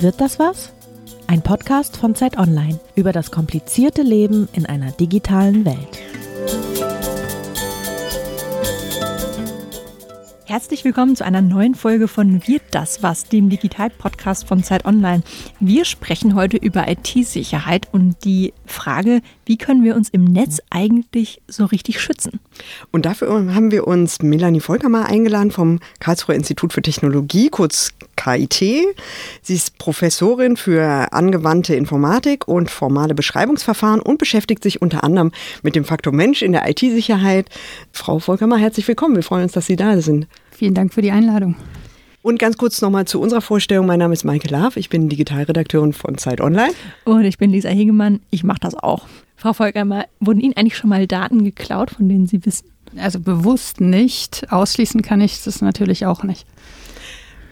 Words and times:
Wird 0.00 0.20
das 0.20 0.38
was? 0.38 0.72
Ein 1.26 1.42
Podcast 1.42 1.96
von 1.96 2.14
Zeit 2.14 2.38
Online 2.38 2.78
über 2.94 3.10
das 3.10 3.32
komplizierte 3.32 4.02
Leben 4.02 4.48
in 4.52 4.64
einer 4.64 4.92
digitalen 4.92 5.64
Welt. 5.64 5.98
Herzlich 10.44 10.84
willkommen 10.84 11.16
zu 11.16 11.24
einer 11.24 11.42
neuen 11.42 11.74
Folge 11.74 12.06
von 12.06 12.46
Wird 12.46 12.62
das 12.70 13.02
was, 13.02 13.24
dem 13.24 13.50
Digital-Podcast 13.50 14.46
von 14.46 14.62
Zeit 14.62 14.84
Online. 14.84 15.24
Wir 15.58 15.84
sprechen 15.84 16.36
heute 16.36 16.58
über 16.58 16.86
IT-Sicherheit 16.86 17.88
und 17.90 18.24
die 18.24 18.54
Frage, 18.66 19.20
wie 19.48 19.56
können 19.56 19.82
wir 19.82 19.96
uns 19.96 20.10
im 20.10 20.24
Netz 20.24 20.60
eigentlich 20.68 21.40
so 21.48 21.64
richtig 21.64 22.00
schützen? 22.02 22.38
Und 22.92 23.06
dafür 23.06 23.54
haben 23.54 23.70
wir 23.70 23.86
uns 23.86 24.20
Melanie 24.20 24.60
Volker 24.60 24.90
mal 24.90 25.04
eingeladen 25.04 25.50
vom 25.50 25.80
Karlsruher 26.00 26.36
Institut 26.36 26.74
für 26.74 26.82
Technologie, 26.82 27.48
kurz 27.48 27.94
KIT. 28.16 28.52
Sie 28.60 29.54
ist 29.54 29.78
Professorin 29.78 30.58
für 30.58 31.14
angewandte 31.14 31.74
Informatik 31.74 32.46
und 32.46 32.68
formale 32.68 33.14
Beschreibungsverfahren 33.14 34.00
und 34.00 34.18
beschäftigt 34.18 34.62
sich 34.62 34.82
unter 34.82 35.02
anderem 35.02 35.32
mit 35.62 35.74
dem 35.74 35.86
Faktor 35.86 36.12
Mensch 36.12 36.42
in 36.42 36.52
der 36.52 36.68
IT-Sicherheit. 36.68 37.48
Frau 37.90 38.18
Volker, 38.18 38.46
mal 38.46 38.58
herzlich 38.58 38.86
willkommen. 38.86 39.16
Wir 39.16 39.22
freuen 39.22 39.44
uns, 39.44 39.52
dass 39.52 39.64
Sie 39.64 39.76
da 39.76 39.98
sind. 40.02 40.26
Vielen 40.50 40.74
Dank 40.74 40.92
für 40.92 41.00
die 41.00 41.10
Einladung. 41.10 41.56
Und 42.20 42.38
ganz 42.38 42.58
kurz 42.58 42.82
nochmal 42.82 43.06
zu 43.06 43.18
unserer 43.18 43.40
Vorstellung. 43.40 43.86
Mein 43.86 44.00
Name 44.00 44.12
ist 44.12 44.24
Maike 44.24 44.48
Love, 44.48 44.78
ich 44.78 44.90
bin 44.90 45.08
Digitalredakteurin 45.08 45.94
von 45.94 46.18
Zeit 46.18 46.42
Online. 46.42 46.74
Und 47.04 47.24
ich 47.24 47.38
bin 47.38 47.50
Lisa 47.50 47.70
Hegemann, 47.70 48.20
ich 48.30 48.44
mache 48.44 48.60
das 48.60 48.74
auch. 48.74 49.06
Frau 49.38 49.52
Volker, 49.52 49.86
wurden 50.18 50.40
Ihnen 50.40 50.56
eigentlich 50.56 50.76
schon 50.76 50.90
mal 50.90 51.06
Daten 51.06 51.44
geklaut, 51.44 51.90
von 51.92 52.08
denen 52.08 52.26
Sie 52.26 52.44
wissen? 52.44 52.72
Also 52.96 53.20
bewusst 53.20 53.80
nicht. 53.80 54.50
Ausschließen 54.50 55.00
kann 55.00 55.20
ich 55.20 55.44
das 55.44 55.62
natürlich 55.62 56.06
auch 56.06 56.24
nicht. 56.24 56.44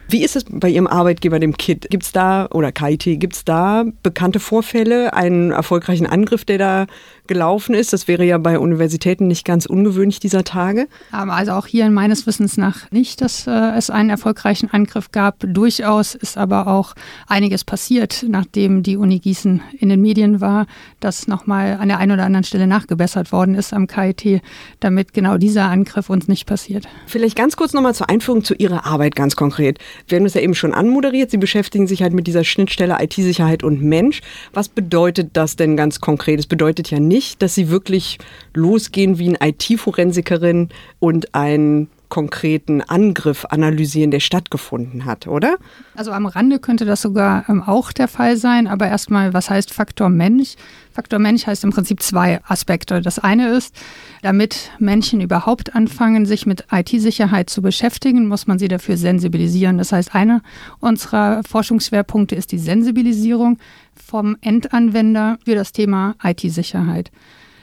Wie 0.08 0.24
ist 0.24 0.34
es 0.34 0.44
bei 0.48 0.68
Ihrem 0.68 0.88
Arbeitgeber, 0.88 1.38
dem 1.38 1.56
KIT? 1.56 1.88
Gibt 1.88 2.02
es 2.02 2.12
da, 2.12 2.48
oder 2.50 2.72
KIT, 2.72 3.20
gibt 3.20 3.34
es 3.34 3.44
da 3.44 3.84
bekannte 4.02 4.40
Vorfälle, 4.40 5.14
einen 5.14 5.52
erfolgreichen 5.52 6.06
Angriff, 6.06 6.44
der 6.44 6.58
da 6.58 6.86
gelaufen 7.28 7.74
ist? 7.74 7.92
Das 7.92 8.08
wäre 8.08 8.24
ja 8.24 8.38
bei 8.38 8.58
Universitäten 8.58 9.26
nicht 9.26 9.44
ganz 9.44 9.66
ungewöhnlich 9.66 10.20
dieser 10.20 10.44
Tage. 10.44 10.88
Also 11.10 11.52
auch 11.52 11.66
hier 11.66 11.88
meines 11.90 12.26
Wissens 12.26 12.56
nach 12.56 12.90
nicht, 12.90 13.20
dass 13.20 13.46
äh, 13.46 13.50
es 13.76 13.90
einen 13.90 14.10
erfolgreichen 14.10 14.70
Angriff 14.70 15.10
gab. 15.12 15.36
Durchaus 15.40 16.14
ist 16.14 16.38
aber 16.38 16.66
auch 16.66 16.94
einiges 17.26 17.64
passiert, 17.64 18.24
nachdem 18.28 18.82
die 18.82 18.96
Uni 18.96 19.18
Gießen 19.18 19.62
in 19.78 19.88
den 19.88 20.00
Medien 20.00 20.40
war, 20.40 20.66
dass 21.00 21.26
nochmal 21.28 21.78
an 21.80 21.88
der 21.88 21.98
einen 21.98 22.12
oder 22.12 22.24
anderen 22.24 22.44
Stelle 22.44 22.66
nachgebessert 22.66 23.32
worden 23.32 23.54
ist 23.54 23.72
am 23.72 23.86
KIT, 23.86 24.42
damit 24.80 25.12
genau 25.12 25.36
dieser 25.36 25.64
Angriff 25.64 26.10
uns 26.10 26.28
nicht 26.28 26.46
passiert. 26.46 26.86
Vielleicht 27.06 27.36
ganz 27.36 27.56
kurz 27.56 27.72
nochmal 27.72 27.94
zur 27.94 28.08
Einführung 28.08 28.44
zu 28.44 28.54
Ihrer 28.54 28.86
Arbeit 28.86 29.16
ganz 29.16 29.36
konkret. 29.36 29.78
Wir 30.06 30.18
haben 30.18 30.26
es 30.26 30.34
ja 30.34 30.40
eben 30.40 30.54
schon 30.54 30.74
anmoderiert. 30.74 31.30
Sie 31.30 31.36
beschäftigen 31.36 31.86
sich 31.86 32.02
halt 32.02 32.12
mit 32.12 32.26
dieser 32.26 32.44
Schnittstelle 32.44 32.96
IT-Sicherheit 33.00 33.62
und 33.62 33.82
Mensch. 33.82 34.20
Was 34.52 34.68
bedeutet 34.68 35.30
das 35.32 35.56
denn 35.56 35.76
ganz 35.76 36.00
konkret? 36.00 36.38
Es 36.38 36.46
bedeutet 36.46 36.90
ja 36.90 37.00
nicht, 37.00 37.15
dass 37.38 37.54
Sie 37.54 37.68
wirklich 37.68 38.18
losgehen 38.54 39.18
wie 39.18 39.28
eine 39.28 39.50
IT-Forensikerin 39.50 40.68
und 40.98 41.34
ein 41.34 41.88
konkreten 42.08 42.82
Angriff 42.82 43.44
analysieren, 43.46 44.10
der 44.10 44.20
stattgefunden 44.20 45.04
hat, 45.04 45.26
oder? 45.26 45.56
Also 45.94 46.12
am 46.12 46.26
Rande 46.26 46.58
könnte 46.58 46.84
das 46.84 47.02
sogar 47.02 47.48
ähm, 47.48 47.62
auch 47.62 47.92
der 47.92 48.08
Fall 48.08 48.36
sein, 48.36 48.66
aber 48.66 48.86
erstmal, 48.86 49.34
was 49.34 49.50
heißt 49.50 49.72
Faktor 49.72 50.08
Mensch? 50.08 50.54
Faktor 50.92 51.18
Mensch 51.18 51.46
heißt 51.46 51.64
im 51.64 51.70
Prinzip 51.70 52.02
zwei 52.02 52.40
Aspekte. 52.44 53.02
Das 53.02 53.18
eine 53.18 53.48
ist, 53.50 53.74
damit 54.22 54.70
Menschen 54.78 55.20
überhaupt 55.20 55.74
anfangen, 55.74 56.26
sich 56.26 56.46
mit 56.46 56.66
IT-Sicherheit 56.72 57.50
zu 57.50 57.60
beschäftigen, 57.60 58.28
muss 58.28 58.46
man 58.46 58.58
sie 58.58 58.68
dafür 58.68 58.96
sensibilisieren. 58.96 59.78
Das 59.78 59.92
heißt, 59.92 60.14
einer 60.14 60.42
unserer 60.80 61.42
Forschungsschwerpunkte 61.46 62.34
ist 62.34 62.52
die 62.52 62.58
Sensibilisierung 62.58 63.58
vom 63.94 64.36
Endanwender 64.40 65.38
für 65.44 65.54
das 65.54 65.72
Thema 65.72 66.14
IT-Sicherheit. 66.22 67.10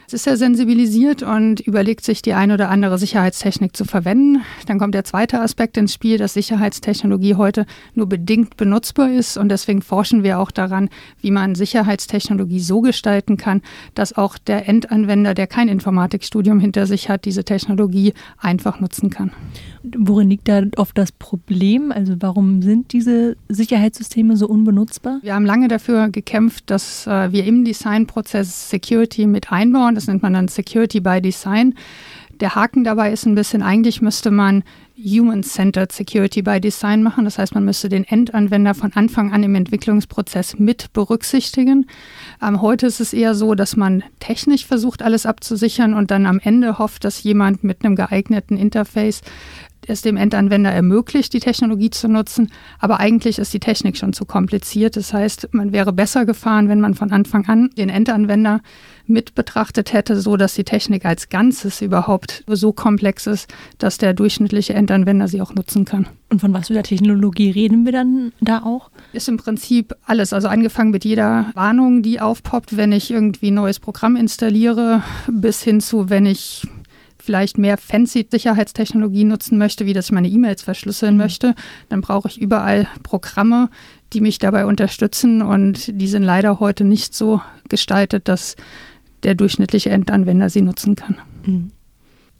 Jetzt 0.04 0.12
ist 0.12 0.26
er 0.26 0.36
sensibilisiert 0.36 1.22
und 1.22 1.60
überlegt 1.60 2.04
sich, 2.04 2.20
die 2.20 2.34
eine 2.34 2.54
oder 2.54 2.68
andere 2.68 2.98
Sicherheitstechnik 2.98 3.74
zu 3.74 3.86
verwenden. 3.86 4.42
Dann 4.66 4.78
kommt 4.78 4.94
der 4.94 5.04
zweite 5.04 5.40
Aspekt 5.40 5.78
ins 5.78 5.94
Spiel, 5.94 6.18
dass 6.18 6.34
Sicherheitstechnologie 6.34 7.36
heute 7.36 7.64
nur 7.94 8.06
bedingt 8.06 8.58
benutzbar 8.58 9.10
ist. 9.10 9.38
Und 9.38 9.48
deswegen 9.48 9.80
forschen 9.80 10.22
wir 10.22 10.38
auch 10.38 10.50
daran, 10.50 10.90
wie 11.22 11.30
man 11.30 11.54
Sicherheitstechnologie 11.54 12.60
so 12.60 12.82
gestalten 12.82 13.38
kann, 13.38 13.62
dass 13.94 14.14
auch 14.14 14.36
der 14.36 14.68
Endanwender, 14.68 15.32
der 15.32 15.46
kein 15.46 15.68
Informatikstudium 15.68 16.60
hinter 16.60 16.86
sich 16.86 17.08
hat, 17.08 17.24
diese 17.24 17.44
Technologie 17.44 18.12
einfach 18.36 18.80
nutzen 18.80 19.08
kann. 19.08 19.32
Worin 19.96 20.28
liegt 20.28 20.48
da 20.48 20.62
oft 20.76 20.98
das 20.98 21.12
Problem? 21.12 21.92
Also 21.92 22.16
warum 22.20 22.60
sind 22.60 22.92
diese 22.92 23.36
Sicherheitssysteme 23.48 24.36
so 24.36 24.48
unbenutzbar? 24.48 25.20
Wir 25.22 25.34
haben 25.34 25.46
lange 25.46 25.68
dafür 25.68 26.10
gekämpft, 26.10 26.70
dass 26.70 27.06
äh, 27.06 27.32
wir 27.32 27.44
im 27.44 27.64
Designprozess 27.64 28.68
Security 28.68 29.26
mit 29.26 29.50
einbauen. 29.50 29.93
Das 29.94 30.06
nennt 30.06 30.22
man 30.22 30.32
dann 30.34 30.48
Security 30.48 31.00
by 31.00 31.20
Design. 31.20 31.74
Der 32.40 32.54
Haken 32.54 32.82
dabei 32.84 33.12
ist 33.12 33.26
ein 33.26 33.34
bisschen, 33.34 33.62
eigentlich 33.62 34.02
müsste 34.02 34.30
man 34.30 34.64
Human-Centered 34.96 35.92
Security 35.92 36.42
by 36.42 36.60
Design 36.60 37.02
machen. 37.02 37.24
Das 37.24 37.38
heißt, 37.38 37.54
man 37.54 37.64
müsste 37.64 37.88
den 37.88 38.04
Endanwender 38.04 38.74
von 38.74 38.92
Anfang 38.92 39.32
an 39.32 39.42
im 39.42 39.54
Entwicklungsprozess 39.54 40.58
mit 40.58 40.92
berücksichtigen. 40.92 41.86
Ähm, 42.42 42.60
heute 42.60 42.86
ist 42.86 43.00
es 43.00 43.12
eher 43.12 43.34
so, 43.34 43.54
dass 43.54 43.76
man 43.76 44.04
technisch 44.20 44.66
versucht, 44.66 45.02
alles 45.02 45.26
abzusichern 45.26 45.94
und 45.94 46.10
dann 46.10 46.26
am 46.26 46.38
Ende 46.38 46.78
hofft, 46.78 47.04
dass 47.04 47.22
jemand 47.22 47.64
mit 47.64 47.84
einem 47.84 47.96
geeigneten 47.96 48.56
Interface 48.56 49.20
es 49.88 50.02
dem 50.02 50.16
Endanwender 50.16 50.70
ermöglicht, 50.70 51.32
die 51.32 51.40
Technologie 51.40 51.90
zu 51.90 52.08
nutzen. 52.08 52.50
Aber 52.78 53.00
eigentlich 53.00 53.38
ist 53.38 53.52
die 53.54 53.60
Technik 53.60 53.96
schon 53.96 54.12
zu 54.12 54.24
kompliziert. 54.24 54.96
Das 54.96 55.12
heißt, 55.12 55.48
man 55.52 55.72
wäre 55.72 55.92
besser 55.92 56.24
gefahren, 56.26 56.68
wenn 56.68 56.80
man 56.80 56.94
von 56.94 57.12
Anfang 57.12 57.46
an 57.46 57.70
den 57.76 57.88
Endanwender 57.88 58.60
mit 59.06 59.34
betrachtet 59.34 59.92
hätte, 59.92 60.20
so 60.20 60.36
dass 60.36 60.54
die 60.54 60.64
Technik 60.64 61.04
als 61.04 61.28
Ganzes 61.28 61.82
überhaupt 61.82 62.44
so 62.46 62.72
komplex 62.72 63.26
ist, 63.26 63.52
dass 63.78 63.98
der 63.98 64.14
durchschnittliche 64.14 64.74
Endanwender 64.74 65.28
sie 65.28 65.42
auch 65.42 65.54
nutzen 65.54 65.84
kann. 65.84 66.06
Und 66.30 66.40
von 66.40 66.54
was 66.54 66.68
für 66.68 66.72
der 66.74 66.82
Technologie 66.82 67.50
reden 67.50 67.84
wir 67.84 67.92
dann 67.92 68.32
da 68.40 68.62
auch? 68.62 68.90
Ist 69.12 69.28
im 69.28 69.36
Prinzip 69.36 69.94
alles, 70.06 70.32
also 70.32 70.48
angefangen 70.48 70.90
mit 70.90 71.04
jeder 71.04 71.50
Warnung, 71.54 72.02
die 72.02 72.20
aufpoppt, 72.20 72.76
wenn 72.76 72.92
ich 72.92 73.10
irgendwie 73.10 73.50
ein 73.50 73.54
neues 73.54 73.78
Programm 73.78 74.16
installiere, 74.16 75.02
bis 75.28 75.62
hin 75.62 75.80
zu, 75.80 76.08
wenn 76.08 76.26
ich 76.26 76.66
vielleicht 77.24 77.58
mehr 77.58 77.78
fancy 77.78 78.26
Sicherheitstechnologie 78.30 79.24
nutzen 79.24 79.58
möchte, 79.58 79.86
wie 79.86 79.92
dass 79.92 80.06
ich 80.06 80.12
meine 80.12 80.28
E-Mails 80.28 80.62
verschlüsseln 80.62 81.14
mhm. 81.14 81.20
möchte, 81.20 81.54
dann 81.88 82.00
brauche 82.00 82.28
ich 82.28 82.40
überall 82.40 82.86
Programme, 83.02 83.70
die 84.12 84.20
mich 84.20 84.38
dabei 84.38 84.66
unterstützen 84.66 85.42
und 85.42 86.00
die 86.00 86.08
sind 86.08 86.22
leider 86.22 86.60
heute 86.60 86.84
nicht 86.84 87.14
so 87.14 87.40
gestaltet, 87.68 88.28
dass 88.28 88.56
der 89.22 89.34
durchschnittliche 89.34 89.90
Endanwender 89.90 90.50
sie 90.50 90.60
nutzen 90.60 90.96
kann. 90.96 91.16
Mhm. 91.44 91.70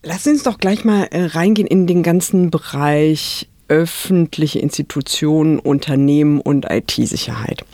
Lass 0.02 0.26
uns 0.26 0.42
doch 0.42 0.58
gleich 0.58 0.84
mal 0.84 1.04
äh, 1.10 1.24
reingehen 1.24 1.66
in 1.66 1.86
den 1.86 2.02
ganzen 2.02 2.50
Bereich 2.50 3.48
öffentliche 3.68 4.58
Institutionen, 4.58 5.58
Unternehmen 5.58 6.42
und 6.42 6.66
IT-Sicherheit. 6.70 7.64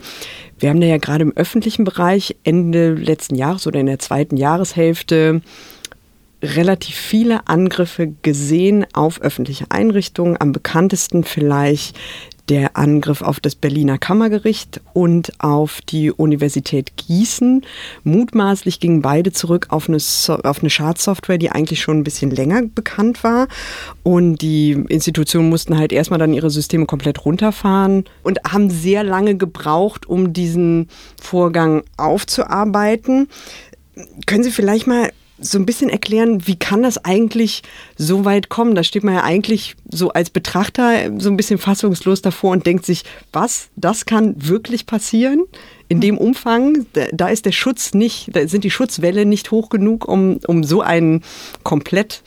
Wir 0.61 0.69
haben 0.69 0.81
da 0.81 0.87
ja 0.87 0.99
gerade 0.99 1.23
im 1.23 1.37
öffentlichen 1.37 1.85
Bereich 1.85 2.37
Ende 2.45 2.95
letzten 2.95 3.35
Jahres 3.35 3.67
oder 3.67 3.81
in 3.81 3.87
der 3.87 3.99
zweiten 3.99 4.37
Jahreshälfte 4.37 5.41
relativ 6.43 6.97
viele 6.97 7.47
Angriffe 7.49 8.13
gesehen 8.23 8.87
auf 8.93 9.21
öffentliche 9.21 9.67
Einrichtungen. 9.69 10.37
Am 10.41 10.53
bekanntesten 10.53 11.25
vielleicht 11.25 11.97
der 12.51 12.77
Angriff 12.77 13.23
auf 13.23 13.39
das 13.39 13.55
Berliner 13.55 13.97
Kammergericht 13.97 14.81
und 14.93 15.33
auf 15.39 15.81
die 15.83 16.11
Universität 16.11 16.97
Gießen. 16.97 17.65
Mutmaßlich 18.03 18.81
gingen 18.81 19.03
beide 19.03 19.31
zurück 19.31 19.69
auf 19.71 19.89
eine, 19.89 20.01
so 20.01 20.35
auf 20.35 20.59
eine 20.59 20.69
Schadsoftware, 20.69 21.39
die 21.39 21.51
eigentlich 21.51 21.81
schon 21.81 21.99
ein 21.99 22.05
bisschen 22.05 22.33
länger 22.33 22.63
bekannt 22.63 23.23
war. 23.23 23.47
Und 24.03 24.39
die 24.39 24.73
Institutionen 24.73 25.49
mussten 25.49 25.79
halt 25.79 25.93
erstmal 25.93 26.19
dann 26.19 26.35
ihre 26.35 26.51
Systeme 26.51 26.87
komplett 26.87 27.25
runterfahren 27.25 28.05
und 28.25 28.41
haben 28.49 28.69
sehr 28.69 29.05
lange 29.05 29.37
gebraucht, 29.37 30.09
um 30.09 30.33
diesen 30.33 30.89
Vorgang 31.23 31.85
aufzuarbeiten. 31.97 33.29
Können 34.27 34.43
Sie 34.43 34.51
vielleicht 34.51 34.89
mal 34.89 35.11
so 35.41 35.59
ein 35.59 35.67
bisschen 35.67 35.91
erklären, 35.91 36.47
wie 36.47 36.57
kann 36.57 36.83
das 36.83 37.05
eigentlich 37.05 37.63
so 37.97 38.25
weit 38.25 38.49
kommen? 38.49 38.75
Da 38.75 38.85
steht 38.85 39.05
man 39.05 39.15
ja 39.15 39.25
eigentlich 39.25 39.75
so 39.91 40.11
als 40.11 40.31
Betrachter 40.31 41.11
so 41.19 41.31
ein 41.31 41.37
bisschen 41.37 41.59
fassungslos 41.59 42.23
davor 42.23 42.53
und 42.53 42.67
denkt 42.67 42.87
sich, 42.87 43.05
was, 43.33 43.69
das 43.77 44.07
kann 44.07 44.35
wirklich 44.37 44.87
passieren? 44.87 45.45
In 45.89 46.01
dem 46.01 46.19
Umfang, 46.19 46.87
da 47.13 47.29
ist 47.29 47.47
der 47.47 47.53
Schutz 47.53 47.95
nicht, 47.95 48.31
da 48.33 48.47
sind 48.47 48.63
die 48.63 48.71
Schutzwelle 48.71 49.25
nicht 49.25 49.51
hoch 49.51 49.71
genug, 49.71 50.07
um, 50.07 50.39
um 50.47 50.63
so 50.63 50.83
einen 50.83 51.25
komplett 51.65 52.23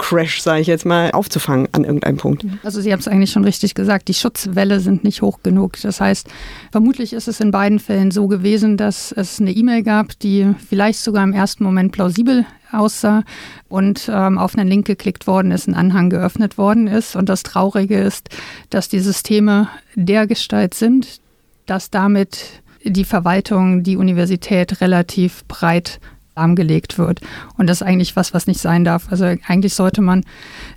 Crash, 0.00 0.40
sage 0.40 0.62
ich 0.62 0.66
jetzt 0.66 0.86
mal, 0.86 1.10
aufzufangen 1.10 1.68
an 1.72 1.84
irgendeinem 1.84 2.16
Punkt. 2.16 2.46
Also 2.64 2.80
Sie 2.80 2.90
haben 2.90 3.00
es 3.00 3.06
eigentlich 3.06 3.30
schon 3.30 3.44
richtig 3.44 3.74
gesagt, 3.74 4.08
die 4.08 4.14
Schutzwelle 4.14 4.80
sind 4.80 5.04
nicht 5.04 5.20
hoch 5.20 5.40
genug. 5.42 5.76
Das 5.82 6.00
heißt, 6.00 6.26
vermutlich 6.72 7.12
ist 7.12 7.28
es 7.28 7.38
in 7.38 7.50
beiden 7.50 7.78
Fällen 7.78 8.10
so 8.10 8.26
gewesen, 8.26 8.78
dass 8.78 9.12
es 9.12 9.40
eine 9.40 9.52
E-Mail 9.52 9.82
gab, 9.82 10.18
die 10.18 10.54
vielleicht 10.68 11.00
sogar 11.00 11.22
im 11.22 11.34
ersten 11.34 11.64
Moment 11.64 11.92
plausibel 11.92 12.46
aussah 12.72 13.24
und 13.68 14.10
ähm, 14.10 14.38
auf 14.38 14.56
einen 14.56 14.68
Link 14.68 14.86
geklickt 14.86 15.26
worden 15.26 15.50
ist, 15.50 15.68
ein 15.68 15.74
Anhang 15.74 16.08
geöffnet 16.08 16.56
worden 16.56 16.86
ist. 16.86 17.14
Und 17.14 17.28
das 17.28 17.42
Traurige 17.42 17.98
ist, 17.98 18.30
dass 18.70 18.88
die 18.88 19.00
Systeme 19.00 19.68
dergestalt 19.96 20.72
sind, 20.72 21.20
dass 21.66 21.90
damit 21.90 22.62
die 22.82 23.04
Verwaltung, 23.04 23.82
die 23.82 23.98
Universität 23.98 24.80
relativ 24.80 25.44
breit 25.44 26.00
lahmgelegt 26.36 26.98
wird. 26.98 27.20
Und 27.56 27.68
das 27.68 27.80
ist 27.80 27.86
eigentlich 27.86 28.16
was, 28.16 28.32
was 28.34 28.46
nicht 28.46 28.60
sein 28.60 28.84
darf. 28.84 29.10
Also 29.10 29.24
eigentlich 29.24 29.74
sollte 29.74 30.00
man, 30.00 30.24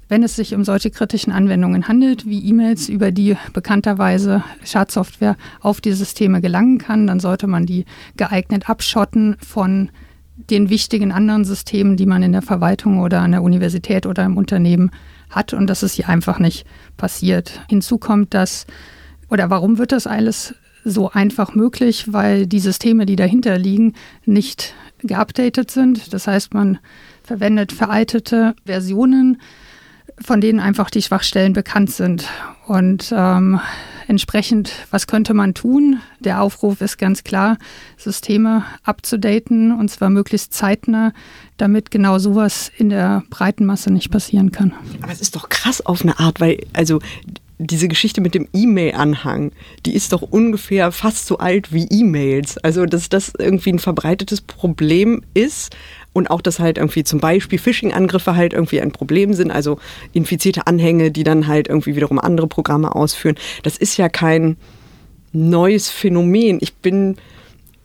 wenn 0.10 0.24
es 0.24 0.36
sich 0.36 0.54
um 0.56 0.64
solche 0.64 0.92
kritischen 0.92 1.32
Anwendungen 1.32 1.88
handelt, 1.88 2.26
wie 2.26 2.44
E-Mails, 2.46 2.90
über 2.90 3.12
die 3.12 3.38
bekannterweise 3.54 4.44
Schadsoftware 4.64 5.38
auf 5.62 5.82
die 5.82 5.94
Systeme 5.94 6.42
gelangen 6.42 6.78
kann, 6.78 7.08
dann 7.08 7.20
sollte 7.20 7.48
man 7.48 7.66
die 7.66 7.86
geeignet 8.18 8.70
abschotten 8.70 9.38
von 9.40 9.90
den 10.50 10.70
wichtigen 10.70 11.12
anderen 11.12 11.46
Systemen, 11.46 11.96
die 11.96 12.06
man 12.06 12.24
in 12.24 12.32
der 12.32 12.42
Verwaltung 12.42 13.00
oder 13.00 13.22
an 13.22 13.32
der 13.32 13.44
Universität 13.44 14.06
oder 14.06 14.26
im 14.26 14.38
Unternehmen 14.38 14.92
hat. 15.30 15.54
Und 15.54 15.68
das 15.68 15.84
ist 15.84 15.94
hier 15.94 16.10
einfach 16.10 16.40
nicht 16.40 16.66
passiert. 16.98 17.62
Hinzu 17.70 17.98
kommt, 17.98 18.34
dass, 18.34 18.66
oder 19.30 19.50
warum 19.50 19.78
wird 19.78 19.92
das 19.92 20.08
alles 20.08 20.56
so 20.84 21.10
einfach 21.12 21.56
möglich, 21.56 22.12
weil 22.12 22.46
die 22.46 22.60
Systeme, 22.60 23.06
die 23.06 23.16
dahinter 23.16 23.58
liegen, 23.58 23.94
nicht 24.26 24.74
geupdatet 25.04 25.72
sind. 25.72 26.14
Das 26.14 26.28
heißt, 26.28 26.54
man 26.54 26.80
verwendet 27.24 27.72
veraltete 27.72 28.56
Versionen, 28.66 29.42
von 30.20 30.42
denen 30.42 30.60
einfach 30.60 30.90
die 30.90 31.02
Schwachstellen 31.02 31.54
bekannt 31.54 31.92
sind. 31.92 32.28
Und 32.68 33.14
ähm, 33.16 33.60
entsprechend, 34.08 34.72
was 34.92 35.08
könnte 35.08 35.34
man 35.34 35.54
tun? 35.54 36.00
Der 36.20 36.42
Aufruf 36.42 36.82
ist 36.82 36.98
ganz 36.98 37.24
klar, 37.24 37.58
Systeme 37.98 38.64
abzudaten 38.84 39.72
und 39.72 39.90
zwar 39.90 40.10
möglichst 40.10 40.54
zeitnah, 40.54 41.14
damit 41.58 41.92
genau 41.92 42.20
sowas 42.20 42.72
in 42.78 42.90
der 42.90 43.24
breiten 43.30 43.66
Masse 43.66 43.92
nicht 43.92 44.12
passieren 44.12 44.52
kann. 44.52 44.74
Aber 45.02 45.12
es 45.12 45.22
ist 45.22 45.36
doch 45.36 45.50
krass 45.50 45.86
auf 45.86 46.04
eine 46.04 46.20
Art, 46.20 46.40
weil 46.40 46.66
also 46.74 47.00
diese 47.60 47.88
Geschichte 47.88 48.22
mit 48.22 48.34
dem 48.34 48.48
E-Mail-Anhang, 48.54 49.52
die 49.86 49.94
ist 49.96 50.12
doch 50.12 50.22
ungefähr 50.22 50.92
fast 50.92 51.28
so 51.28 51.38
alt 51.38 51.72
wie 51.72 51.88
E-Mails. 51.90 52.58
Also, 52.58 52.86
dass 52.86 53.10
das 53.10 53.34
irgendwie 53.38 53.72
ein 53.72 53.80
verbreitetes 53.80 54.42
Problem 54.42 55.22
ist 55.34 55.76
und 56.14 56.30
auch, 56.30 56.42
dass 56.42 56.60
halt 56.60 56.78
irgendwie 56.78 57.04
zum 57.04 57.20
Beispiel 57.20 57.60
Phishing-Angriffe 57.60 58.36
halt 58.36 58.54
irgendwie 58.54 58.82
ein 58.82 58.92
Problem 58.92 59.34
sind, 59.34 59.52
also 59.52 59.80
infizierte 60.14 60.68
Anhänge, 60.68 61.12
die 61.12 61.24
dann 61.24 61.48
halt 61.48 61.68
irgendwie 61.68 61.96
wiederum 61.96 62.20
andere 62.20 62.48
Programme 62.48 62.96
ausführen. 62.96 63.36
Das 63.64 63.78
ist 63.78 63.98
ja 63.98 64.10
kein 64.10 64.58
neues 65.32 65.90
Phänomen. 65.90 66.60
Ich 66.62 66.76
bin 66.76 67.18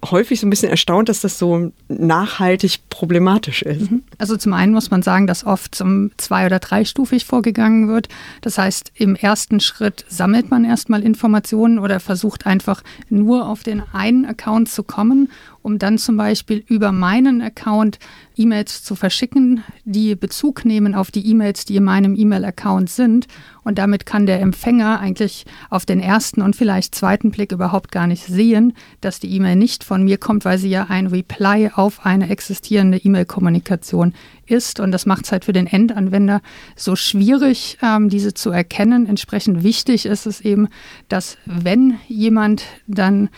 häufig 0.05 0.41
so 0.41 0.47
ein 0.47 0.51
bisschen 0.51 0.71
erstaunt, 0.71 1.09
dass 1.09 1.21
das 1.21 1.39
so 1.39 1.73
nachhaltig 1.89 2.81
problematisch 2.89 3.63
ist. 3.63 3.91
Mhm. 3.91 4.03
Also 4.19 4.37
zum 4.37 4.53
einen 4.53 4.73
muss 4.73 4.91
man 4.91 5.03
sagen, 5.03 5.27
dass 5.27 5.45
oft 5.45 5.75
zum 5.75 6.11
zwei- 6.17 6.47
oder 6.47 6.59
dreistufig 6.59 7.25
vorgegangen 7.25 7.89
wird. 7.89 8.09
Das 8.41 8.59
heißt, 8.59 8.93
im 8.95 9.17
ersten 9.17 9.61
Schritt 9.61 10.05
sammelt 10.09 10.51
man 10.51 10.65
erstmal 10.65 11.03
Informationen 11.03 11.79
oder 11.79 12.01
versucht 12.01 12.47
einfach 12.47 12.83
nur 13.09 13.49
auf 13.49 13.63
den 13.63 13.83
einen 13.93 14.25
Account 14.25 14.69
zu 14.69 14.83
kommen 14.83 15.31
um 15.63 15.79
dann 15.79 15.99
zum 15.99 16.17
Beispiel 16.17 16.65
über 16.67 16.93
meinen 16.93 17.43
Account 17.43 17.99
E-Mails 18.37 18.85
zu 18.85 18.95
verschicken, 18.95 19.65
die 19.85 20.15
Bezug 20.15 20.65
nehmen 20.65 20.95
auf 20.95 21.11
die 21.11 21.27
E-Mails, 21.27 21.65
die 21.65 21.77
in 21.77 21.85
meinem 21.85 22.15
E-Mail-Account 22.15 22.89
sind. 22.89 23.27
Und 23.65 23.79
damit 23.79 24.07
kann 24.07 24.27
der 24.27 24.41
Empfänger 24.41 25.01
eigentlich 25.01 25.45
auf 25.69 25.85
den 25.85 26.01
ersten 26.01 26.41
und 26.41 26.57
vielleicht 26.57 26.95
zweiten 26.95 27.31
Blick 27.31 27.53
überhaupt 27.53 27.91
gar 27.91 28.07
nicht 28.07 28.25
sehen, 28.25 28.73
dass 29.01 29.21
die 29.21 29.35
E-Mail 29.35 29.57
nicht 29.57 29.85
von 29.85 30.05
mir 30.05 30.19
kommt, 30.19 30.45
weil 30.45 30.59
sie 30.59 30.71
ja 30.71 30.87
ein 30.89 31.09
Reply 31.09 31.71
auf 31.75 32.07
eine 32.07 32.31
existierende 32.31 32.99
E-Mail-Kommunikation 32.99 34.15
ist. 34.47 34.81
Und 34.81 34.93
das 34.93 35.05
macht 35.05 35.25
es 35.25 35.33
halt 35.33 35.45
für 35.45 35.53
den 35.53 35.67
Endanwender 35.67 36.41
so 36.77 36.97
schwierig, 36.97 37.79
ähm, 37.83 38.09
diese 38.09 38.35
zu 38.35 38.51
erkennen. 38.51 39.07
Entsprechend 39.07 39.63
wichtig 39.63 40.07
ist 40.07 40.27
es 40.27 40.41
eben, 40.41 40.69
dass 41.09 41.37
wenn 41.45 41.99
jemand 42.09 42.63
dann 42.87 43.29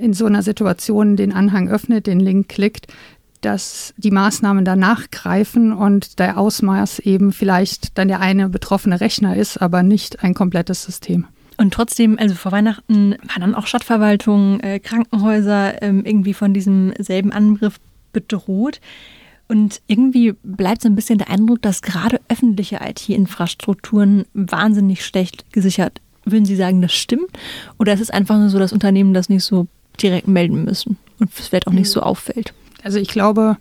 in 0.00 0.12
so 0.12 0.26
einer 0.26 0.42
Situation 0.42 1.16
den 1.16 1.32
Anhang 1.32 1.68
öffnet, 1.68 2.06
den 2.06 2.20
Link 2.20 2.48
klickt, 2.48 2.86
dass 3.40 3.94
die 3.96 4.10
Maßnahmen 4.10 4.64
danach 4.64 5.10
greifen 5.10 5.72
und 5.72 6.18
der 6.18 6.38
Ausmaß 6.38 7.00
eben 7.00 7.32
vielleicht 7.32 7.96
dann 7.96 8.08
der 8.08 8.20
eine 8.20 8.48
betroffene 8.48 9.00
Rechner 9.00 9.36
ist, 9.36 9.60
aber 9.60 9.82
nicht 9.82 10.22
ein 10.22 10.34
komplettes 10.34 10.82
System. 10.82 11.26
Und 11.56 11.74
trotzdem, 11.74 12.18
also 12.18 12.34
vor 12.34 12.52
Weihnachten 12.52 13.16
waren 13.22 13.40
dann 13.40 13.54
auch 13.54 13.66
Stadtverwaltungen, 13.66 14.60
äh, 14.60 14.80
Krankenhäuser 14.80 15.82
ähm, 15.82 16.04
irgendwie 16.06 16.32
von 16.32 16.54
diesem 16.54 16.94
selben 16.98 17.32
Angriff 17.32 17.78
bedroht. 18.12 18.80
Und 19.46 19.82
irgendwie 19.86 20.34
bleibt 20.42 20.80
so 20.80 20.88
ein 20.88 20.94
bisschen 20.94 21.18
der 21.18 21.28
Eindruck, 21.28 21.60
dass 21.60 21.82
gerade 21.82 22.20
öffentliche 22.28 22.78
IT-Infrastrukturen 22.82 24.24
wahnsinnig 24.32 25.04
schlecht 25.04 25.52
gesichert. 25.52 26.00
Würden 26.24 26.44
Sie 26.44 26.56
sagen, 26.56 26.80
das 26.80 26.92
stimmt? 26.92 27.28
Oder 27.78 27.92
ist 27.92 28.00
es 28.00 28.10
einfach 28.10 28.38
nur 28.38 28.48
so, 28.48 28.58
dass 28.58 28.72
Unternehmen 28.72 29.12
das 29.12 29.28
nicht 29.28 29.44
so 29.44 29.66
direkt 30.02 30.28
melden 30.28 30.64
müssen 30.64 30.98
und 31.18 31.30
es 31.38 31.48
vielleicht 31.48 31.66
auch 31.66 31.72
nicht 31.72 31.90
so 31.90 32.00
auffällt. 32.00 32.52
Also 32.82 32.98
ich 32.98 33.08
glaube, 33.08 33.56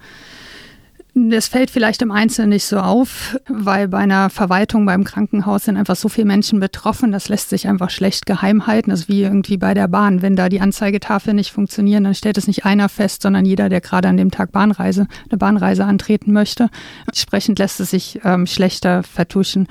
das 1.16 1.48
fällt 1.48 1.72
vielleicht 1.72 2.02
im 2.02 2.12
Einzelnen 2.12 2.50
nicht 2.50 2.66
so 2.66 2.78
auf, 2.78 3.38
weil 3.48 3.88
bei 3.88 3.98
einer 3.98 4.30
Verwaltung 4.30 4.86
beim 4.86 5.04
Krankenhaus 5.04 5.66
sind 5.66 5.76
einfach 5.76 5.96
so 5.96 6.08
viele 6.08 6.28
Menschen 6.28 6.60
betroffen, 6.60 7.12
das 7.12 7.30
lässt 7.30 7.50
sich 7.50 7.68
einfach 7.68 7.90
schlecht 7.90 8.26
geheim 8.26 8.68
halten. 8.68 8.92
Das 8.92 9.02
ist 9.02 9.10
wie 9.10 9.24
irgendwie 9.24 9.58
bei 9.58 9.74
der 9.74 9.88
Bahn. 9.88 10.22
Wenn 10.22 10.36
da 10.36 10.50
die 10.50 10.62
Anzeigetafel 10.62 11.34
nicht 11.34 11.52
funktionieren, 11.52 12.04
dann 12.04 12.16
stellt 12.16 12.38
es 12.38 12.48
nicht 12.48 12.66
einer 12.66 12.90
fest, 12.90 13.24
sondern 13.24 13.46
jeder, 13.46 13.70
der 13.70 13.82
gerade 13.82 14.08
an 14.08 14.18
dem 14.18 14.32
Tag 14.32 14.52
Bahnreise, 14.52 15.08
eine 15.30 15.38
Bahnreise 15.38 15.84
antreten 15.84 16.32
möchte. 16.32 16.70
Entsprechend 17.08 17.60
lässt 17.60 17.80
es 17.80 17.90
sich 17.90 18.20
ähm, 18.24 18.46
schlechter 18.46 19.04
vertuschen. 19.04 19.68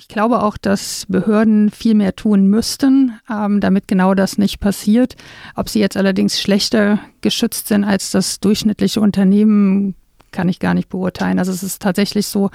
Ich 0.00 0.06
glaube 0.06 0.44
auch, 0.44 0.56
dass 0.56 1.06
Behörden 1.08 1.70
viel 1.70 1.94
mehr 1.94 2.14
tun 2.14 2.46
müssten, 2.46 3.18
ähm, 3.28 3.58
damit 3.60 3.88
genau 3.88 4.14
das 4.14 4.38
nicht 4.38 4.60
passiert. 4.60 5.16
Ob 5.56 5.68
sie 5.68 5.80
jetzt 5.80 5.96
allerdings 5.96 6.40
schlechter 6.40 7.00
geschützt 7.20 7.66
sind 7.66 7.82
als 7.82 8.12
das 8.12 8.38
durchschnittliche 8.38 9.00
Unternehmen, 9.00 9.96
kann 10.32 10.48
ich 10.48 10.58
gar 10.58 10.74
nicht 10.74 10.88
beurteilen. 10.88 11.38
Also 11.38 11.52
es 11.52 11.62
ist 11.62 11.82
tatsächlich 11.82 12.26
so, 12.26 12.50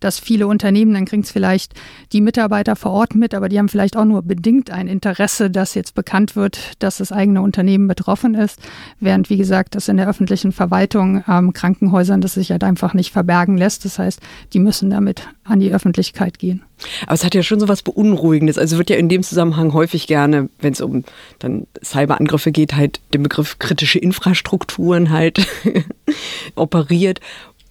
dass 0.00 0.18
viele 0.18 0.46
Unternehmen, 0.46 0.94
dann 0.94 1.04
kriegen 1.04 1.22
es 1.22 1.30
vielleicht 1.30 1.74
die 2.12 2.20
Mitarbeiter 2.20 2.76
vor 2.76 2.92
Ort 2.92 3.14
mit, 3.14 3.34
aber 3.34 3.48
die 3.48 3.58
haben 3.58 3.68
vielleicht 3.68 3.96
auch 3.96 4.04
nur 4.04 4.22
bedingt 4.22 4.70
ein 4.70 4.88
Interesse, 4.88 5.50
dass 5.50 5.74
jetzt 5.74 5.94
bekannt 5.94 6.36
wird, 6.36 6.82
dass 6.82 6.98
das 6.98 7.12
eigene 7.12 7.42
Unternehmen 7.42 7.88
betroffen 7.88 8.34
ist. 8.34 8.60
Während, 9.00 9.30
wie 9.30 9.36
gesagt, 9.36 9.74
das 9.74 9.88
in 9.88 9.96
der 9.96 10.08
öffentlichen 10.08 10.52
Verwaltung, 10.52 11.24
ähm, 11.28 11.52
Krankenhäusern, 11.52 12.20
das 12.20 12.34
sich 12.34 12.50
halt 12.50 12.64
einfach 12.64 12.94
nicht 12.94 13.12
verbergen 13.12 13.56
lässt. 13.56 13.84
Das 13.84 13.98
heißt, 13.98 14.20
die 14.52 14.58
müssen 14.58 14.90
damit 14.90 15.28
an 15.44 15.60
die 15.60 15.72
Öffentlichkeit 15.72 16.38
gehen. 16.38 16.62
Aber 17.02 17.14
es 17.14 17.24
hat 17.24 17.34
ja 17.34 17.42
schon 17.42 17.60
so 17.60 17.68
was 17.68 17.82
Beunruhigendes. 17.82 18.58
Also 18.58 18.76
wird 18.76 18.90
ja 18.90 18.96
in 18.96 19.08
dem 19.08 19.22
Zusammenhang 19.22 19.72
häufig 19.72 20.06
gerne, 20.06 20.50
wenn 20.60 20.72
es 20.72 20.80
um 20.80 21.04
dann 21.38 21.66
Cyberangriffe 21.82 22.52
geht, 22.52 22.74
halt 22.74 23.00
den 23.14 23.22
Begriff 23.22 23.58
kritische 23.58 23.98
Infrastrukturen 23.98 25.10
halt 25.10 25.46
operiert. 26.54 27.15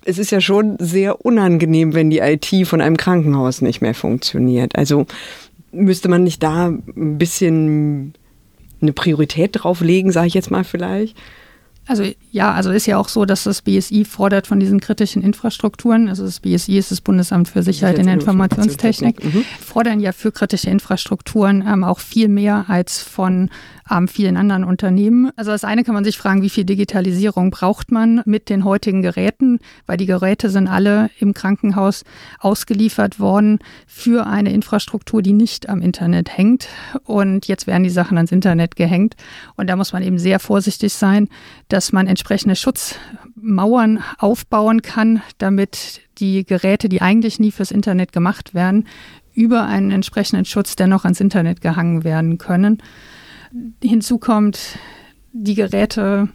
Es 0.05 0.17
ist 0.17 0.31
ja 0.31 0.39
schon 0.39 0.77
sehr 0.79 1.25
unangenehm, 1.25 1.93
wenn 1.93 2.09
die 2.09 2.19
IT 2.19 2.67
von 2.67 2.81
einem 2.81 2.97
Krankenhaus 2.97 3.61
nicht 3.61 3.81
mehr 3.81 3.95
funktioniert. 3.95 4.75
Also 4.75 5.07
müsste 5.71 6.09
man 6.09 6.23
nicht 6.23 6.43
da 6.43 6.67
ein 6.67 7.17
bisschen 7.17 8.13
eine 8.81 8.93
Priorität 8.93 9.51
drauf 9.53 9.81
legen, 9.81 10.11
sage 10.11 10.27
ich 10.27 10.33
jetzt 10.33 10.51
mal 10.51 10.63
vielleicht? 10.63 11.17
Also 11.87 12.03
ja, 12.31 12.51
also 12.51 12.71
ist 12.71 12.87
ja 12.87 12.97
auch 12.97 13.09
so, 13.09 13.25
dass 13.25 13.43
das 13.43 13.61
BSI 13.61 14.05
fordert 14.05 14.47
von 14.47 14.59
diesen 14.59 14.79
kritischen 14.79 15.21
Infrastrukturen, 15.21 16.09
also 16.09 16.25
das 16.25 16.39
BSI 16.39 16.77
ist 16.77 16.91
das 16.91 17.01
Bundesamt 17.01 17.47
für 17.47 17.63
Sicherheit 17.63 17.99
in 17.99 18.05
der 18.05 18.15
Informationstechnik, 18.15 19.23
mhm. 19.23 19.45
fordern 19.61 19.99
ja 19.99 20.11
für 20.11 20.31
kritische 20.31 20.69
Infrastrukturen 20.69 21.63
ähm, 21.67 21.83
auch 21.83 21.99
viel 21.99 22.27
mehr 22.27 22.65
als 22.67 23.01
von 23.01 23.49
ähm, 23.89 24.07
vielen 24.07 24.37
anderen 24.37 24.63
Unternehmen. 24.63 25.31
Also 25.35 25.51
das 25.51 25.63
eine 25.63 25.83
kann 25.83 25.93
man 25.93 26.03
sich 26.03 26.17
fragen, 26.17 26.41
wie 26.41 26.49
viel 26.49 26.65
Digitalisierung 26.65 27.51
braucht 27.51 27.91
man 27.91 28.21
mit 28.25 28.49
den 28.49 28.63
heutigen 28.63 29.01
Geräten, 29.01 29.59
weil 29.85 29.97
die 29.97 30.05
Geräte 30.05 30.49
sind 30.49 30.67
alle 30.67 31.09
im 31.19 31.33
Krankenhaus 31.33 32.03
ausgeliefert 32.39 33.19
worden 33.19 33.59
für 33.85 34.25
eine 34.25 34.51
Infrastruktur, 34.51 35.21
die 35.21 35.33
nicht 35.33 35.69
am 35.69 35.81
Internet 35.81 36.35
hängt. 36.35 36.67
Und 37.03 37.47
jetzt 37.47 37.67
werden 37.67 37.83
die 37.83 37.89
Sachen 37.89 38.17
ans 38.17 38.31
Internet 38.31 38.75
gehängt. 38.75 39.15
Und 39.55 39.69
da 39.69 39.75
muss 39.75 39.93
man 39.93 40.03
eben 40.03 40.17
sehr 40.17 40.39
vorsichtig 40.39 40.93
sein, 40.93 41.29
dass 41.75 41.91
man 41.91 42.07
entsprechende 42.07 42.55
Schutzmauern 42.55 44.01
aufbauen 44.17 44.81
kann, 44.81 45.21
damit 45.39 45.99
die 46.19 46.45
Geräte, 46.45 46.87
die 46.87 47.01
eigentlich 47.01 47.37
nie 47.37 47.51
fürs 47.51 47.69
Internet 47.69 48.13
gemacht 48.13 48.53
werden, 48.53 48.87
über 49.33 49.65
einen 49.65 49.91
entsprechenden 49.91 50.45
Schutz 50.45 50.77
dennoch 50.77 51.03
ans 51.03 51.19
Internet 51.19 51.59
gehangen 51.59 52.05
werden 52.05 52.37
können. 52.37 52.81
Hinzu 53.83 54.19
kommt, 54.19 54.79
die 55.33 55.53
Geräte 55.53 56.29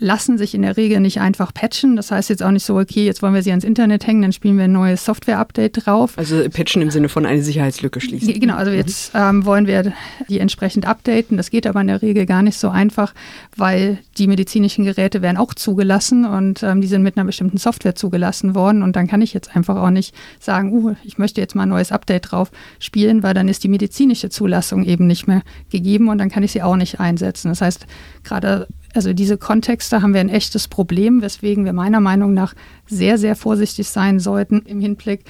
lassen 0.00 0.38
sich 0.38 0.54
in 0.54 0.62
der 0.62 0.76
Regel 0.76 0.98
nicht 1.00 1.20
einfach 1.20 1.52
patchen. 1.52 1.94
Das 1.94 2.10
heißt 2.10 2.30
jetzt 2.30 2.42
auch 2.42 2.50
nicht 2.50 2.64
so, 2.64 2.78
okay, 2.78 3.04
jetzt 3.04 3.22
wollen 3.22 3.34
wir 3.34 3.42
sie 3.42 3.50
ans 3.50 3.64
Internet 3.64 4.06
hängen, 4.06 4.22
dann 4.22 4.32
spielen 4.32 4.56
wir 4.56 4.64
ein 4.64 4.72
neues 4.72 5.04
Software-Update 5.04 5.86
drauf. 5.86 6.14
Also 6.16 6.42
patchen 6.48 6.80
im 6.82 6.90
Sinne 6.90 7.10
von 7.10 7.26
eine 7.26 7.42
Sicherheitslücke 7.42 8.00
schließen. 8.00 8.40
Genau, 8.40 8.56
also 8.56 8.72
jetzt 8.72 9.12
ähm, 9.14 9.44
wollen 9.44 9.66
wir 9.66 9.92
die 10.28 10.40
entsprechend 10.40 10.86
updaten. 10.86 11.36
Das 11.36 11.50
geht 11.50 11.66
aber 11.66 11.82
in 11.82 11.86
der 11.86 12.00
Regel 12.00 12.24
gar 12.24 12.42
nicht 12.42 12.58
so 12.58 12.70
einfach, 12.70 13.14
weil 13.56 13.98
die 14.16 14.26
medizinischen 14.26 14.86
Geräte 14.86 15.20
werden 15.20 15.36
auch 15.36 15.52
zugelassen 15.52 16.24
und 16.24 16.62
ähm, 16.62 16.80
die 16.80 16.88
sind 16.88 17.02
mit 17.02 17.16
einer 17.16 17.26
bestimmten 17.26 17.58
Software 17.58 17.94
zugelassen 17.94 18.54
worden. 18.54 18.82
Und 18.82 18.96
dann 18.96 19.06
kann 19.06 19.20
ich 19.20 19.34
jetzt 19.34 19.54
einfach 19.54 19.76
auch 19.76 19.90
nicht 19.90 20.14
sagen, 20.38 20.72
uh, 20.72 20.94
ich 21.04 21.18
möchte 21.18 21.42
jetzt 21.42 21.54
mal 21.54 21.64
ein 21.64 21.68
neues 21.68 21.92
Update 21.92 22.32
drauf 22.32 22.50
spielen, 22.78 23.22
weil 23.22 23.34
dann 23.34 23.48
ist 23.48 23.64
die 23.64 23.68
medizinische 23.68 24.30
Zulassung 24.30 24.84
eben 24.84 25.06
nicht 25.06 25.26
mehr 25.26 25.42
gegeben 25.70 26.08
und 26.08 26.16
dann 26.16 26.30
kann 26.30 26.42
ich 26.42 26.52
sie 26.52 26.62
auch 26.62 26.76
nicht 26.76 27.00
einsetzen. 27.00 27.48
Das 27.48 27.60
heißt, 27.60 27.86
gerade 28.24 28.66
also 28.94 29.12
diese 29.12 29.38
Kontexte 29.38 30.02
haben 30.02 30.14
wir 30.14 30.20
ein 30.20 30.28
echtes 30.28 30.68
Problem, 30.68 31.22
weswegen 31.22 31.64
wir 31.64 31.72
meiner 31.72 32.00
Meinung 32.00 32.34
nach 32.34 32.54
sehr, 32.86 33.18
sehr 33.18 33.36
vorsichtig 33.36 33.88
sein 33.88 34.20
sollten 34.20 34.62
im 34.66 34.80
Hinblick, 34.80 35.24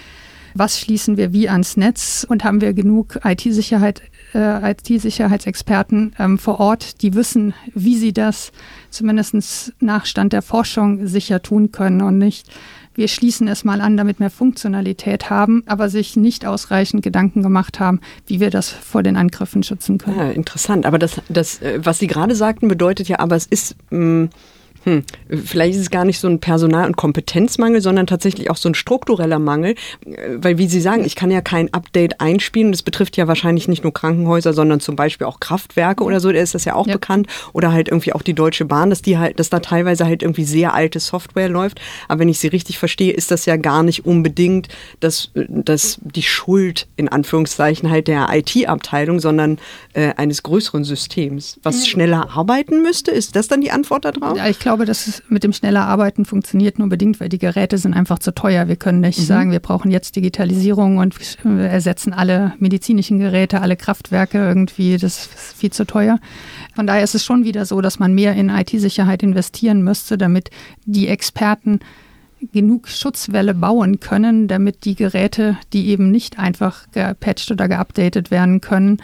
was 0.55 0.81
schließen 0.81 1.17
wir 1.17 1.33
wie 1.33 1.49
ans 1.49 1.77
Netz 1.77 2.27
und 2.29 2.45
haben 2.45 2.61
wir 2.61 2.73
genug 2.73 3.21
IT-Sicherheit, 3.25 4.03
äh, 4.35 4.73
IT-Sicherheitsexperten 4.73 6.15
ähm, 6.19 6.39
vor 6.39 6.59
Ort, 6.59 7.03
die 7.03 7.15
wissen, 7.15 7.55
wie 7.75 7.97
sie 7.97 8.13
das 8.13 8.53
zumindest 8.91 9.73
nach 9.81 10.07
Stand 10.07 10.33
der 10.33 10.43
Forschung 10.43 11.07
sicher 11.07 11.43
tun 11.43 11.71
können 11.71 12.03
und 12.03 12.19
nicht 12.19 12.51
wir 12.95 13.09
schließen 13.09 13.49
es 13.49 13.65
mal 13.65 13.81
an, 13.81 13.97
damit 13.97 14.21
wir 14.21 14.31
Funktionalität 14.31 15.31
haben, 15.31 15.63
aber 15.67 15.89
sich 15.89 16.17
nicht 16.17 16.47
ausreichend 16.47 17.03
Gedanken 17.03 17.43
gemacht 17.43 17.81
haben, 17.81 18.01
wie 18.27 18.41
wir 18.41 18.51
das 18.51 18.69
vor 18.69 19.03
den 19.03 19.17
Angriffen 19.17 19.63
schützen 19.63 19.99
können. 19.99 20.19
Ja, 20.19 20.31
interessant. 20.31 20.87
Aber 20.87 20.99
das, 20.99 21.21
das 21.29 21.63
äh, 21.63 21.81
was 21.83 21.99
Sie 21.99 22.07
gerade 22.07 22.35
sagten, 22.35 22.69
bedeutet 22.69 23.09
ja, 23.09 23.19
aber 23.21 23.37
es 23.37 23.47
ist. 23.47 23.77
Mh, 23.91 24.25
mm, 24.25 24.31
hm. 24.85 25.05
Vielleicht 25.45 25.75
ist 25.75 25.83
es 25.83 25.91
gar 25.91 26.05
nicht 26.05 26.19
so 26.19 26.29
ein 26.29 26.41
Personal- 26.41 26.87
und 26.87 26.97
Kompetenzmangel, 26.97 27.81
sondern 27.81 28.07
tatsächlich 28.07 28.51
auch 28.51 28.57
so 28.57 28.69
ein 28.69 28.75
struktureller 28.75 29.39
Mangel. 29.39 29.75
Weil, 30.37 30.59
wie 30.59 30.69
Sie 30.69 30.81
sagen, 30.81 31.05
ich 31.05 31.17
kann 31.17 31.31
ja 31.31 31.41
kein 31.41 31.73
Update 31.75 32.21
einspielen. 32.21 32.73
Das 32.73 32.83
betrifft 32.83 33.17
ja 33.17 33.29
wahrscheinlich 33.29 33.69
nicht 33.69 33.83
nur 33.83 33.93
Krankenhäuser, 33.93 34.53
sondern 34.53 34.81
zum 34.81 34.97
Beispiel 34.97 35.27
auch 35.27 35.41
Kraftwerke 35.41 36.05
oder 36.05 36.21
so. 36.21 36.33
Da 36.33 36.41
ist 36.41 36.55
das 36.55 36.65
ja 36.65 36.75
auch 36.75 36.87
ja. 36.87 36.95
bekannt. 36.95 37.27
Oder 37.53 37.73
halt 37.73 37.89
irgendwie 37.89 38.13
auch 38.13 38.23
die 38.23 38.35
Deutsche 38.35 38.65
Bahn, 38.65 38.91
dass 38.91 39.03
die 39.03 39.19
halt, 39.19 39.39
dass 39.39 39.51
da 39.51 39.61
teilweise 39.61 40.07
halt 40.07 40.23
irgendwie 40.23 40.45
sehr 40.45 40.75
alte 40.75 40.99
Software 40.99 41.49
läuft. 41.49 41.81
Aber 42.09 42.21
wenn 42.21 42.29
ich 42.29 42.39
Sie 42.39 42.49
richtig 42.49 42.79
verstehe, 42.79 43.13
ist 43.13 43.31
das 43.31 43.47
ja 43.47 43.57
gar 43.57 43.83
nicht 43.83 44.07
unbedingt 44.07 44.69
dass, 45.01 45.31
dass 45.35 45.99
die 46.03 46.23
Schuld 46.23 46.87
in 46.97 47.09
Anführungszeichen 47.09 47.91
halt 47.91 48.09
der 48.09 48.29
IT-Abteilung, 48.33 49.21
sondern 49.21 49.59
äh, 49.93 50.15
eines 50.17 50.43
größeren 50.43 50.85
Systems, 50.85 51.59
was 51.63 51.87
schneller 51.87 52.31
arbeiten 52.35 52.83
müsste. 52.83 53.11
Ist 53.11 53.37
das 53.37 53.49
dann 53.49 53.61
die 53.61 53.71
Antwort 53.71 54.05
darauf? 54.05 54.37
Ja, 54.37 54.49
ich 54.49 54.59
glaube, 54.59 54.70
glaube, 54.71 54.85
dass 54.85 55.09
es 55.09 55.25
mit 55.29 55.43
dem 55.43 55.53
schneller 55.53 55.85
Arbeiten 55.89 56.25
funktioniert 56.25 56.79
nur 56.79 56.89
bedingt, 56.89 57.19
weil 57.19 57.29
die 57.29 57.41
Geräte 57.41 57.77
sind 57.77 57.93
einfach 57.93 58.21
zu 58.21 58.33
teuer. 58.33 58.69
Wir 58.69 58.77
können 58.77 59.01
nicht 59.01 59.19
mhm. 59.19 59.25
sagen, 59.25 59.51
wir 59.51 59.59
brauchen 59.59 59.91
jetzt 59.91 60.15
Digitalisierung 60.15 60.99
und 60.99 61.17
ersetzen 61.45 62.13
alle 62.13 62.53
medizinischen 62.61 63.19
Geräte, 63.19 63.63
alle 63.63 63.75
Kraftwerke 63.75 64.39
irgendwie. 64.39 64.97
Das 64.97 65.25
ist 65.25 65.57
viel 65.57 65.73
zu 65.73 65.87
teuer. 65.87 66.21
Von 66.77 66.87
daher 66.87 67.03
ist 67.03 67.17
es 67.17 67.25
schon 67.25 67.43
wieder 67.43 67.67
so, 67.67 67.81
dass 67.81 67.99
man 67.99 68.15
mehr 68.15 68.35
in 68.35 68.49
IT-Sicherheit 68.49 69.25
investieren 69.25 69.83
müsste, 69.83 70.17
damit 70.17 70.51
die 70.85 71.09
Experten 71.09 71.81
genug 72.53 72.87
Schutzwelle 72.87 73.55
bauen 73.55 73.99
können, 73.99 74.47
damit 74.47 74.85
die 74.85 74.95
Geräte, 74.95 75.59
die 75.73 75.89
eben 75.89 76.13
nicht 76.13 76.39
einfach 76.39 76.89
gepatcht 76.93 77.51
oder 77.51 77.67
geupdatet 77.67 78.31
werden 78.31 78.61
können, 78.61 78.99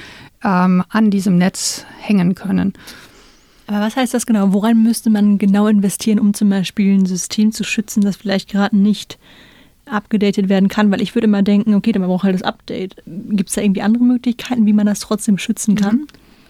ähm, 0.44 0.84
an 0.90 1.10
diesem 1.10 1.38
Netz 1.38 1.84
hängen 1.98 2.36
können. 2.36 2.74
Aber 3.66 3.80
was 3.80 3.96
heißt 3.96 4.14
das 4.14 4.26
genau? 4.26 4.52
Woran 4.52 4.82
müsste 4.82 5.10
man 5.10 5.38
genau 5.38 5.66
investieren, 5.66 6.18
um 6.20 6.34
zum 6.34 6.48
Beispiel 6.48 6.94
ein 6.94 7.06
System 7.06 7.52
zu 7.52 7.64
schützen, 7.64 8.02
das 8.02 8.16
vielleicht 8.16 8.48
gerade 8.48 8.76
nicht 8.76 9.18
abgedatet 9.86 10.48
werden 10.48 10.68
kann? 10.68 10.90
Weil 10.90 11.00
ich 11.02 11.14
würde 11.14 11.26
immer 11.26 11.42
denken, 11.42 11.74
okay, 11.74 11.92
dann 11.92 12.02
braucht 12.02 12.24
halt 12.24 12.34
das 12.34 12.42
Update. 12.42 12.96
Gibt 13.06 13.48
es 13.48 13.56
da 13.56 13.62
irgendwie 13.62 13.82
andere 13.82 14.04
Möglichkeiten, 14.04 14.66
wie 14.66 14.72
man 14.72 14.86
das 14.86 15.00
trotzdem 15.00 15.38
schützen 15.38 15.74
kann? 15.74 15.96
Mhm. 15.96 16.06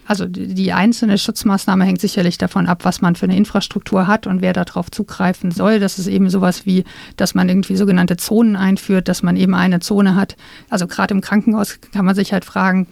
Also 0.07 0.25
die 0.25 0.71
einzelne 0.71 1.17
Schutzmaßnahme 1.17 1.83
hängt 1.83 1.99
sicherlich 1.99 2.37
davon 2.37 2.67
ab, 2.67 2.85
was 2.85 3.01
man 3.01 3.15
für 3.15 3.25
eine 3.25 3.35
Infrastruktur 3.35 4.07
hat 4.07 4.25
und 4.25 4.41
wer 4.41 4.53
darauf 4.53 4.89
zugreifen 4.89 5.51
soll. 5.51 5.79
Das 5.79 5.99
ist 5.99 6.07
eben 6.07 6.29
sowas 6.29 6.65
wie, 6.65 6.85
dass 7.17 7.35
man 7.35 7.49
irgendwie 7.49 7.75
sogenannte 7.75 8.15
Zonen 8.15 8.55
einführt, 8.55 9.09
dass 9.09 9.21
man 9.21 9.35
eben 9.35 9.53
eine 9.53 9.81
Zone 9.81 10.15
hat. 10.15 10.37
Also 10.69 10.87
gerade 10.87 11.13
im 11.13 11.19
Krankenhaus 11.19 11.79
kann 11.91 12.05
man 12.05 12.15
sich 12.15 12.31
halt 12.31 12.45
fragen, 12.45 12.87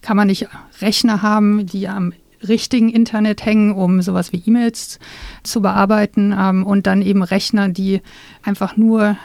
kann 0.00 0.16
man 0.16 0.28
nicht 0.28 0.46
Rechner 0.80 1.22
haben, 1.22 1.66
die 1.66 1.88
am 1.88 2.12
richtigen 2.48 2.88
Internet 2.88 3.44
hängen, 3.44 3.72
um 3.72 4.02
sowas 4.02 4.32
wie 4.32 4.42
E-Mails 4.44 4.98
zu 5.42 5.62
bearbeiten 5.62 6.34
ähm, 6.38 6.64
und 6.64 6.86
dann 6.86 7.02
eben 7.02 7.22
Rechner, 7.22 7.68
die 7.68 8.00
einfach 8.42 8.76
nur 8.76 9.16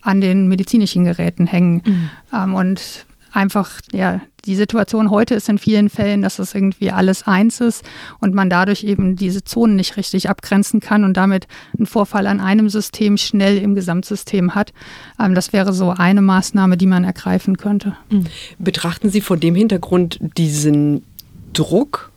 an 0.00 0.20
den 0.20 0.48
medizinischen 0.48 1.04
Geräten 1.04 1.46
hängen. 1.46 1.82
Mhm. 1.84 2.10
Ähm, 2.32 2.54
und 2.54 3.06
einfach, 3.32 3.80
ja, 3.92 4.20
die 4.44 4.54
Situation 4.54 5.10
heute 5.10 5.34
ist 5.34 5.48
in 5.48 5.58
vielen 5.58 5.88
Fällen, 5.88 6.22
dass 6.22 6.36
das 6.36 6.54
irgendwie 6.54 6.90
alles 6.90 7.26
eins 7.26 7.60
ist 7.60 7.82
und 8.20 8.34
man 8.34 8.50
dadurch 8.50 8.84
eben 8.84 9.16
diese 9.16 9.42
Zonen 9.42 9.76
nicht 9.76 9.96
richtig 9.96 10.28
abgrenzen 10.28 10.80
kann 10.80 11.04
und 11.04 11.16
damit 11.16 11.46
einen 11.76 11.86
Vorfall 11.86 12.26
an 12.26 12.40
einem 12.40 12.68
System 12.68 13.16
schnell 13.16 13.58
im 13.58 13.74
Gesamtsystem 13.74 14.54
hat. 14.54 14.72
Ähm, 15.18 15.34
das 15.34 15.52
wäre 15.52 15.72
so 15.72 15.90
eine 15.90 16.22
Maßnahme, 16.22 16.76
die 16.76 16.86
man 16.86 17.04
ergreifen 17.04 17.56
könnte. 17.56 17.96
Mhm. 18.10 18.26
Betrachten 18.58 19.10
Sie 19.10 19.20
vor 19.20 19.36
dem 19.36 19.54
Hintergrund 19.54 20.18
diesen 20.36 21.04
Druck 21.52 22.12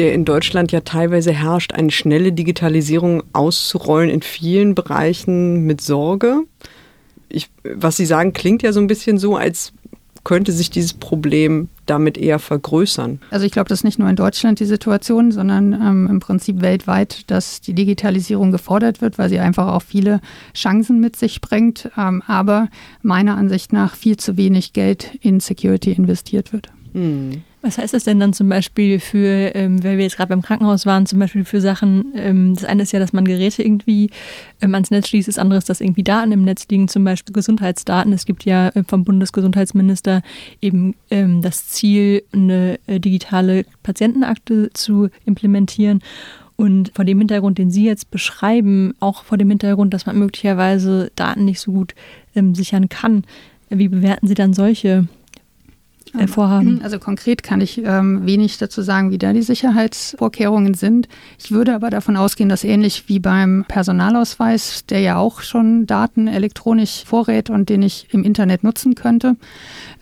der 0.00 0.14
in 0.14 0.24
Deutschland 0.24 0.72
ja 0.72 0.80
teilweise 0.80 1.30
herrscht, 1.30 1.74
eine 1.74 1.90
schnelle 1.90 2.32
Digitalisierung 2.32 3.22
auszurollen 3.34 4.08
in 4.08 4.22
vielen 4.22 4.74
Bereichen 4.74 5.66
mit 5.66 5.82
Sorge. 5.82 6.44
Ich, 7.28 7.50
was 7.62 7.98
Sie 7.98 8.06
sagen, 8.06 8.32
klingt 8.32 8.62
ja 8.62 8.72
so 8.72 8.80
ein 8.80 8.86
bisschen 8.86 9.18
so, 9.18 9.36
als 9.36 9.74
könnte 10.24 10.52
sich 10.52 10.70
dieses 10.70 10.94
Problem 10.94 11.68
damit 11.84 12.16
eher 12.16 12.38
vergrößern. 12.38 13.20
Also 13.30 13.44
ich 13.44 13.52
glaube, 13.52 13.68
das 13.68 13.80
ist 13.80 13.84
nicht 13.84 13.98
nur 13.98 14.08
in 14.08 14.16
Deutschland 14.16 14.58
die 14.58 14.64
Situation, 14.64 15.32
sondern 15.32 15.74
ähm, 15.74 16.06
im 16.08 16.20
Prinzip 16.20 16.62
weltweit, 16.62 17.30
dass 17.30 17.60
die 17.60 17.74
Digitalisierung 17.74 18.52
gefordert 18.52 19.02
wird, 19.02 19.18
weil 19.18 19.28
sie 19.28 19.38
einfach 19.38 19.66
auch 19.66 19.82
viele 19.82 20.22
Chancen 20.54 21.00
mit 21.00 21.14
sich 21.16 21.42
bringt, 21.42 21.90
ähm, 21.98 22.22
aber 22.26 22.68
meiner 23.02 23.36
Ansicht 23.36 23.74
nach 23.74 23.96
viel 23.96 24.16
zu 24.16 24.38
wenig 24.38 24.72
Geld 24.72 25.10
in 25.20 25.40
Security 25.40 25.92
investiert 25.92 26.54
wird. 26.54 26.68
Hm. 26.94 27.42
Was 27.62 27.76
heißt 27.76 27.92
das 27.92 28.04
denn 28.04 28.18
dann 28.18 28.32
zum 28.32 28.48
Beispiel 28.48 28.98
für, 29.00 29.54
ähm, 29.54 29.84
weil 29.84 29.98
wir 29.98 30.04
jetzt 30.04 30.16
gerade 30.16 30.30
beim 30.30 30.40
Krankenhaus 30.40 30.86
waren, 30.86 31.04
zum 31.04 31.18
Beispiel 31.18 31.44
für 31.44 31.60
Sachen, 31.60 32.12
ähm, 32.14 32.54
das 32.54 32.64
eine 32.64 32.84
ist 32.84 32.92
ja, 32.92 32.98
dass 32.98 33.12
man 33.12 33.26
Geräte 33.26 33.62
irgendwie 33.62 34.10
ähm, 34.62 34.74
ans 34.74 34.90
Netz 34.90 35.08
schließt, 35.08 35.28
das 35.28 35.38
andere 35.38 35.58
ist, 35.58 35.68
dass 35.68 35.82
irgendwie 35.82 36.02
Daten 36.02 36.32
im 36.32 36.42
Netz 36.42 36.66
liegen, 36.70 36.88
zum 36.88 37.04
Beispiel 37.04 37.34
Gesundheitsdaten. 37.34 38.14
Es 38.14 38.24
gibt 38.24 38.46
ja 38.46 38.68
äh, 38.68 38.82
vom 38.86 39.04
Bundesgesundheitsminister 39.04 40.22
eben 40.62 40.94
ähm, 41.10 41.42
das 41.42 41.68
Ziel, 41.68 42.22
eine 42.32 42.78
äh, 42.86 42.98
digitale 42.98 43.66
Patientenakte 43.82 44.70
zu 44.72 45.10
implementieren. 45.26 46.00
Und 46.56 46.92
vor 46.94 47.04
dem 47.04 47.18
Hintergrund, 47.18 47.58
den 47.58 47.70
Sie 47.70 47.84
jetzt 47.84 48.10
beschreiben, 48.10 48.94
auch 49.00 49.24
vor 49.24 49.36
dem 49.36 49.48
Hintergrund, 49.50 49.92
dass 49.92 50.06
man 50.06 50.18
möglicherweise 50.18 51.10
Daten 51.14 51.44
nicht 51.44 51.60
so 51.60 51.72
gut 51.72 51.94
ähm, 52.34 52.54
sichern 52.54 52.88
kann, 52.88 53.24
wie 53.68 53.88
bewerten 53.88 54.26
Sie 54.26 54.34
dann 54.34 54.54
solche 54.54 55.06
äh, 56.18 56.26
vorhaben? 56.26 56.80
Also 56.82 56.98
konkret 56.98 57.42
kann 57.42 57.60
ich 57.60 57.78
ähm, 57.84 58.26
wenig 58.26 58.58
dazu 58.58 58.82
sagen, 58.82 59.10
wie 59.10 59.18
da 59.18 59.32
die 59.32 59.42
Sicherheitsvorkehrungen 59.42 60.74
sind. 60.74 61.08
Ich 61.38 61.50
würde 61.50 61.74
aber 61.74 61.90
davon 61.90 62.16
ausgehen, 62.16 62.48
dass 62.48 62.64
ähnlich 62.64 63.08
wie 63.08 63.18
beim 63.18 63.64
Personalausweis, 63.68 64.86
der 64.86 65.00
ja 65.00 65.16
auch 65.16 65.40
schon 65.40 65.86
Daten 65.86 66.26
elektronisch 66.26 67.04
vorrät 67.04 67.50
und 67.50 67.68
den 67.68 67.82
ich 67.82 68.08
im 68.12 68.24
Internet 68.24 68.64
nutzen 68.64 68.94
könnte, 68.94 69.36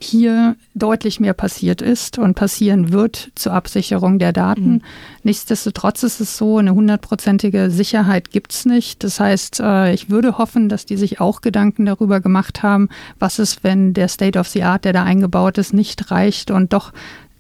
hier 0.01 0.57
deutlich 0.75 1.21
mehr 1.21 1.35
passiert 1.35 1.83
ist 1.83 2.19
und 2.19 2.35
passieren 2.35 2.93
wird 2.93 3.31
zur 3.35 3.53
Absicherung 3.53 4.19
der 4.19 4.33
Daten. 4.33 4.71
Mhm. 4.71 4.83
Nichtsdestotrotz 5.23 6.03
ist 6.03 6.21
es 6.21 6.37
so, 6.37 6.59
eine 6.59 6.75
hundertprozentige 6.75 7.71
Sicherheit 7.71 8.31
gibt 8.31 8.53
es 8.53 8.65
nicht. 8.65 9.03
Das 9.03 9.21
heißt, 9.21 9.61
äh, 9.61 9.93
ich 9.93 10.11
würde 10.11 10.39
hoffen, 10.39 10.69
dass 10.69 10.87
die 10.87 10.97
sich 10.97 11.21
auch 11.21 11.41
Gedanken 11.41 11.87
darüber 11.87 12.21
gemacht 12.21 12.63
haben, 12.63 12.89
was 13.19 13.39
ist, 13.39 13.65
wenn 13.65 13.95
der 13.95 14.09
State 14.09 14.39
of 14.39 14.49
the 14.49 14.63
Art, 14.63 14.85
der 14.85 14.93
da 14.93 15.03
eingebaut 15.03 15.59
ist, 15.59 15.75
nicht 15.75 16.11
reicht 16.11 16.51
und 16.51 16.73
doch 16.73 16.93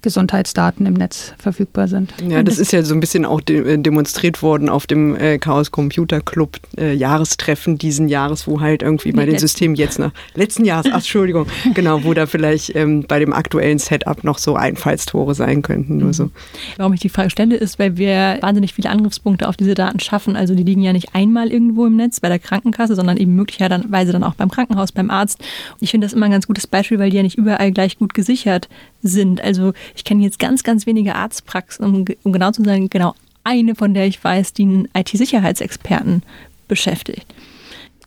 Gesundheitsdaten 0.02 0.86
im 0.86 0.94
Netz 0.94 1.32
verfügbar 1.38 1.88
sind. 1.88 2.12
Ja, 2.28 2.42
das 2.42 2.58
ist 2.58 2.72
ja 2.72 2.82
so 2.82 2.94
ein 2.94 3.00
bisschen 3.00 3.24
auch 3.24 3.40
de 3.40 3.74
äh, 3.74 3.78
demonstriert 3.78 4.42
worden 4.42 4.68
auf 4.68 4.86
dem 4.86 5.16
äh, 5.16 5.38
Chaos 5.38 5.70
Computer 5.70 6.20
Club 6.20 6.58
äh, 6.76 6.94
Jahrestreffen 6.94 7.78
diesen 7.78 8.08
Jahres, 8.08 8.46
wo 8.46 8.60
halt 8.60 8.82
irgendwie 8.82 9.12
bei 9.12 9.26
den 9.26 9.38
Systemen 9.38 9.74
jetzt 9.76 9.98
nach 9.98 10.12
letzten 10.34 10.64
Jahres, 10.64 10.86
ach, 10.90 10.96
Entschuldigung, 10.96 11.46
genau, 11.74 12.04
wo 12.04 12.14
da 12.14 12.26
vielleicht 12.26 12.76
ähm, 12.76 13.04
bei 13.08 13.18
dem 13.18 13.32
aktuellen 13.32 13.78
Setup 13.78 14.22
noch 14.24 14.38
so 14.38 14.54
Einfallstore 14.54 15.34
sein 15.34 15.62
könnten. 15.62 15.98
Nur 15.98 16.14
so. 16.14 16.26
Mhm. 16.26 16.30
Warum 16.76 16.92
ich 16.92 17.00
die 17.00 17.08
Frage 17.08 17.30
stelle, 17.30 17.56
ist, 17.56 17.78
weil 17.78 17.96
wir 17.96 18.38
wahnsinnig 18.40 18.74
viele 18.74 18.90
Angriffspunkte 18.90 19.48
auf 19.48 19.56
diese 19.56 19.74
Daten 19.74 20.00
schaffen. 20.00 20.36
Also 20.36 20.54
die 20.54 20.62
liegen 20.62 20.82
ja 20.82 20.92
nicht 20.92 21.14
einmal 21.14 21.50
irgendwo 21.50 21.86
im 21.86 21.96
Netz 21.96 22.20
bei 22.20 22.28
der 22.28 22.38
Krankenkasse, 22.38 22.94
sondern 22.94 23.16
eben 23.16 23.34
möglicherweise 23.34 24.12
dann 24.12 24.24
auch 24.24 24.34
beim 24.34 24.50
Krankenhaus, 24.50 24.92
beim 24.92 25.10
Arzt. 25.10 25.40
Und 25.40 25.82
ich 25.82 25.90
finde 25.90 26.06
das 26.06 26.14
immer 26.14 26.26
ein 26.26 26.32
ganz 26.32 26.46
gutes 26.46 26.66
Beispiel, 26.66 26.98
weil 26.98 27.10
die 27.10 27.16
ja 27.16 27.22
nicht 27.22 27.38
überall 27.38 27.72
gleich 27.72 27.98
gut 27.98 28.14
gesichert 28.14 28.68
sind. 29.02 29.40
Also 29.40 29.72
ich 29.94 30.04
kenne 30.04 30.22
jetzt 30.22 30.38
ganz, 30.38 30.62
ganz 30.62 30.86
wenige 30.86 31.14
Arztpraxen, 31.14 31.84
um, 31.84 32.04
um 32.22 32.32
genau 32.32 32.50
zu 32.50 32.62
sagen, 32.62 32.88
genau 32.90 33.14
eine, 33.44 33.74
von 33.74 33.94
der 33.94 34.06
ich 34.06 34.22
weiß, 34.22 34.52
die 34.52 34.62
einen 34.62 34.88
IT-Sicherheitsexperten 34.94 36.22
beschäftigt. 36.66 37.26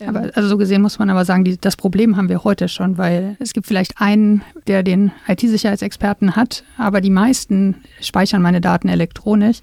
Aber 0.06 0.32
also 0.34 0.50
so 0.50 0.58
gesehen 0.58 0.82
muss 0.82 1.00
man 1.00 1.10
aber 1.10 1.26
sagen, 1.26 1.44
die, 1.44 1.58
das 1.60 1.76
Problem 1.76 2.18
haben 2.18 2.30
wir 2.30 2.44
heute 2.44 2.68
schon, 2.68 2.98
weil 2.98 3.36
es 3.40 3.54
gibt 3.54 3.68
vielleicht 3.68 4.02
einen, 4.02 4.42
der 4.68 4.84
den 4.84 5.12
IT-Sicherheitsexperten 5.28 6.36
hat, 6.36 6.64
aber 6.78 7.02
die 7.02 7.12
meisten 7.12 7.76
speichern 8.02 8.42
meine 8.42 8.62
Daten 8.62 8.90
elektronisch. 8.90 9.60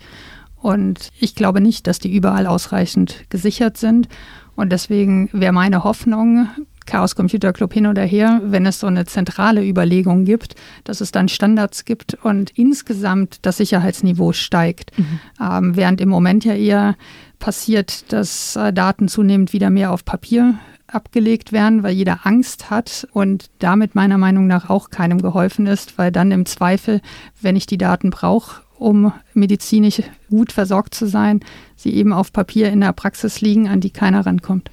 Und 0.61 1.11
ich 1.21 1.35
glaube 1.35 1.61
nicht, 1.61 1.87
dass 1.87 1.99
die 1.99 2.15
überall 2.15 2.47
ausreichend 2.47 3.25
gesichert 3.31 3.77
sind. 3.77 4.09
Und 4.57 4.71
deswegen 4.71 5.29
wäre 5.33 5.53
meine 5.53 5.85
Hoffnung, 5.85 6.49
Chaos 6.89 7.15
Computer 7.15 7.53
Club 7.53 7.75
hin 7.75 7.87
oder 7.87 8.03
her, 8.03 8.41
wenn 8.45 8.65
es 8.65 8.81
so 8.81 8.87
eine 8.87 9.05
zentrale 9.05 9.63
Überlegung 9.65 10.25
gibt, 10.25 10.55
dass 10.85 11.01
es 11.01 11.13
dann 11.13 11.29
Standards 11.29 11.85
gibt 11.85 12.15
und 12.23 12.51
insgesamt 12.57 13.41
das 13.43 13.59
Sicherheitsniveau 13.59 14.33
steigt. 14.33 14.99
Mhm. 14.99 15.21
Ähm, 15.41 15.77
während 15.77 16.01
im 16.01 16.09
Moment 16.09 16.45
ja 16.45 16.55
eher 16.55 16.97
passiert, 17.39 18.11
dass 18.13 18.57
äh, 18.57 18.73
Daten 18.73 19.09
zunehmend 19.09 19.53
wieder 19.53 19.69
mehr 19.69 19.93
auf 19.93 20.05
Papier 20.05 20.55
abgelegt 20.87 21.53
werden, 21.53 21.83
weil 21.83 21.93
jeder 21.93 22.21
Angst 22.27 22.71
hat 22.71 23.07
und 23.13 23.51
damit 23.59 23.95
meiner 23.95 24.17
Meinung 24.17 24.47
nach 24.47 24.71
auch 24.71 24.89
keinem 24.89 25.21
geholfen 25.21 25.67
ist, 25.67 25.99
weil 25.99 26.11
dann 26.11 26.31
im 26.31 26.47
Zweifel, 26.47 27.03
wenn 27.41 27.57
ich 27.57 27.67
die 27.67 27.77
Daten 27.77 28.09
brauche, 28.09 28.63
um 28.79 29.13
medizinisch 29.35 30.03
gut 30.31 30.53
versorgt 30.53 30.95
zu 30.95 31.07
sein, 31.07 31.41
sie 31.77 31.93
eben 31.93 32.15
auf 32.15 32.33
Papier 32.33 32.71
in 32.71 32.81
der 32.81 32.93
Praxis 32.93 33.43
liegen, 33.43 33.69
an 33.69 33.81
die 33.81 33.91
keiner 33.91 34.25
rankommt. 34.25 34.71